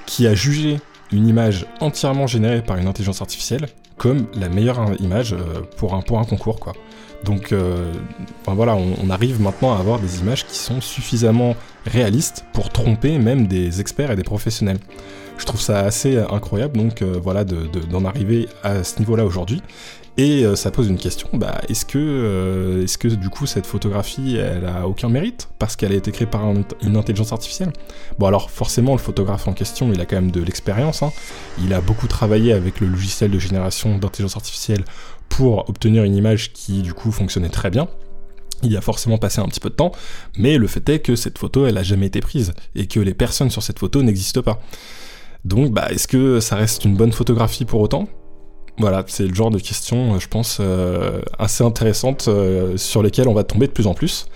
qui 0.06 0.28
a 0.28 0.36
jugé 0.36 0.80
une 1.16 1.28
image 1.28 1.66
entièrement 1.80 2.28
générée 2.28 2.62
par 2.62 2.78
une 2.78 2.88
intelligence 2.88 3.22
artificielle 3.22 3.68
comme 3.98 4.28
la 4.34 4.50
meilleure 4.50 4.90
image 5.00 5.34
euh, 5.34 5.62
pour 5.78 5.94
un, 5.94 6.02
pour 6.02 6.20
un 6.20 6.26
concours, 6.26 6.60
quoi. 6.60 6.74
Donc, 7.24 7.52
euh, 7.52 7.92
voilà, 8.46 8.76
on, 8.76 9.10
arrive 9.10 9.42
maintenant 9.42 9.74
à 9.74 9.80
avoir 9.80 10.00
des 10.00 10.20
images 10.20 10.46
qui 10.46 10.58
sont 10.58 10.80
suffisamment 10.80 11.56
réalistes 11.86 12.46
pour 12.54 12.70
tromper 12.70 13.18
même 13.18 13.48
des 13.48 13.82
experts 13.82 14.12
et 14.12 14.16
des 14.16 14.24
professionnels. 14.24 14.78
Je 15.38 15.46
trouve 15.46 15.60
ça 15.60 15.80
assez 15.80 16.18
incroyable, 16.18 16.78
donc 16.78 17.02
euh, 17.02 17.20
voilà, 17.22 17.44
d'en 17.44 18.06
arriver 18.06 18.48
à 18.64 18.84
ce 18.84 19.00
niveau-là 19.00 19.26
aujourd'hui. 19.26 19.64
Et 20.18 20.46
euh, 20.46 20.56
ça 20.56 20.72
pose 20.72 20.88
une 20.88 20.98
question, 20.98 21.28
bah, 21.34 21.60
est-ce 21.68 21.86
que, 21.86 21.98
euh, 21.98 22.84
est 22.84 22.98
que 22.98 23.10
du 23.10 23.30
coup 23.30 23.46
cette 23.46 23.66
photographie, 23.66 24.38
elle 24.38 24.66
a 24.66 24.88
aucun 24.88 25.10
mérite? 25.10 25.50
Parce 25.60 25.76
qu'elle 25.76 25.92
a 25.92 25.96
été 25.96 26.12
créée 26.12 26.28
par 26.28 26.42
une 26.82 26.96
intelligence 26.96 27.34
artificielle 27.34 27.74
Bon 28.18 28.28
alors 28.28 28.50
forcément 28.50 28.94
le 28.94 29.00
photographe 29.00 29.46
en 29.50 29.54
question, 29.54 29.92
il 29.92 30.00
a 30.00 30.06
quand 30.06 30.16
même 30.16 30.32
de 30.32 30.42
l'expérience, 30.42 31.04
hein. 31.04 31.12
il 31.62 31.74
a 31.74 31.82
beaucoup 31.82 32.08
travaillé 32.08 32.54
avec 32.54 32.80
le 32.80 32.88
logiciel 32.88 33.30
de 33.30 33.40
génération 33.40 33.98
d'intelligence 33.98 34.38
artificielle 34.38 34.86
pour 35.28 35.70
obtenir 35.70 36.06
une 36.06 36.16
image 36.16 36.54
qui 36.54 36.82
du 36.82 36.94
coup 36.94 37.12
fonctionnait 37.12 37.50
très 37.50 37.70
bien. 37.70 37.90
Il 38.64 38.76
a 38.78 38.82
forcément 38.82 39.18
passé 39.18 39.42
un 39.42 39.48
petit 39.50 39.60
peu 39.60 39.70
de 39.70 39.76
temps, 39.76 39.92
mais 40.38 40.58
le 40.58 40.68
fait 40.68 40.88
est 40.88 41.00
que 41.00 41.18
cette 41.18 41.38
photo, 41.38 41.66
elle 41.66 41.78
a 41.78 41.84
jamais 41.84 42.06
été 42.06 42.22
prise 42.22 42.54
et 42.74 42.88
que 42.88 43.02
les 43.02 43.14
personnes 43.14 43.50
sur 43.50 43.62
cette 43.62 43.80
photo 43.80 44.02
n'existent 44.02 44.42
pas. 44.42 44.62
Donc, 45.44 45.74
bah, 45.74 45.88
est-ce 45.92 46.08
que 46.08 46.40
ça 46.40 46.56
reste 46.56 46.86
une 46.86 46.96
bonne 46.96 47.12
photographie 47.12 47.66
pour 47.66 47.82
autant? 47.82 48.08
Voilà, 48.78 49.04
c'est 49.08 49.28
le 49.28 49.34
genre 49.34 49.52
de 49.52 49.60
questions, 49.60 50.16
euh, 50.16 50.20
je 50.20 50.28
pense, 50.28 50.58
euh, 50.60 51.22
assez 51.40 51.64
intéressantes 51.64 52.28
euh, 52.28 52.76
sur 52.78 53.02
lesquelles 53.02 53.28
on 53.28 53.34
va 53.34 53.44
tomber 53.44 53.68
de 53.68 53.72
plus 53.72 53.88
en 53.88 53.94
plus. 53.94 54.28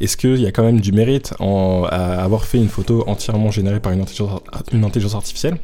Est-ce 0.00 0.16
qu'il 0.16 0.40
y 0.40 0.46
a 0.46 0.52
quand 0.52 0.62
même 0.62 0.80
du 0.80 0.92
mérite 0.92 1.34
en, 1.40 1.84
à 1.90 2.22
avoir 2.22 2.44
fait 2.44 2.58
une 2.58 2.68
photo 2.68 3.02
entièrement 3.08 3.50
générée 3.50 3.80
par 3.80 3.92
une 3.92 4.00
intelligence, 4.00 4.40
une 4.72 4.84
intelligence 4.84 5.14
artificielle? 5.16 5.58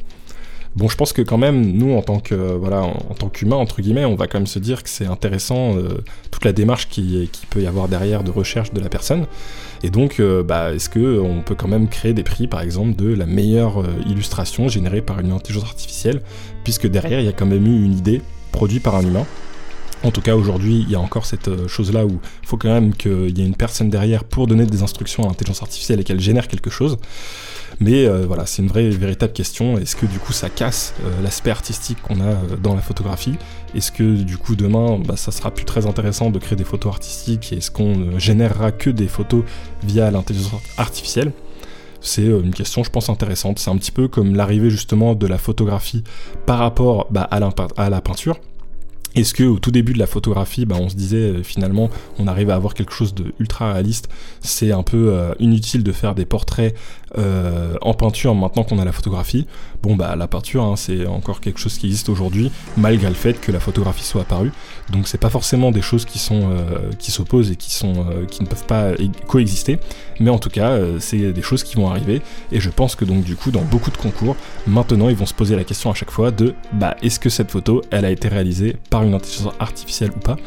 Bon, 0.75 0.89
je 0.89 0.97
pense 0.97 1.13
que 1.13 1.21
quand 1.21 1.37
même, 1.37 1.71
nous, 1.71 1.93
en 1.93 2.01
tant 2.01 2.19
que 2.19 2.35
voilà, 2.35 2.85
tant 3.17 3.29
qu'humain 3.29 3.55
entre 3.55 3.81
guillemets, 3.81 4.05
on 4.05 4.15
va 4.15 4.27
quand 4.27 4.39
même 4.39 4.47
se 4.47 4.59
dire 4.59 4.83
que 4.83 4.89
c'est 4.89 5.05
intéressant 5.05 5.75
toute 6.31 6.43
la 6.43 6.51
démarche 6.51 6.89
qui, 6.89 7.29
peut 7.49 7.61
y 7.61 7.67
avoir 7.67 7.87
derrière 7.87 8.23
de 8.23 8.31
recherche 8.31 8.73
de 8.73 8.81
la 8.81 8.89
personne. 8.89 9.25
Et 9.83 9.89
donc, 9.89 10.21
bah, 10.45 10.73
est-ce 10.73 10.89
que 10.89 11.19
on 11.19 11.41
peut 11.41 11.55
quand 11.55 11.69
même 11.69 11.87
créer 11.87 12.13
des 12.13 12.23
prix, 12.23 12.47
par 12.47 12.61
exemple, 12.61 12.95
de 12.95 13.13
la 13.13 13.25
meilleure 13.25 13.85
illustration 14.05 14.67
générée 14.67 15.01
par 15.01 15.21
une 15.21 15.31
intelligence 15.31 15.63
artificielle 15.69 16.21
puisque 16.65 16.87
derrière, 16.87 17.21
il 17.21 17.25
y 17.25 17.29
a 17.29 17.33
quand 17.33 17.45
même 17.45 17.65
eu 17.65 17.85
une 17.85 17.97
idée 17.97 18.21
produite 18.51 18.83
par 18.83 18.95
un 18.95 19.03
humain. 19.03 19.25
En 20.03 20.11
tout 20.11 20.21
cas, 20.21 20.35
aujourd'hui, 20.35 20.81
il 20.81 20.89
y 20.91 20.95
a 20.95 20.99
encore 20.99 21.25
cette 21.25 21.47
euh, 21.47 21.67
chose-là 21.67 22.05
où 22.05 22.19
il 22.43 22.47
faut 22.47 22.57
quand 22.57 22.69
même 22.69 22.93
qu'il 22.93 23.37
y 23.37 23.41
ait 23.41 23.45
une 23.45 23.55
personne 23.55 23.89
derrière 23.89 24.23
pour 24.23 24.45
donner 24.45 24.65
des 24.65 24.83
instructions 24.83 25.23
à 25.23 25.27
l'intelligence 25.27 25.63
artificielle 25.63 25.99
et 25.99 26.03
qu'elle 26.03 26.19
génère 26.19 26.47
quelque 26.47 26.69
chose. 26.69 26.97
Mais 27.79 28.05
euh, 28.05 28.25
voilà, 28.27 28.45
c'est 28.45 28.61
une 28.61 28.67
vraie, 28.67 28.89
véritable 28.89 29.33
question. 29.33 29.77
Est-ce 29.77 29.95
que 29.95 30.05
du 30.05 30.19
coup 30.19 30.31
ça 30.31 30.49
casse 30.49 30.93
euh, 31.03 31.21
l'aspect 31.23 31.49
artistique 31.49 32.01
qu'on 32.01 32.21
a 32.21 32.35
dans 32.61 32.75
la 32.75 32.81
photographie? 32.81 33.35
Est-ce 33.73 33.91
que 33.91 34.15
du 34.15 34.37
coup 34.37 34.55
demain, 34.55 34.99
bah, 34.99 35.17
ça 35.17 35.31
sera 35.31 35.51
plus 35.51 35.65
très 35.65 35.85
intéressant 35.87 36.29
de 36.29 36.39
créer 36.39 36.55
des 36.55 36.63
photos 36.63 36.93
artistiques 36.93 37.51
Est-ce 37.51 37.71
qu'on 37.71 37.95
ne 37.95 38.19
générera 38.19 38.71
que 38.71 38.89
des 38.89 39.07
photos 39.07 39.43
via 39.83 40.11
l'intelligence 40.11 40.61
artificielle? 40.77 41.31
C'est 42.05 42.25
une 42.25 42.53
question, 42.53 42.83
je 42.83 42.91
pense, 42.91 43.09
intéressante. 43.09 43.57
C'est 43.57 43.71
un 43.71 43.77
petit 43.77 43.91
peu 43.91 44.07
comme 44.07 44.35
l'arrivée 44.35 44.69
justement 44.69 45.15
de 45.15 45.25
la 45.25 45.39
photographie 45.39 46.03
par 46.45 46.59
rapport 46.59 47.07
bah, 47.09 47.23
à, 47.23 47.39
la, 47.89 48.01
peinture. 48.01 48.39
Est-ce 49.15 49.33
que 49.33 49.43
au 49.43 49.59
tout 49.59 49.71
début 49.71 49.93
de 49.93 49.99
la 49.99 50.07
photographie, 50.07 50.65
bah, 50.65 50.75
on 50.79 50.89
se 50.89 50.95
disait 50.95 51.17
euh, 51.17 51.43
finalement 51.43 51.89
on 52.19 52.27
arrive 52.27 52.49
à 52.49 52.55
avoir 52.55 52.73
quelque 52.73 52.91
chose 52.91 53.13
de 53.13 53.33
ultra 53.39 53.73
réaliste, 53.73 54.09
c'est 54.41 54.71
un 54.71 54.83
peu 54.83 55.13
euh, 55.13 55.33
inutile 55.39 55.83
de 55.83 55.91
faire 55.91 56.15
des 56.15 56.25
portraits 56.25 56.75
euh, 57.17 57.75
en 57.81 57.93
peinture 57.93 58.35
maintenant 58.35 58.63
qu'on 58.63 58.79
a 58.79 58.85
la 58.85 58.91
photographie. 58.91 59.47
Bon 59.83 59.95
bah 59.95 60.15
la 60.15 60.27
peinture 60.27 60.63
hein, 60.63 60.75
c'est 60.75 61.05
encore 61.05 61.41
quelque 61.41 61.59
chose 61.59 61.77
qui 61.77 61.87
existe 61.87 62.09
aujourd'hui 62.09 62.51
malgré 62.77 63.07
le 63.07 63.15
fait 63.15 63.39
que 63.39 63.51
la 63.51 63.59
photographie 63.59 64.03
soit 64.03 64.21
apparue. 64.21 64.51
Donc 64.91 65.07
c'est 65.07 65.17
pas 65.19 65.29
forcément 65.29 65.71
des 65.71 65.81
choses 65.81 66.05
qui 66.05 66.19
sont 66.19 66.49
qui 66.99 67.11
s'opposent 67.11 67.51
et 67.51 67.55
qui 67.55 67.71
sont 67.71 68.05
qui 68.29 68.43
ne 68.43 68.47
peuvent 68.47 68.65
pas 68.65 68.91
coexister, 69.27 69.79
mais 70.19 70.29
en 70.29 70.39
tout 70.39 70.49
cas 70.49 70.77
c'est 70.99 71.31
des 71.31 71.41
choses 71.41 71.63
qui 71.63 71.75
vont 71.75 71.89
arriver 71.89 72.21
et 72.51 72.59
je 72.59 72.69
pense 72.69 72.95
que 72.95 73.05
donc 73.05 73.23
du 73.23 73.35
coup 73.35 73.51
dans 73.51 73.61
beaucoup 73.61 73.91
de 73.91 73.97
concours 73.97 74.35
maintenant 74.67 75.09
ils 75.09 75.15
vont 75.15 75.25
se 75.25 75.33
poser 75.33 75.55
la 75.55 75.63
question 75.63 75.91
à 75.91 75.93
chaque 75.93 76.11
fois 76.11 76.31
de 76.31 76.53
bah 76.73 76.95
est-ce 77.01 77.19
que 77.19 77.29
cette 77.29 77.51
photo 77.51 77.81
elle 77.91 78.05
a 78.05 78.11
été 78.11 78.27
réalisée 78.27 78.77
par 78.89 79.03
une 79.03 79.13
intelligence 79.13 79.53
artificielle 79.59 80.11
ou 80.15 80.19
pas? 80.19 80.37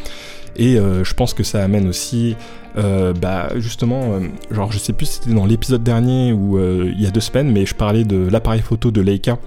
Et 0.56 0.76
euh, 0.76 1.04
je 1.04 1.14
pense 1.14 1.34
que 1.34 1.42
ça 1.42 1.62
amène 1.62 1.88
aussi, 1.88 2.36
euh, 2.76 3.12
bah, 3.12 3.50
justement, 3.56 4.14
euh, 4.14 4.20
genre 4.50 4.72
je 4.72 4.78
sais 4.78 4.92
plus 4.92 5.06
si 5.06 5.12
c'était 5.14 5.34
dans 5.34 5.46
l'épisode 5.46 5.82
dernier 5.82 6.32
ou 6.32 6.58
il 6.58 7.00
y 7.00 7.06
a 7.06 7.10
deux 7.10 7.20
semaines, 7.20 7.50
mais 7.50 7.66
je 7.66 7.74
parlais 7.74 8.04
de 8.04 8.28
l'appareil 8.28 8.60
photo 8.60 8.90
de 8.90 9.00
Leica 9.00 9.38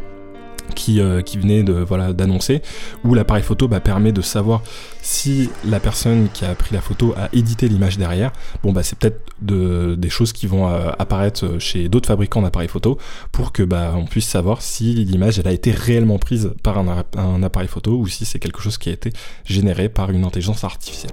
qui, 0.74 1.02
qui, 1.26 1.38
venait 1.38 1.64
de 1.64 1.74
voilà 1.74 2.14
d'annoncer 2.14 2.62
où 3.04 3.14
l'appareil 3.14 3.44
photo 3.44 3.68
bah, 3.68 3.80
permet 3.80 4.12
de 4.12 4.22
savoir 4.22 4.62
si 5.02 5.50
la 5.66 5.80
personne 5.80 6.30
qui 6.34 6.46
a 6.46 6.54
pris 6.56 6.74
la 6.74 6.82
photo 6.82 7.14
a 7.18 7.30
édité 7.34 7.68
l'image 7.68 7.98
derrière, 7.98 8.32
bon 8.64 8.72
bah 8.72 8.84
c'est 8.84 8.98
peut-être 8.98 9.22
de, 9.42 9.96
des 9.98 10.10
choses 10.10 10.32
qui 10.32 10.48
vont 10.48 10.70
euh, 10.70 10.92
apparaître 11.00 11.60
chez 11.60 11.90
d'autres 11.90 12.08
fabricants 12.08 12.42
d'appareils 12.42 12.68
photo 12.68 12.98
pour 13.32 13.52
que 13.52 13.64
bah 13.64 13.94
on 13.96 14.06
puisse 14.06 14.28
savoir 14.28 14.62
si 14.62 14.94
l'image 14.94 15.42
a 15.44 15.52
été 15.52 15.72
réellement 15.72 16.20
prise 16.20 16.54
par 16.64 16.78
un 16.78 17.44
appareil 17.44 17.68
photo 17.68 17.98
ou 17.98 18.08
si 18.08 18.26
c'est 18.26 18.40
quelque 18.40 18.62
chose 18.62 18.78
qui 18.78 18.90
a 18.90 18.94
été 18.94 19.12
généré 19.46 19.90
par 19.90 20.12
une 20.12 20.24
intelligence 20.24 20.64
artificielle. 20.64 21.12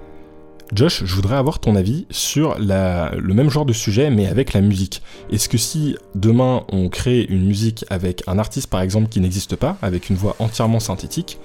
Josh, 0.75 1.05
je 1.05 1.15
voudrais 1.15 1.37
avoir 1.37 1.61
ton 1.61 1.77
avis 1.77 2.07
sur 2.11 2.57
le 2.59 3.33
même 3.33 3.49
genre 3.49 3.65
de 3.65 3.73
sujet, 3.73 4.11
mais 4.11 4.27
avec 4.27 4.53
la 4.53 4.61
musique. 4.61 5.03
Est-ce 5.33 5.49
que 5.49 5.57
si 5.57 5.97
demain 6.15 6.65
on 6.69 6.89
crée 6.89 7.23
une 7.23 7.47
musique 7.47 7.87
avec 7.89 8.23
un 8.27 8.39
artiste 8.39 8.69
par 8.69 8.83
exemple 8.83 9.09
qui 9.09 9.21
n'existe 9.21 9.57
pas, 9.57 9.79
avec 9.81 10.11
une 10.11 10.17
voix 10.17 10.37
entièrement 10.39 10.81
synthétique, 10.81 11.39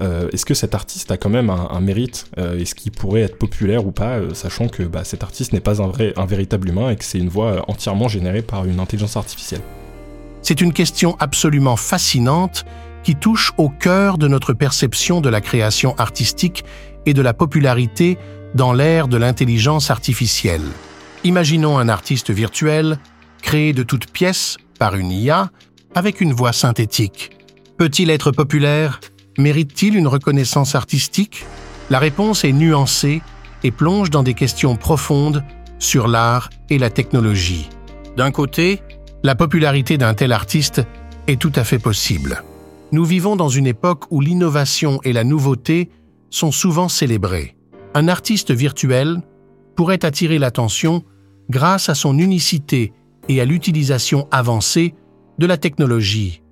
euh, 0.00 0.30
est-ce 0.32 0.46
que 0.46 0.54
cet 0.54 0.74
artiste 0.74 1.10
a 1.10 1.18
quand 1.18 1.28
même 1.28 1.50
un, 1.50 1.80
mérite 1.80 2.26
euh, 2.38 2.58
Est-ce 2.58 2.74
qu'il 2.74 2.92
pourrait 2.92 3.20
être 3.20 3.36
populaire 3.36 3.86
ou 3.86 3.92
pas, 3.92 4.16
euh, 4.16 4.32
sachant 4.32 4.68
que 4.68 4.82
bah, 4.84 5.04
cet 5.04 5.22
artiste 5.22 5.52
n'est 5.52 5.60
pas 5.60 5.82
un, 5.82 5.92
un 6.16 6.26
véritable 6.26 6.70
humain 6.70 6.90
et 6.90 6.96
que 6.96 7.04
c'est 7.04 7.18
une 7.18 7.28
voix 7.28 7.64
entièrement 7.68 8.08
générée 8.08 8.42
par 8.42 8.64
une 8.64 8.80
intelligence 8.80 9.18
artificielle? 9.18 9.60
C'est 10.40 10.62
une 10.62 10.72
question 10.72 11.16
absolument 11.20 11.76
fascinante 11.76 12.64
qui 13.04 13.16
touche 13.16 13.52
au 13.58 13.68
cœur 13.68 14.16
de 14.16 14.28
notre 14.28 14.54
perception 14.54 15.20
de 15.20 15.28
la 15.28 15.40
création 15.40 15.94
artistique 15.98 16.64
et 17.06 17.14
de 17.14 17.22
la 17.22 17.34
popularité 17.34 18.18
dans 18.54 18.72
l'ère 18.72 19.08
de 19.08 19.16
l'intelligence 19.16 19.90
artificielle. 19.90 20.62
Imaginons 21.24 21.78
un 21.78 21.88
artiste 21.88 22.30
virtuel 22.30 22.98
créé 23.42 23.72
de 23.72 23.82
toutes 23.82 24.10
pièces 24.10 24.56
par 24.78 24.94
une 24.96 25.10
IA 25.10 25.50
avec 25.94 26.20
une 26.20 26.32
voix 26.32 26.52
synthétique. 26.52 27.30
Peut-il 27.78 28.10
être 28.10 28.30
populaire? 28.30 29.00
Mérite-t-il 29.38 29.96
une 29.96 30.06
reconnaissance 30.06 30.74
artistique? 30.74 31.44
La 31.90 31.98
réponse 31.98 32.44
est 32.44 32.52
nuancée 32.52 33.22
et 33.62 33.70
plonge 33.70 34.10
dans 34.10 34.22
des 34.22 34.34
questions 34.34 34.76
profondes 34.76 35.44
sur 35.78 36.08
l'art 36.08 36.50
et 36.70 36.78
la 36.78 36.90
technologie. 36.90 37.68
D'un 38.16 38.30
côté, 38.30 38.80
la 39.22 39.34
popularité 39.34 39.98
d'un 39.98 40.14
tel 40.14 40.32
artiste 40.32 40.82
est 41.26 41.40
tout 41.40 41.52
à 41.54 41.64
fait 41.64 41.78
possible. 41.78 42.42
Nous 42.92 43.04
vivons 43.04 43.36
dans 43.36 43.48
une 43.48 43.66
époque 43.66 44.04
où 44.10 44.20
l'innovation 44.20 45.00
et 45.04 45.12
la 45.12 45.24
nouveauté 45.24 45.90
sont 46.32 46.50
souvent 46.50 46.88
célébrées. 46.88 47.54
Un 47.94 48.08
artiste 48.08 48.50
virtuel 48.50 49.20
pourrait 49.76 50.04
attirer 50.04 50.38
l'attention 50.38 51.04
grâce 51.50 51.88
à 51.88 51.94
son 51.94 52.18
unicité 52.18 52.92
et 53.28 53.40
à 53.40 53.44
l'utilisation 53.44 54.26
avancée 54.32 54.94
de 55.38 55.46
la 55.46 55.56
technologie. 55.56 56.42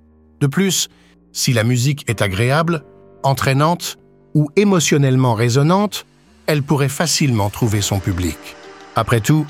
De 0.40 0.46
plus, 0.46 0.88
si 1.32 1.52
la 1.52 1.64
musique 1.64 2.08
est 2.08 2.22
agréable, 2.22 2.84
entraînante 3.22 3.96
ou 4.34 4.48
émotionnellement 4.56 5.34
résonante, 5.34 6.06
elle 6.46 6.62
pourrait 6.62 6.88
facilement 6.88 7.50
trouver 7.50 7.80
son 7.80 7.98
public. 7.98 8.38
Après 8.96 9.20
tout, 9.20 9.46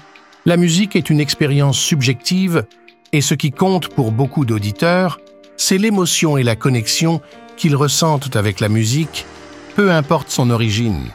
la 0.47 0.57
musique 0.57 0.97
est 0.97 1.11
une 1.11 1.21
expérience 1.21 1.79
subjective 1.79 2.65
et 3.13 3.21
ce 3.21 3.35
qui 3.35 3.51
compte 3.51 3.89
pour 3.89 4.13
beaucoup 4.13 4.45
d'auditeurs, 4.45 5.21
c'est 5.57 5.79
l'émotion 5.79 6.37
et 6.37 6.43
la 6.43 6.57
connexion 6.57 7.21
qu'ils 7.57 7.77
ressentent 7.77 8.37
avec 8.37 8.61
la 8.61 8.69
musique, 8.69 9.27
peu 9.75 9.91
importe 9.91 10.31
son 10.31 10.51
origine. 10.51 11.07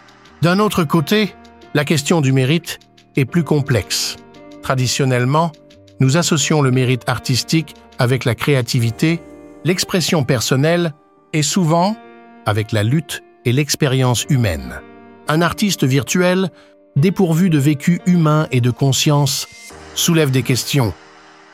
D'un 0.41 0.60
autre 0.60 0.84
côté, 0.84 1.34
la 1.74 1.86
question 1.86 2.22
du 2.22 2.32
mérite 2.32 2.80
est 3.15 3.26
plus 3.26 3.44
complexe. 3.44 4.18
Traditionnellement, 4.62 5.52
nous 6.00 6.18
associons 6.18 6.62
le 6.62 6.72
mérite 6.72 7.08
artistique 7.08 7.76
avec 8.00 8.26
la 8.26 8.36
créativité 8.36 9.22
l'expression 9.65 10.24
personnelle 10.24 10.94
est 11.34 11.41
souvent 11.41 11.98
avec 12.46 12.72
la 12.72 12.84
lutte 12.84 13.24
et 13.44 13.52
l'expérience 13.52 14.26
humaine. 14.30 14.80
Un 15.28 15.41
artiste 15.41 15.84
virtuel, 15.84 16.52
dépourvu 16.96 17.50
de 17.50 17.58
vécu 17.58 18.00
humain 18.06 18.48
et 18.52 18.62
de 18.62 18.70
conscience, 18.70 19.48
soulève 19.96 20.32
des 20.32 20.44
questions. 20.44 20.94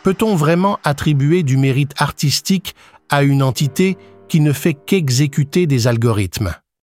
Peut-on 0.03 0.35
vraiment 0.35 0.77
attribuer 0.83 1.41
du 1.43 1.57
mérite 1.57 1.93
artistique 1.97 2.75
à 3.09 3.23
une 3.23 3.41
entité 3.41 3.97
qui 4.27 4.41
ne 4.41 4.51
fait 4.51 4.73
qu'exécuter 4.73 5.65
des 5.65 5.87
algorithmes? 5.87 6.53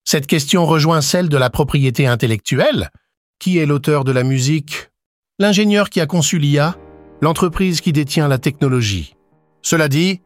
Cette 0.06 0.26
question 0.26 0.66
rejoint 0.66 1.00
celle 1.00 1.30
de 1.30 1.38
la 1.38 1.48
propriété 1.48 2.06
intellectuelle, 2.06 2.90
Qui 3.38 3.58
est 3.58 3.66
l'auteur 3.66 4.04
de 4.04 4.12
la 4.12 4.22
musique? 4.22 4.90
L'ingénieur 5.38 5.88
qui 5.88 6.00
a 6.00 6.06
conçu 6.06 6.38
l'IA 6.38 6.76
L'entreprise 7.22 7.80
qui 7.80 7.92
détient 7.92 8.28
la 8.28 8.36
technologie 8.38 9.16
Cela 9.62 9.88
dit, 9.88 10.20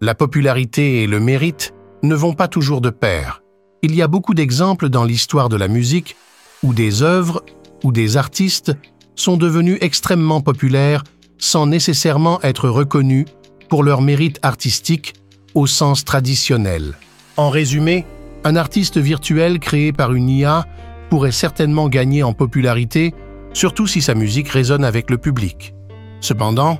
la 0.00 0.14
popularité 0.14 1.02
et 1.02 1.06
le 1.08 1.18
mérite 1.18 1.74
ne 2.04 2.14
vont 2.14 2.34
pas 2.34 2.46
toujours 2.46 2.80
de 2.80 2.90
pair. 2.90 3.42
Il 3.82 3.94
y 3.96 4.02
a 4.02 4.08
beaucoup 4.08 4.34
d'exemples 4.34 4.88
dans 4.88 5.04
l'histoire 5.04 5.48
de 5.48 5.56
la 5.56 5.66
musique 5.66 6.16
où 6.62 6.72
des 6.72 7.02
œuvres 7.02 7.44
ou 7.82 7.90
des 7.90 8.16
artistes 8.16 8.72
sont 9.16 9.36
devenus 9.36 9.78
extrêmement 9.80 10.42
populaires 10.42 11.02
sans 11.38 11.66
nécessairement 11.66 12.40
être 12.42 12.68
reconnus 12.68 13.26
pour 13.68 13.82
leur 13.82 14.00
mérite 14.00 14.38
artistique 14.42 15.14
au 15.54 15.66
sens 15.66 16.04
traditionnel. 16.04 16.94
En 17.36 17.50
résumé, 17.50 18.06
un 18.44 18.56
artiste 18.56 18.98
virtuel 18.98 19.58
créé 19.58 19.92
par 19.92 20.12
une 20.12 20.28
IA 20.28 20.66
pourrait 21.10 21.32
certainement 21.32 21.88
gagner 21.88 22.22
en 22.22 22.32
popularité, 22.32 23.14
surtout 23.52 23.86
si 23.86 24.02
sa 24.02 24.14
musique 24.14 24.48
résonne 24.48 24.84
avec 24.84 25.10
le 25.10 25.18
public. 25.18 25.74
Cependant, 26.20 26.78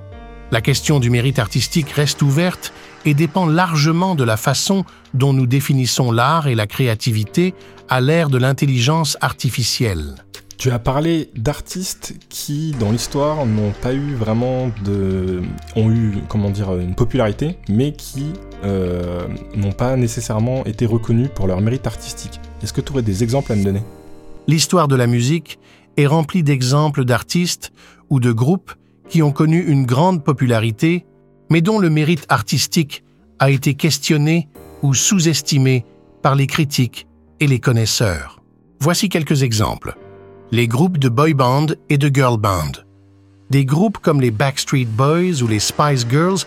la 0.50 0.60
question 0.60 1.00
du 1.00 1.10
mérite 1.10 1.38
artistique 1.38 1.90
reste 1.90 2.22
ouverte 2.22 2.72
et 3.04 3.14
dépend 3.14 3.46
largement 3.46 4.14
de 4.14 4.24
la 4.24 4.36
façon 4.36 4.84
dont 5.14 5.32
nous 5.32 5.46
définissons 5.46 6.12
l'art 6.12 6.46
et 6.46 6.54
la 6.54 6.66
créativité 6.66 7.54
à 7.88 8.00
l'ère 8.00 8.30
de 8.30 8.38
l'intelligence 8.38 9.16
artificielle. 9.20 10.14
Tu 10.56 10.70
as 10.70 10.78
parlé 10.78 11.30
d'artistes 11.34 12.14
qui, 12.28 12.72
dans 12.78 12.90
l'histoire, 12.90 13.44
n'ont 13.44 13.72
pas 13.82 13.92
eu 13.92 14.14
vraiment 14.14 14.70
de. 14.84 15.42
ont 15.76 15.90
eu, 15.90 16.18
comment 16.28 16.50
dire, 16.50 16.74
une 16.78 16.94
popularité, 16.94 17.58
mais 17.68 17.92
qui 17.92 18.32
euh, 18.64 19.26
n'ont 19.56 19.72
pas 19.72 19.96
nécessairement 19.96 20.64
été 20.64 20.86
reconnus 20.86 21.28
pour 21.34 21.46
leur 21.46 21.60
mérite 21.60 21.86
artistique. 21.86 22.40
Est-ce 22.62 22.72
que 22.72 22.80
tu 22.80 22.92
aurais 22.92 23.02
des 23.02 23.22
exemples 23.22 23.52
à 23.52 23.56
me 23.56 23.64
donner? 23.64 23.82
L'histoire 24.46 24.88
de 24.88 24.96
la 24.96 25.06
musique 25.06 25.58
est 25.96 26.06
remplie 26.06 26.42
d'exemples 26.42 27.04
d'artistes 27.04 27.72
ou 28.10 28.20
de 28.20 28.32
groupes 28.32 28.72
qui 29.08 29.22
ont 29.22 29.32
connu 29.32 29.60
une 29.60 29.86
grande 29.86 30.24
popularité, 30.24 31.04
mais 31.50 31.60
dont 31.60 31.78
le 31.78 31.90
mérite 31.90 32.26
artistique 32.28 33.04
a 33.38 33.50
été 33.50 33.74
questionné 33.74 34.48
ou 34.82 34.94
sous-estimé 34.94 35.84
par 36.22 36.34
les 36.34 36.46
critiques 36.46 37.06
et 37.40 37.46
les 37.46 37.60
connaisseurs. 37.60 38.40
Voici 38.80 39.08
quelques 39.08 39.42
exemples. 39.42 39.96
Les 40.54 40.68
groupes 40.68 40.98
de 40.98 41.08
boy 41.08 41.34
band 41.34 41.66
et 41.88 41.98
de 41.98 42.08
girl 42.14 42.36
band. 42.36 42.70
Des 43.50 43.64
groupes 43.64 43.98
comme 43.98 44.20
les 44.20 44.30
Backstreet 44.30 44.84
Boys 44.84 45.42
ou 45.42 45.48
les 45.48 45.58
Spice 45.58 46.06
Girls 46.08 46.46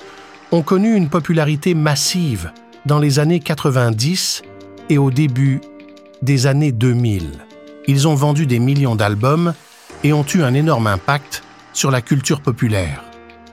ont 0.53 0.61
connu 0.61 0.95
une 0.95 1.09
popularité 1.09 1.73
massive 1.73 2.53
dans 2.85 2.99
les 2.99 3.19
années 3.19 3.41
90 3.41 4.43
et 4.89 4.97
au 4.97 5.11
début 5.11 5.59
des 6.21 6.47
années 6.47 6.71
2000. 6.71 7.31
Ils 7.87 8.07
ont 8.07 8.15
vendu 8.15 8.45
des 8.45 8.59
millions 8.59 8.95
d'albums 8.95 9.53
et 10.05 10.13
ont 10.13 10.25
eu 10.33 10.41
un 10.41 10.53
énorme 10.53 10.87
impact 10.87 11.43
sur 11.73 11.91
la 11.91 12.01
culture 12.01 12.39
populaire. 12.39 13.03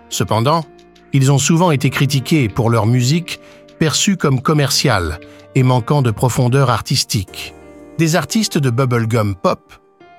Cependant, 0.08 0.64
ils 1.12 1.32
ont 1.32 1.38
souvent 1.38 1.72
été 1.72 1.90
critiqués 1.90 2.48
pour 2.48 2.70
leur 2.70 2.86
musique 2.86 3.40
perçue 3.80 4.16
comme 4.16 4.40
commerciale 4.40 5.18
et 5.56 5.64
manquant 5.64 6.00
de 6.00 6.12
profondeur 6.12 6.70
artistique. 6.70 7.54
Des 7.98 8.14
artistes 8.14 8.58
de 8.58 8.70
bubblegum 8.70 9.34
pop, 9.34 9.72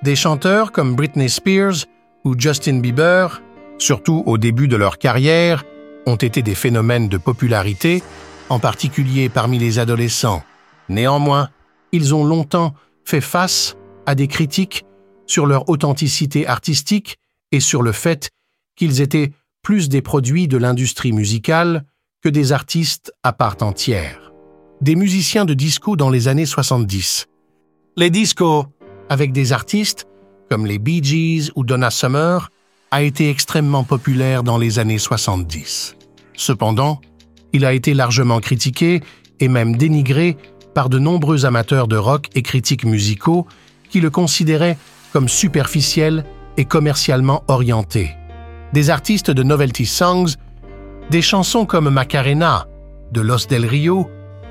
des 0.06 0.16
chanteurs 0.16 0.72
comme 0.72 0.96
Britney 0.96 1.30
Spears 1.30 1.88
ou 2.24 2.36
Justin 2.38 2.78
Bieber, 2.78 3.42
surtout 3.80 4.22
au 4.28 4.38
début 4.38 4.68
de 4.68 4.76
leur 4.76 5.00
carrière, 5.00 5.64
ont 6.06 6.16
été 6.16 6.44
des 6.44 6.54
phénomènes 6.54 7.10
de 7.10 7.18
popularité, 7.18 8.04
en 8.50 8.60
particulier 8.60 9.30
parmi 9.30 9.58
les 9.58 9.80
adolescents. 9.80 10.44
Néanmoins, 10.90 11.50
ils 11.92 12.14
ont 12.14 12.24
longtemps 12.24 12.76
fait 13.04 13.20
face 13.20 13.78
à 14.06 14.14
des 14.14 14.28
critiques 14.28 14.86
sur 15.26 15.48
leur 15.48 15.70
authenticité 15.70 16.46
artistique 16.46 17.18
et 17.52 17.60
sur 17.60 17.82
le 17.82 17.92
fait 17.92 18.30
qu'ils 18.76 19.02
étaient 19.02 19.32
plus 19.64 19.90
des 19.90 20.04
produits 20.04 20.48
de 20.48 20.58
l'industrie 20.58 21.14
musicale 21.14 21.84
que 22.22 22.30
des 22.30 22.52
artistes 22.52 23.12
à 23.24 23.34
part 23.34 23.58
entière. 23.62 24.32
Des 24.82 24.96
musiciens 24.96 25.46
de 25.46 25.56
disco 25.56 25.96
dans 25.96 26.12
les 26.12 26.28
années 26.28 26.46
70. 26.46 27.26
Les 27.98 28.12
discos, 28.12 28.66
avec 29.10 29.32
des 29.32 29.54
artistes 29.54 30.08
comme 30.50 30.66
les 30.66 30.80
Bee 30.80 31.04
Gees 31.04 31.52
ou 31.56 31.64
Donna 31.64 31.90
Summer, 31.90 32.50
a 32.92 33.02
été 33.02 33.30
extrêmement 33.30 33.84
populaire 33.84 34.44
dans 34.44 34.58
les 34.58 34.80
années 34.80 35.00
70. 35.00 35.96
Cependant, 36.36 37.02
il 37.54 37.66
a 37.66 37.74
été 37.74 37.94
largement 37.94 38.40
critiqué 38.40 39.02
et 39.40 39.48
même 39.48 39.76
dénigré 39.76 40.38
par 40.74 40.90
de 40.90 41.00
nombreux 41.00 41.46
amateurs 41.46 41.88
de 41.88 41.98
rock 41.98 42.28
et 42.36 42.42
critiques 42.42 42.86
musicaux 42.86 43.48
qui 43.90 44.02
le 44.02 44.10
considéraient 44.10 44.78
comme 45.14 45.30
superficiel 45.30 46.26
et 46.58 46.66
commercialement 46.66 47.44
orienté. 47.48 48.12
Des 48.74 48.90
artistes 48.90 49.32
de 49.32 49.44
novelty 49.44 49.86
songs, 49.86 50.36
des 51.10 51.22
chansons 51.22 51.66
comme 51.66 51.90
Macarena 51.90 52.68
de 53.12 53.22
Los 53.22 53.48
Del 53.48 53.66
Rio 53.66 54.10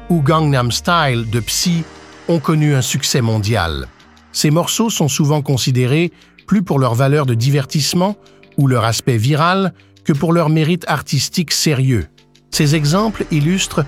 ou 0.08 0.22
Gangnam 0.22 0.70
Style 0.70 1.28
de 1.30 1.40
Psy 1.40 1.84
ont 2.28 2.40
connu 2.40 2.74
un 2.74 2.82
succès 2.82 3.20
mondial. 3.20 3.86
Ces 4.34 4.50
morceaux 4.50 4.90
sont 4.90 5.08
souvent 5.08 5.40
considérés 5.40 6.12
plus 6.46 6.62
pour 6.62 6.78
leur 6.78 6.94
valeur 6.94 7.24
de 7.24 7.34
divertissement 7.34 8.16
ou 8.58 8.66
leur 8.66 8.84
aspect 8.84 9.16
viral 9.16 9.72
que 10.04 10.12
pour 10.12 10.32
leur 10.32 10.50
mérite 10.50 10.84
artistique 10.88 11.52
sérieux. 11.52 12.08
Ces 12.50 12.74
exemples 12.74 13.24
illustrent 13.30 13.86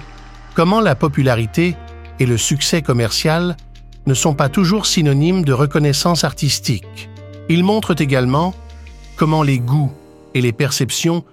comment 0.55 0.81
la 0.81 0.95
popularité 0.95 1.77
et 2.19 2.27
le 2.27 2.39
succès 2.39 2.81
commercial 2.81 3.57
ne 4.07 4.15
sont 4.15 4.35
pas 4.35 4.49
toujours 4.49 4.87
synonymes 4.87 5.45
de 5.45 5.53
reconnaissance 5.53 6.25
artistique. 6.25 7.11
Ils 7.49 7.65
montrent 7.65 8.01
également 8.01 8.55
comment 9.17 9.43
les 9.43 9.59
goûts 9.59 9.93
et 10.35 10.41
les 10.41 10.53
perceptions 10.53 11.25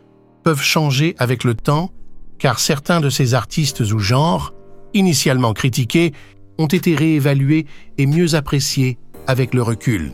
peuvent 0.44 0.62
changer 0.62 1.16
avec 1.20 1.44
le 1.44 1.54
temps, 1.54 1.92
car 2.40 2.60
certains 2.60 3.00
de 3.00 3.10
ces 3.10 3.36
artistes 3.36 3.82
ou 3.82 4.00
genres, 4.00 4.54
initialement 4.94 5.54
critiqués, 5.54 6.14
ont 6.58 6.68
été 6.68 6.96
réévalués 6.96 7.66
et 7.98 8.06
mieux 8.06 8.36
appréciés 8.36 8.98
avec 9.28 9.54
le 9.54 9.62
recul. 9.62 10.12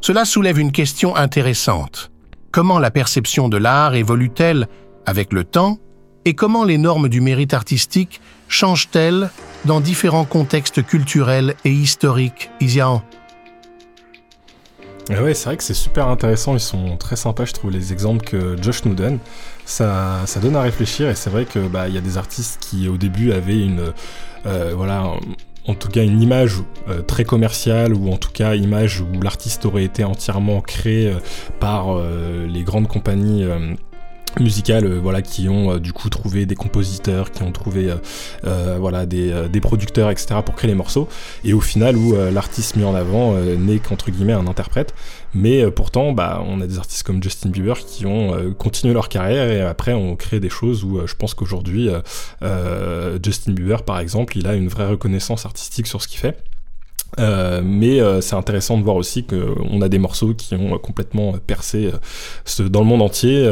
Cela 0.00 0.24
soulève 0.24 0.58
une 0.58 0.72
question 0.72 1.16
intéressante. 1.16 2.10
Comment 2.52 2.78
la 2.78 2.90
perception 2.90 3.48
de 3.48 3.56
l'art 3.56 3.94
évolue-t-elle 3.94 4.68
avec 5.04 5.32
le 5.32 5.44
temps 5.44 5.78
et 6.24 6.34
comment 6.34 6.64
les 6.64 6.78
normes 6.78 7.08
du 7.08 7.20
mérite 7.20 7.54
artistique 7.54 8.20
changent-elles 8.48 9.30
dans 9.64 9.80
différents 9.80 10.24
contextes 10.24 10.84
culturels 10.84 11.54
et 11.64 11.70
historiques 11.70 12.50
Isian 12.60 13.02
ah 15.08 15.22
ouais, 15.22 15.34
c'est 15.34 15.44
vrai 15.44 15.56
que 15.56 15.62
c'est 15.62 15.72
super 15.72 16.08
intéressant, 16.08 16.54
ils 16.54 16.60
sont 16.60 16.96
très 16.96 17.14
sympas, 17.14 17.44
je 17.44 17.52
trouve, 17.52 17.70
les 17.70 17.92
exemples 17.92 18.26
que 18.26 18.60
Josh 18.60 18.84
nous 18.84 18.94
donne. 18.94 19.20
Ça, 19.64 20.22
ça 20.26 20.40
donne 20.40 20.56
à 20.56 20.62
réfléchir 20.62 21.08
et 21.08 21.14
c'est 21.14 21.30
vrai 21.30 21.44
que 21.44 21.60
bah 21.60 21.88
y 21.88 21.96
a 21.96 22.00
des 22.00 22.18
artistes 22.18 22.58
qui 22.60 22.88
au 22.88 22.96
début 22.96 23.30
avaient 23.30 23.64
une 23.64 23.92
euh, 24.46 24.72
voilà 24.76 25.12
en 25.66 25.74
tout 25.74 25.88
cas 25.88 26.04
une 26.04 26.22
image 26.22 26.62
euh, 26.88 27.02
très 27.02 27.24
commerciale 27.24 27.94
ou 27.94 28.10
en 28.12 28.16
tout 28.16 28.30
cas 28.32 28.54
image 28.54 29.00
où 29.00 29.20
l'artiste 29.20 29.66
aurait 29.66 29.84
été 29.84 30.04
entièrement 30.04 30.60
créé 30.60 31.08
euh, 31.08 31.16
par 31.60 31.88
euh, 31.90 32.46
les 32.46 32.62
grandes 32.62 32.88
compagnies 32.88 33.44
musicales 34.40 34.86
voilà 34.98 35.22
qui 35.22 35.48
ont 35.48 35.78
du 35.78 35.92
coup 35.92 36.08
trouvé 36.10 36.46
des 36.46 36.54
compositeurs 36.54 37.30
qui 37.30 37.42
ont 37.42 37.52
trouvé 37.52 37.92
voilà 38.42 39.06
des, 39.06 39.48
des, 39.50 39.60
producteurs 39.60 40.10
etc 40.10 40.36
pour 40.44 40.54
créer 40.54 40.68
les 40.68 40.76
morceaux 40.76 41.08
et 41.44 41.52
au 41.52 41.60
final 41.60 41.96
où 41.96 42.14
l'artiste 42.32 42.76
mis 42.76 42.84
en 42.84 42.94
avant 42.94 43.34
n'est 43.34 43.78
qu'entre 43.78 44.10
guillemets 44.10 44.32
un 44.34 44.46
interprète 44.46 44.94
mais 45.36 45.62
euh, 45.62 45.70
pourtant, 45.70 46.12
bah, 46.12 46.42
on 46.46 46.60
a 46.62 46.66
des 46.66 46.78
artistes 46.78 47.02
comme 47.02 47.22
Justin 47.22 47.50
Bieber 47.50 47.78
qui 47.84 48.06
ont 48.06 48.34
euh, 48.34 48.52
continué 48.52 48.94
leur 48.94 49.10
carrière 49.10 49.50
et 49.50 49.60
après 49.60 49.92
ont 49.92 50.16
créé 50.16 50.40
des 50.40 50.48
choses 50.48 50.82
où 50.82 50.98
euh, 50.98 51.06
je 51.06 51.14
pense 51.14 51.34
qu'aujourd'hui, 51.34 51.90
Justin 53.22 53.52
Bieber, 53.52 53.82
par 53.82 54.00
exemple, 54.00 54.38
il 54.38 54.46
a 54.46 54.54
une 54.54 54.68
vraie 54.68 54.88
reconnaissance 54.88 55.44
artistique 55.44 55.86
sur 55.86 56.00
ce 56.00 56.08
qu'il 56.08 56.18
fait. 56.18 56.38
Euh, 57.18 57.62
mais 57.64 58.00
euh, 58.00 58.20
c'est 58.20 58.34
intéressant 58.34 58.76
de 58.76 58.82
voir 58.82 58.96
aussi 58.96 59.24
qu'on 59.24 59.80
a 59.80 59.88
des 59.88 59.98
morceaux 59.98 60.34
qui 60.34 60.54
ont 60.54 60.76
complètement 60.78 61.32
percé 61.46 61.90
euh, 62.60 62.68
dans 62.68 62.80
le 62.80 62.86
monde 62.86 63.00
entier 63.00 63.48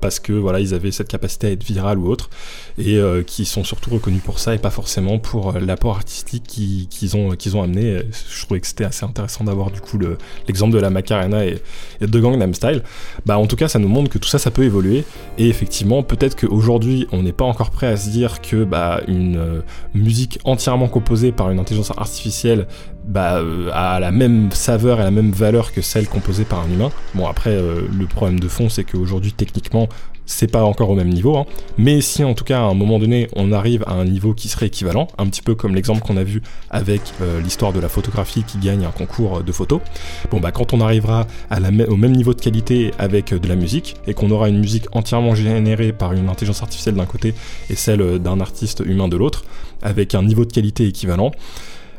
parce 0.00 0.20
que 0.20 0.32
voilà 0.32 0.60
ils 0.60 0.74
avaient 0.74 0.90
cette 0.90 1.08
capacité 1.08 1.48
à 1.48 1.50
être 1.50 1.64
viral 1.64 1.98
ou 1.98 2.08
autre 2.08 2.30
et 2.78 3.00
qui 3.26 3.44
sont 3.44 3.64
surtout 3.64 3.90
reconnus 3.90 4.22
pour 4.22 4.38
ça 4.38 4.54
et 4.54 4.58
pas 4.58 4.70
forcément 4.70 5.18
pour 5.18 5.52
l'apport 5.52 5.96
artistique 5.96 6.44
qu'ils 6.44 7.16
ont 7.16 7.62
amené. 7.62 8.02
Je 8.30 8.44
trouvais 8.44 8.60
que 8.60 8.66
c'était 8.66 8.84
assez 8.84 9.04
intéressant 9.04 9.44
d'avoir 9.44 9.70
du 9.70 9.80
coup 9.80 9.98
l'exemple 10.46 10.72
de 10.72 10.78
la 10.78 10.90
Macarena 10.90 11.44
et, 11.44 11.58
et, 12.00 12.06
de 12.06 12.20
Gangnam 12.20 12.54
Style. 12.54 12.82
Bah 13.26 13.38
en 13.38 13.46
tout 13.46 13.56
cas 13.56 13.68
ça 13.68 13.78
nous 13.78 13.88
montre 13.88 14.10
que 14.10 14.18
tout 14.18 14.28
ça 14.28 14.38
ça 14.38 14.50
peut 14.50 14.64
évoluer 14.64 15.04
et 15.38 15.48
effectivement 15.48 16.02
peut-être 16.02 16.36
qu'aujourd'hui 16.36 17.06
on 17.12 17.22
n'est 17.22 17.32
pas 17.32 17.44
encore 17.44 17.70
prêt 17.70 17.88
à 17.88 17.96
se 17.96 18.10
dire 18.10 18.40
que 18.40 18.64
bah 18.64 19.00
une 19.08 19.62
musique 19.94 20.38
entièrement 20.44 20.88
composée 20.88 21.32
par 21.32 21.50
une 21.50 21.58
intelligence 21.58 21.92
artificielle 21.96 22.66
bah, 23.08 23.42
a 23.72 23.98
la 23.98 24.10
même 24.10 24.50
saveur 24.52 25.00
et 25.00 25.04
la 25.04 25.10
même 25.10 25.32
valeur 25.32 25.72
que 25.72 25.82
celle 25.82 26.06
composée 26.08 26.44
par 26.44 26.60
un 26.60 26.70
humain. 26.70 26.90
Bon 27.14 27.26
après 27.26 27.56
le 27.56 28.06
problème 28.06 28.38
de 28.38 28.48
fond 28.48 28.68
c'est 28.68 28.84
qu'aujourd'hui 28.84 29.32
techniquement 29.32 29.88
c'est 30.28 30.46
pas 30.46 30.62
encore 30.62 30.90
au 30.90 30.94
même 30.94 31.08
niveau, 31.08 31.36
hein. 31.38 31.46
mais 31.78 32.02
si 32.02 32.22
en 32.22 32.34
tout 32.34 32.44
cas 32.44 32.58
à 32.58 32.64
un 32.64 32.74
moment 32.74 32.98
donné 32.98 33.28
on 33.34 33.50
arrive 33.50 33.82
à 33.86 33.94
un 33.94 34.04
niveau 34.04 34.34
qui 34.34 34.48
serait 34.48 34.66
équivalent, 34.66 35.08
un 35.16 35.26
petit 35.26 35.40
peu 35.40 35.54
comme 35.54 35.74
l'exemple 35.74 36.02
qu'on 36.02 36.18
a 36.18 36.22
vu 36.22 36.42
avec 36.70 37.00
euh, 37.22 37.40
l'histoire 37.40 37.72
de 37.72 37.80
la 37.80 37.88
photographie 37.88 38.44
qui 38.44 38.58
gagne 38.58 38.84
un 38.84 38.90
concours 38.90 39.42
de 39.42 39.52
photos, 39.52 39.80
bon 40.30 40.38
bah 40.38 40.52
quand 40.52 40.74
on 40.74 40.82
arrivera 40.82 41.26
au 41.50 41.96
même 41.96 42.12
niveau 42.12 42.34
de 42.34 42.40
qualité 42.40 42.92
avec 42.98 43.32
euh, 43.32 43.38
de 43.38 43.48
la 43.48 43.56
musique 43.56 43.96
et 44.06 44.12
qu'on 44.12 44.30
aura 44.30 44.50
une 44.50 44.60
musique 44.60 44.84
entièrement 44.94 45.34
générée 45.34 45.92
par 45.92 46.12
une 46.12 46.28
intelligence 46.28 46.62
artificielle 46.62 46.96
d'un 46.96 47.06
côté 47.06 47.34
et 47.70 47.74
celle 47.74 48.02
euh, 48.02 48.18
d'un 48.18 48.40
artiste 48.40 48.82
humain 48.84 49.08
de 49.08 49.16
l'autre, 49.16 49.44
avec 49.80 50.14
un 50.14 50.22
niveau 50.22 50.44
de 50.44 50.52
qualité 50.52 50.86
équivalent, 50.86 51.32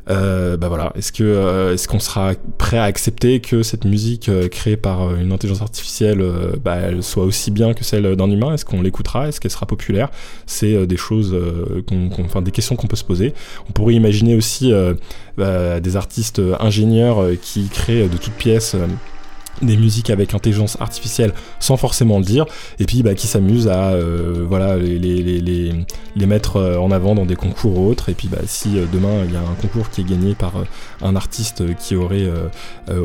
euh, 0.09 0.57
bah 0.57 0.69
voilà, 0.69 0.91
est-ce 0.95 1.11
que 1.11 1.23
euh, 1.23 1.73
est-ce 1.73 1.87
qu'on 1.87 1.99
sera 1.99 2.33
prêt 2.57 2.77
à 2.77 2.83
accepter 2.83 3.41
que 3.41 3.61
cette 3.61 3.85
musique 3.85 4.27
euh, 4.27 4.47
créée 4.47 4.77
par 4.77 5.15
une 5.15 5.31
intelligence 5.31 5.61
artificielle, 5.61 6.23
bah, 6.63 7.01
soit 7.01 7.23
aussi 7.23 7.51
bien 7.51 7.73
que 7.73 7.83
celle 7.83 8.15
d'un 8.15 8.29
humain? 8.29 8.53
Est-ce 8.53 8.65
qu'on 8.65 8.81
l'écoutera? 8.81 9.27
Est-ce 9.27 9.39
qu'elle 9.39 9.51
sera 9.51 9.65
populaire? 9.65 10.09
C'est 10.45 10.87
des 10.87 10.97
choses, 10.97 11.35
enfin 12.19 12.41
des 12.41 12.51
questions 12.51 12.75
qu'on 12.75 12.87
peut 12.87 12.95
se 12.95 13.03
poser. 13.03 13.33
On 13.69 13.71
pourrait 13.71 13.93
imaginer 13.93 14.35
aussi 14.35 14.71
bah, 15.37 15.79
des 15.79 15.95
artistes 15.95 16.41
ingénieurs 16.59 17.23
qui 17.41 17.67
créent 17.69 18.07
de 18.07 18.17
toutes 18.17 18.33
pièces 18.33 18.75
des 19.61 19.77
musiques 19.77 20.09
avec 20.09 20.33
intelligence 20.33 20.77
artificielle 20.79 21.33
sans 21.59 21.77
forcément 21.77 22.19
le 22.19 22.25
dire, 22.25 22.45
et 22.79 22.85
puis 22.85 23.03
bah, 23.03 23.15
qui 23.15 23.27
s'amusent 23.27 23.67
à 23.67 23.91
euh, 23.91 24.45
voilà, 24.47 24.77
les, 24.77 24.99
les, 24.99 25.21
les, 25.21 25.73
les, 26.15 26.25
mettre 26.25 26.57
euh, 26.57 26.77
en 26.77 26.91
avant 26.91 27.15
dans 27.15 27.25
des 27.25 27.35
concours 27.35 27.77
ou 27.77 27.89
autres, 27.89 28.09
et 28.09 28.13
puis 28.13 28.27
bah, 28.27 28.39
si 28.45 28.77
euh, 28.77 28.85
demain 28.91 29.23
il 29.25 29.33
y 29.33 29.35
a 29.35 29.41
un 29.41 29.55
concours 29.61 29.89
qui 29.89 30.01
est 30.01 30.09
gagné 30.09 30.35
par 30.35 30.53
un 31.01 31.15
artiste 31.15 31.63
qui 31.77 31.95
aurait 31.95 32.27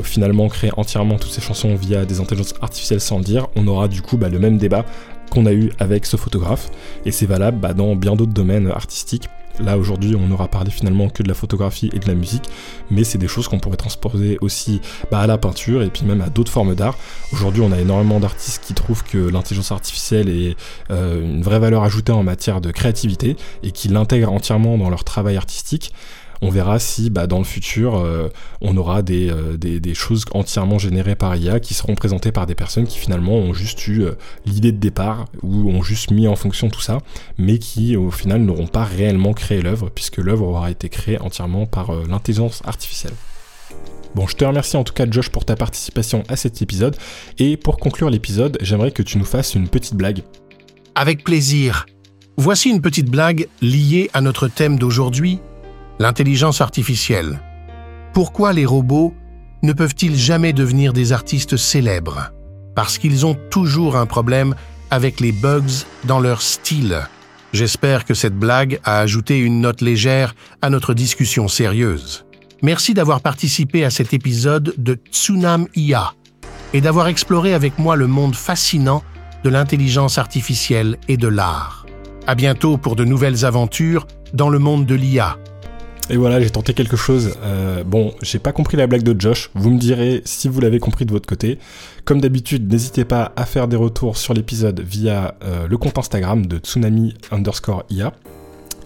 finalement 0.03 0.49
créé 0.49 0.71
entièrement 0.77 1.19
toutes 1.19 1.31
ses 1.31 1.41
chansons 1.41 1.75
via 1.75 2.05
des 2.05 2.21
intelligences 2.21 2.55
artificielles 2.61 3.01
sans 3.01 3.19
le 3.19 3.25
dire, 3.25 3.47
on 3.57 3.67
aura 3.67 3.89
du 3.89 4.03
coup 4.03 4.17
bah, 4.17 4.29
le 4.29 4.39
même 4.39 4.59
débat 4.59 4.85
qu'on 5.31 5.47
a 5.47 5.53
eu 5.53 5.71
avec 5.79 6.07
ce 6.07 6.17
photographe, 6.17 6.71
et 7.05 7.13
c'est 7.13 7.27
valable 7.27 7.59
bah, 7.59 7.73
dans 7.73 7.97
bien 7.97 8.17
d'autres 8.17 8.33
domaines 8.33 8.69
artistiques. 8.69 9.29
Là 9.61 9.79
aujourd'hui 9.79 10.17
on 10.17 10.31
aura 10.33 10.49
parlé 10.49 10.71
finalement 10.71 11.09
que 11.09 11.23
de 11.23 11.29
la 11.29 11.35
photographie 11.35 11.91
et 11.93 11.99
de 11.99 12.07
la 12.07 12.15
musique, 12.15 12.45
mais 12.91 13.05
c'est 13.05 13.19
des 13.19 13.29
choses 13.29 13.47
qu'on 13.47 13.59
pourrait 13.59 13.77
transposer 13.77 14.39
aussi 14.41 14.81
bah, 15.11 15.21
à 15.21 15.27
la 15.27 15.39
peinture 15.39 15.83
et 15.83 15.91
puis 15.91 16.05
même 16.05 16.21
à 16.21 16.29
d'autres 16.29 16.51
formes 16.51 16.75
d'art. 16.75 16.97
Aujourd'hui 17.33 17.63
on 17.63 17.71
a 17.71 17.79
énormément 17.79 18.19
d'artistes 18.19 18.65
qui 18.65 18.75
trouvent 18.75 19.05
que 19.05 19.19
l'intelligence 19.19 19.71
artificielle 19.71 20.29
est 20.29 20.57
euh, 20.91 21.23
une 21.23 21.43
vraie 21.43 21.61
valeur 21.61 21.85
ajoutée 21.85 22.13
en 22.13 22.23
matière 22.23 22.61
de 22.61 22.71
créativité 22.71 23.37
et 23.63 23.71
qui 23.71 23.89
l'intègrent 23.89 24.33
entièrement 24.33 24.77
dans 24.77 24.91
leur 24.91 25.05
travail 25.05 25.37
artistique 25.37 25.93
on 26.43 26.51
verra 26.51 26.79
si 26.79 27.11
bah, 27.11 27.27
dans 27.27 27.39
le 27.39 27.45
futur 27.45 27.97
euh, 27.97 28.29
on 28.61 28.77
aura 28.77 29.03
euh, 29.11 29.57
des, 29.57 29.95
choses 29.95 30.25
entièrement 30.33 30.79
générées 30.79 31.15
par 31.15 31.37
IA 31.37 31.61
qui 31.61 31.75
seront 31.75 31.95
présentées 31.95 32.33
par 32.33 32.47
des 32.47 32.55
personnes 32.55 32.87
qui 32.87 32.99
finalement 32.99 33.35
ont 33.35 33.53
juste 33.53 33.87
eu 33.87 34.03
euh, 34.03 34.13
l'idée 34.47 34.73
de 34.73 34.79
départ 34.79 35.27
ou 35.43 35.71
ont 35.71 35.83
juste 35.83 36.11
mis 36.11 36.29
en 36.29 36.37
fonction 36.37 36.69
tout 36.69 36.81
ça, 36.81 36.99
mais 37.39 37.59
qui 37.59 37.97
au 37.97 38.11
final 38.11 38.43
n'auront 38.43 38.67
pas 38.67 38.85
réellement 38.85 39.33
créé 39.33 39.63
l'œuvre 39.63 39.91
puisque 39.95 40.19
l'œuvre 40.19 40.47
aura 40.47 40.71
été 40.71 40.89
créée 40.89 41.21
entièrement 41.21 41.67
par 41.67 41.93
l'intelligence 42.09 42.63
artificielle. 42.65 43.15
Bon, 44.15 44.27
je 44.27 44.37
te 44.37 44.45
remercie 44.45 44.77
en 44.77 44.85
tout 44.85 44.93
cas 44.93 45.07
Josh 45.11 45.29
pour 45.29 45.45
ta 45.45 45.57
participation 45.57 46.23
à 46.29 46.37
cet 46.37 46.63
épisode 46.63 46.97
et 47.39 47.57
pour 47.57 47.79
conclure 47.79 48.11
l'épisode, 48.11 48.59
j'aimerais 48.61 48.93
que 48.93 49.03
tu 49.03 49.19
nous 49.19 49.25
fasses 49.25 49.55
une 49.55 49.69
petite 49.69 49.95
blague. 49.95 50.23
Avec 50.95 51.25
plaisir. 51.25 51.87
Voici 52.37 52.69
une 52.69 52.81
petite 52.81 53.11
blague 53.11 53.49
liée 53.61 54.11
à 54.13 54.21
notre 54.21 54.49
thème 54.49 54.79
d'aujourd'hui, 54.79 55.39
L'intelligence 56.01 56.61
artificielle. 56.61 57.41
Pourquoi 58.13 58.53
les 58.53 58.67
robots 58.67 59.15
ne 59.63 59.73
peuvent-ils 59.73 60.17
jamais 60.17 60.53
devenir 60.53 60.93
des 60.93 61.13
artistes 61.13 61.57
célèbres? 61.57 62.33
Parce 62.75 62.99
qu'ils 62.99 63.25
ont 63.25 63.37
toujours 63.51 63.97
un 63.97 64.07
problème 64.07 64.57
avec 64.91 65.21
les 65.21 65.31
bugs 65.31 65.85
dans 66.05 66.19
leur 66.19 66.43
style. 66.43 66.99
J'espère 67.53 68.05
que 68.05 68.15
cette 68.15 68.37
blague 68.37 68.81
a 68.83 68.99
ajouté 68.99 69.39
une 69.39 69.61
note 69.61 69.81
légère 69.81 70.35
à 70.63 70.71
notre 70.71 70.95
discussion 70.95 71.47
sérieuse. 71.47 72.27
Merci 72.63 72.93
d'avoir 72.93 73.21
participé 73.21 73.85
à 73.85 73.91
cet 73.91 74.13
épisode 74.13 74.75
de 74.77 74.99
Tsunam 75.13 75.69
IA 75.77 76.13
et 76.73 76.81
d'avoir 76.81 77.07
exploré 77.07 77.55
avec 77.55 77.79
moi 77.79 77.95
le 77.95 78.09
monde 78.09 78.35
fascinant 78.35 79.05
de 79.45 79.51
l'intelligence 79.51 80.19
artificielle 80.19 80.97
et 81.07 81.17
de 81.17 81.29
l'art. 81.29 81.87
À 82.27 82.35
bientôt 82.35 82.79
pour 82.79 82.97
de 82.97 83.05
nouvelles 83.05 83.45
aventures 83.45 84.09
dans 84.33 84.49
le 84.49 84.59
monde 84.59 84.87
de 84.87 84.97
l'IA. 84.97 85.39
Et 86.11 86.17
voilà, 86.17 86.41
j'ai 86.41 86.51
tenté 86.51 86.75
quelque 86.75 86.97
chose. 86.97 87.35
Euh, 87.43 87.83
bon, 87.83 88.13
j'ai 88.21 88.39
pas 88.39 88.53
compris 88.53 88.77
la 88.77 88.87
blague 88.87 89.03
de 89.03 89.19
Josh. 89.19 89.51
Vous 89.55 89.71
me 89.71 89.79
direz 89.79 90.23
si 90.25 90.49
vous 90.49 90.61
l'avez 90.61 90.79
compris 90.79 91.07
de 91.07 91.13
votre 91.13 91.27
côté. 91.27 91.59
Comme 92.05 92.21
d'habitude, 92.21 92.71
n'hésitez 92.71 93.05
pas 93.05 93.33
à 93.37 93.47
faire 93.47 93.69
des 93.69 93.77
retours 93.77 94.19
sur 94.19 94.35
l'épisode 94.35 94.81
via 94.81 95.35
euh, 95.43 95.67
le 95.67 95.79
compte 95.79 95.97
Instagram 95.97 96.45
de 96.45 96.59
tsunami 96.59 97.15
underscore 97.31 97.85
IA. 97.89 98.13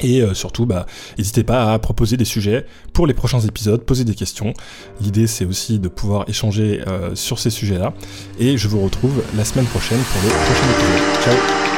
Et 0.00 0.22
euh, 0.22 0.32
surtout, 0.32 0.64
bah, 0.64 0.86
n'hésitez 1.18 1.42
pas 1.42 1.72
à 1.72 1.78
proposer 1.80 2.16
des 2.16 2.24
sujets 2.24 2.66
pour 2.92 3.08
les 3.08 3.14
prochains 3.14 3.40
épisodes, 3.40 3.82
poser 3.82 4.04
des 4.04 4.14
questions. 4.14 4.54
L'idée, 5.00 5.26
c'est 5.26 5.44
aussi 5.44 5.80
de 5.80 5.88
pouvoir 5.88 6.24
échanger 6.28 6.84
sur 7.14 7.40
ces 7.40 7.50
sujets-là. 7.50 7.94
Et 8.38 8.56
je 8.56 8.68
vous 8.68 8.80
retrouve 8.80 9.22
la 9.36 9.44
semaine 9.44 9.66
prochaine 9.66 9.98
pour 9.98 10.22
le 10.22 10.28
prochain 10.28 10.66
épisode. 10.70 11.24
Ciao 11.24 11.77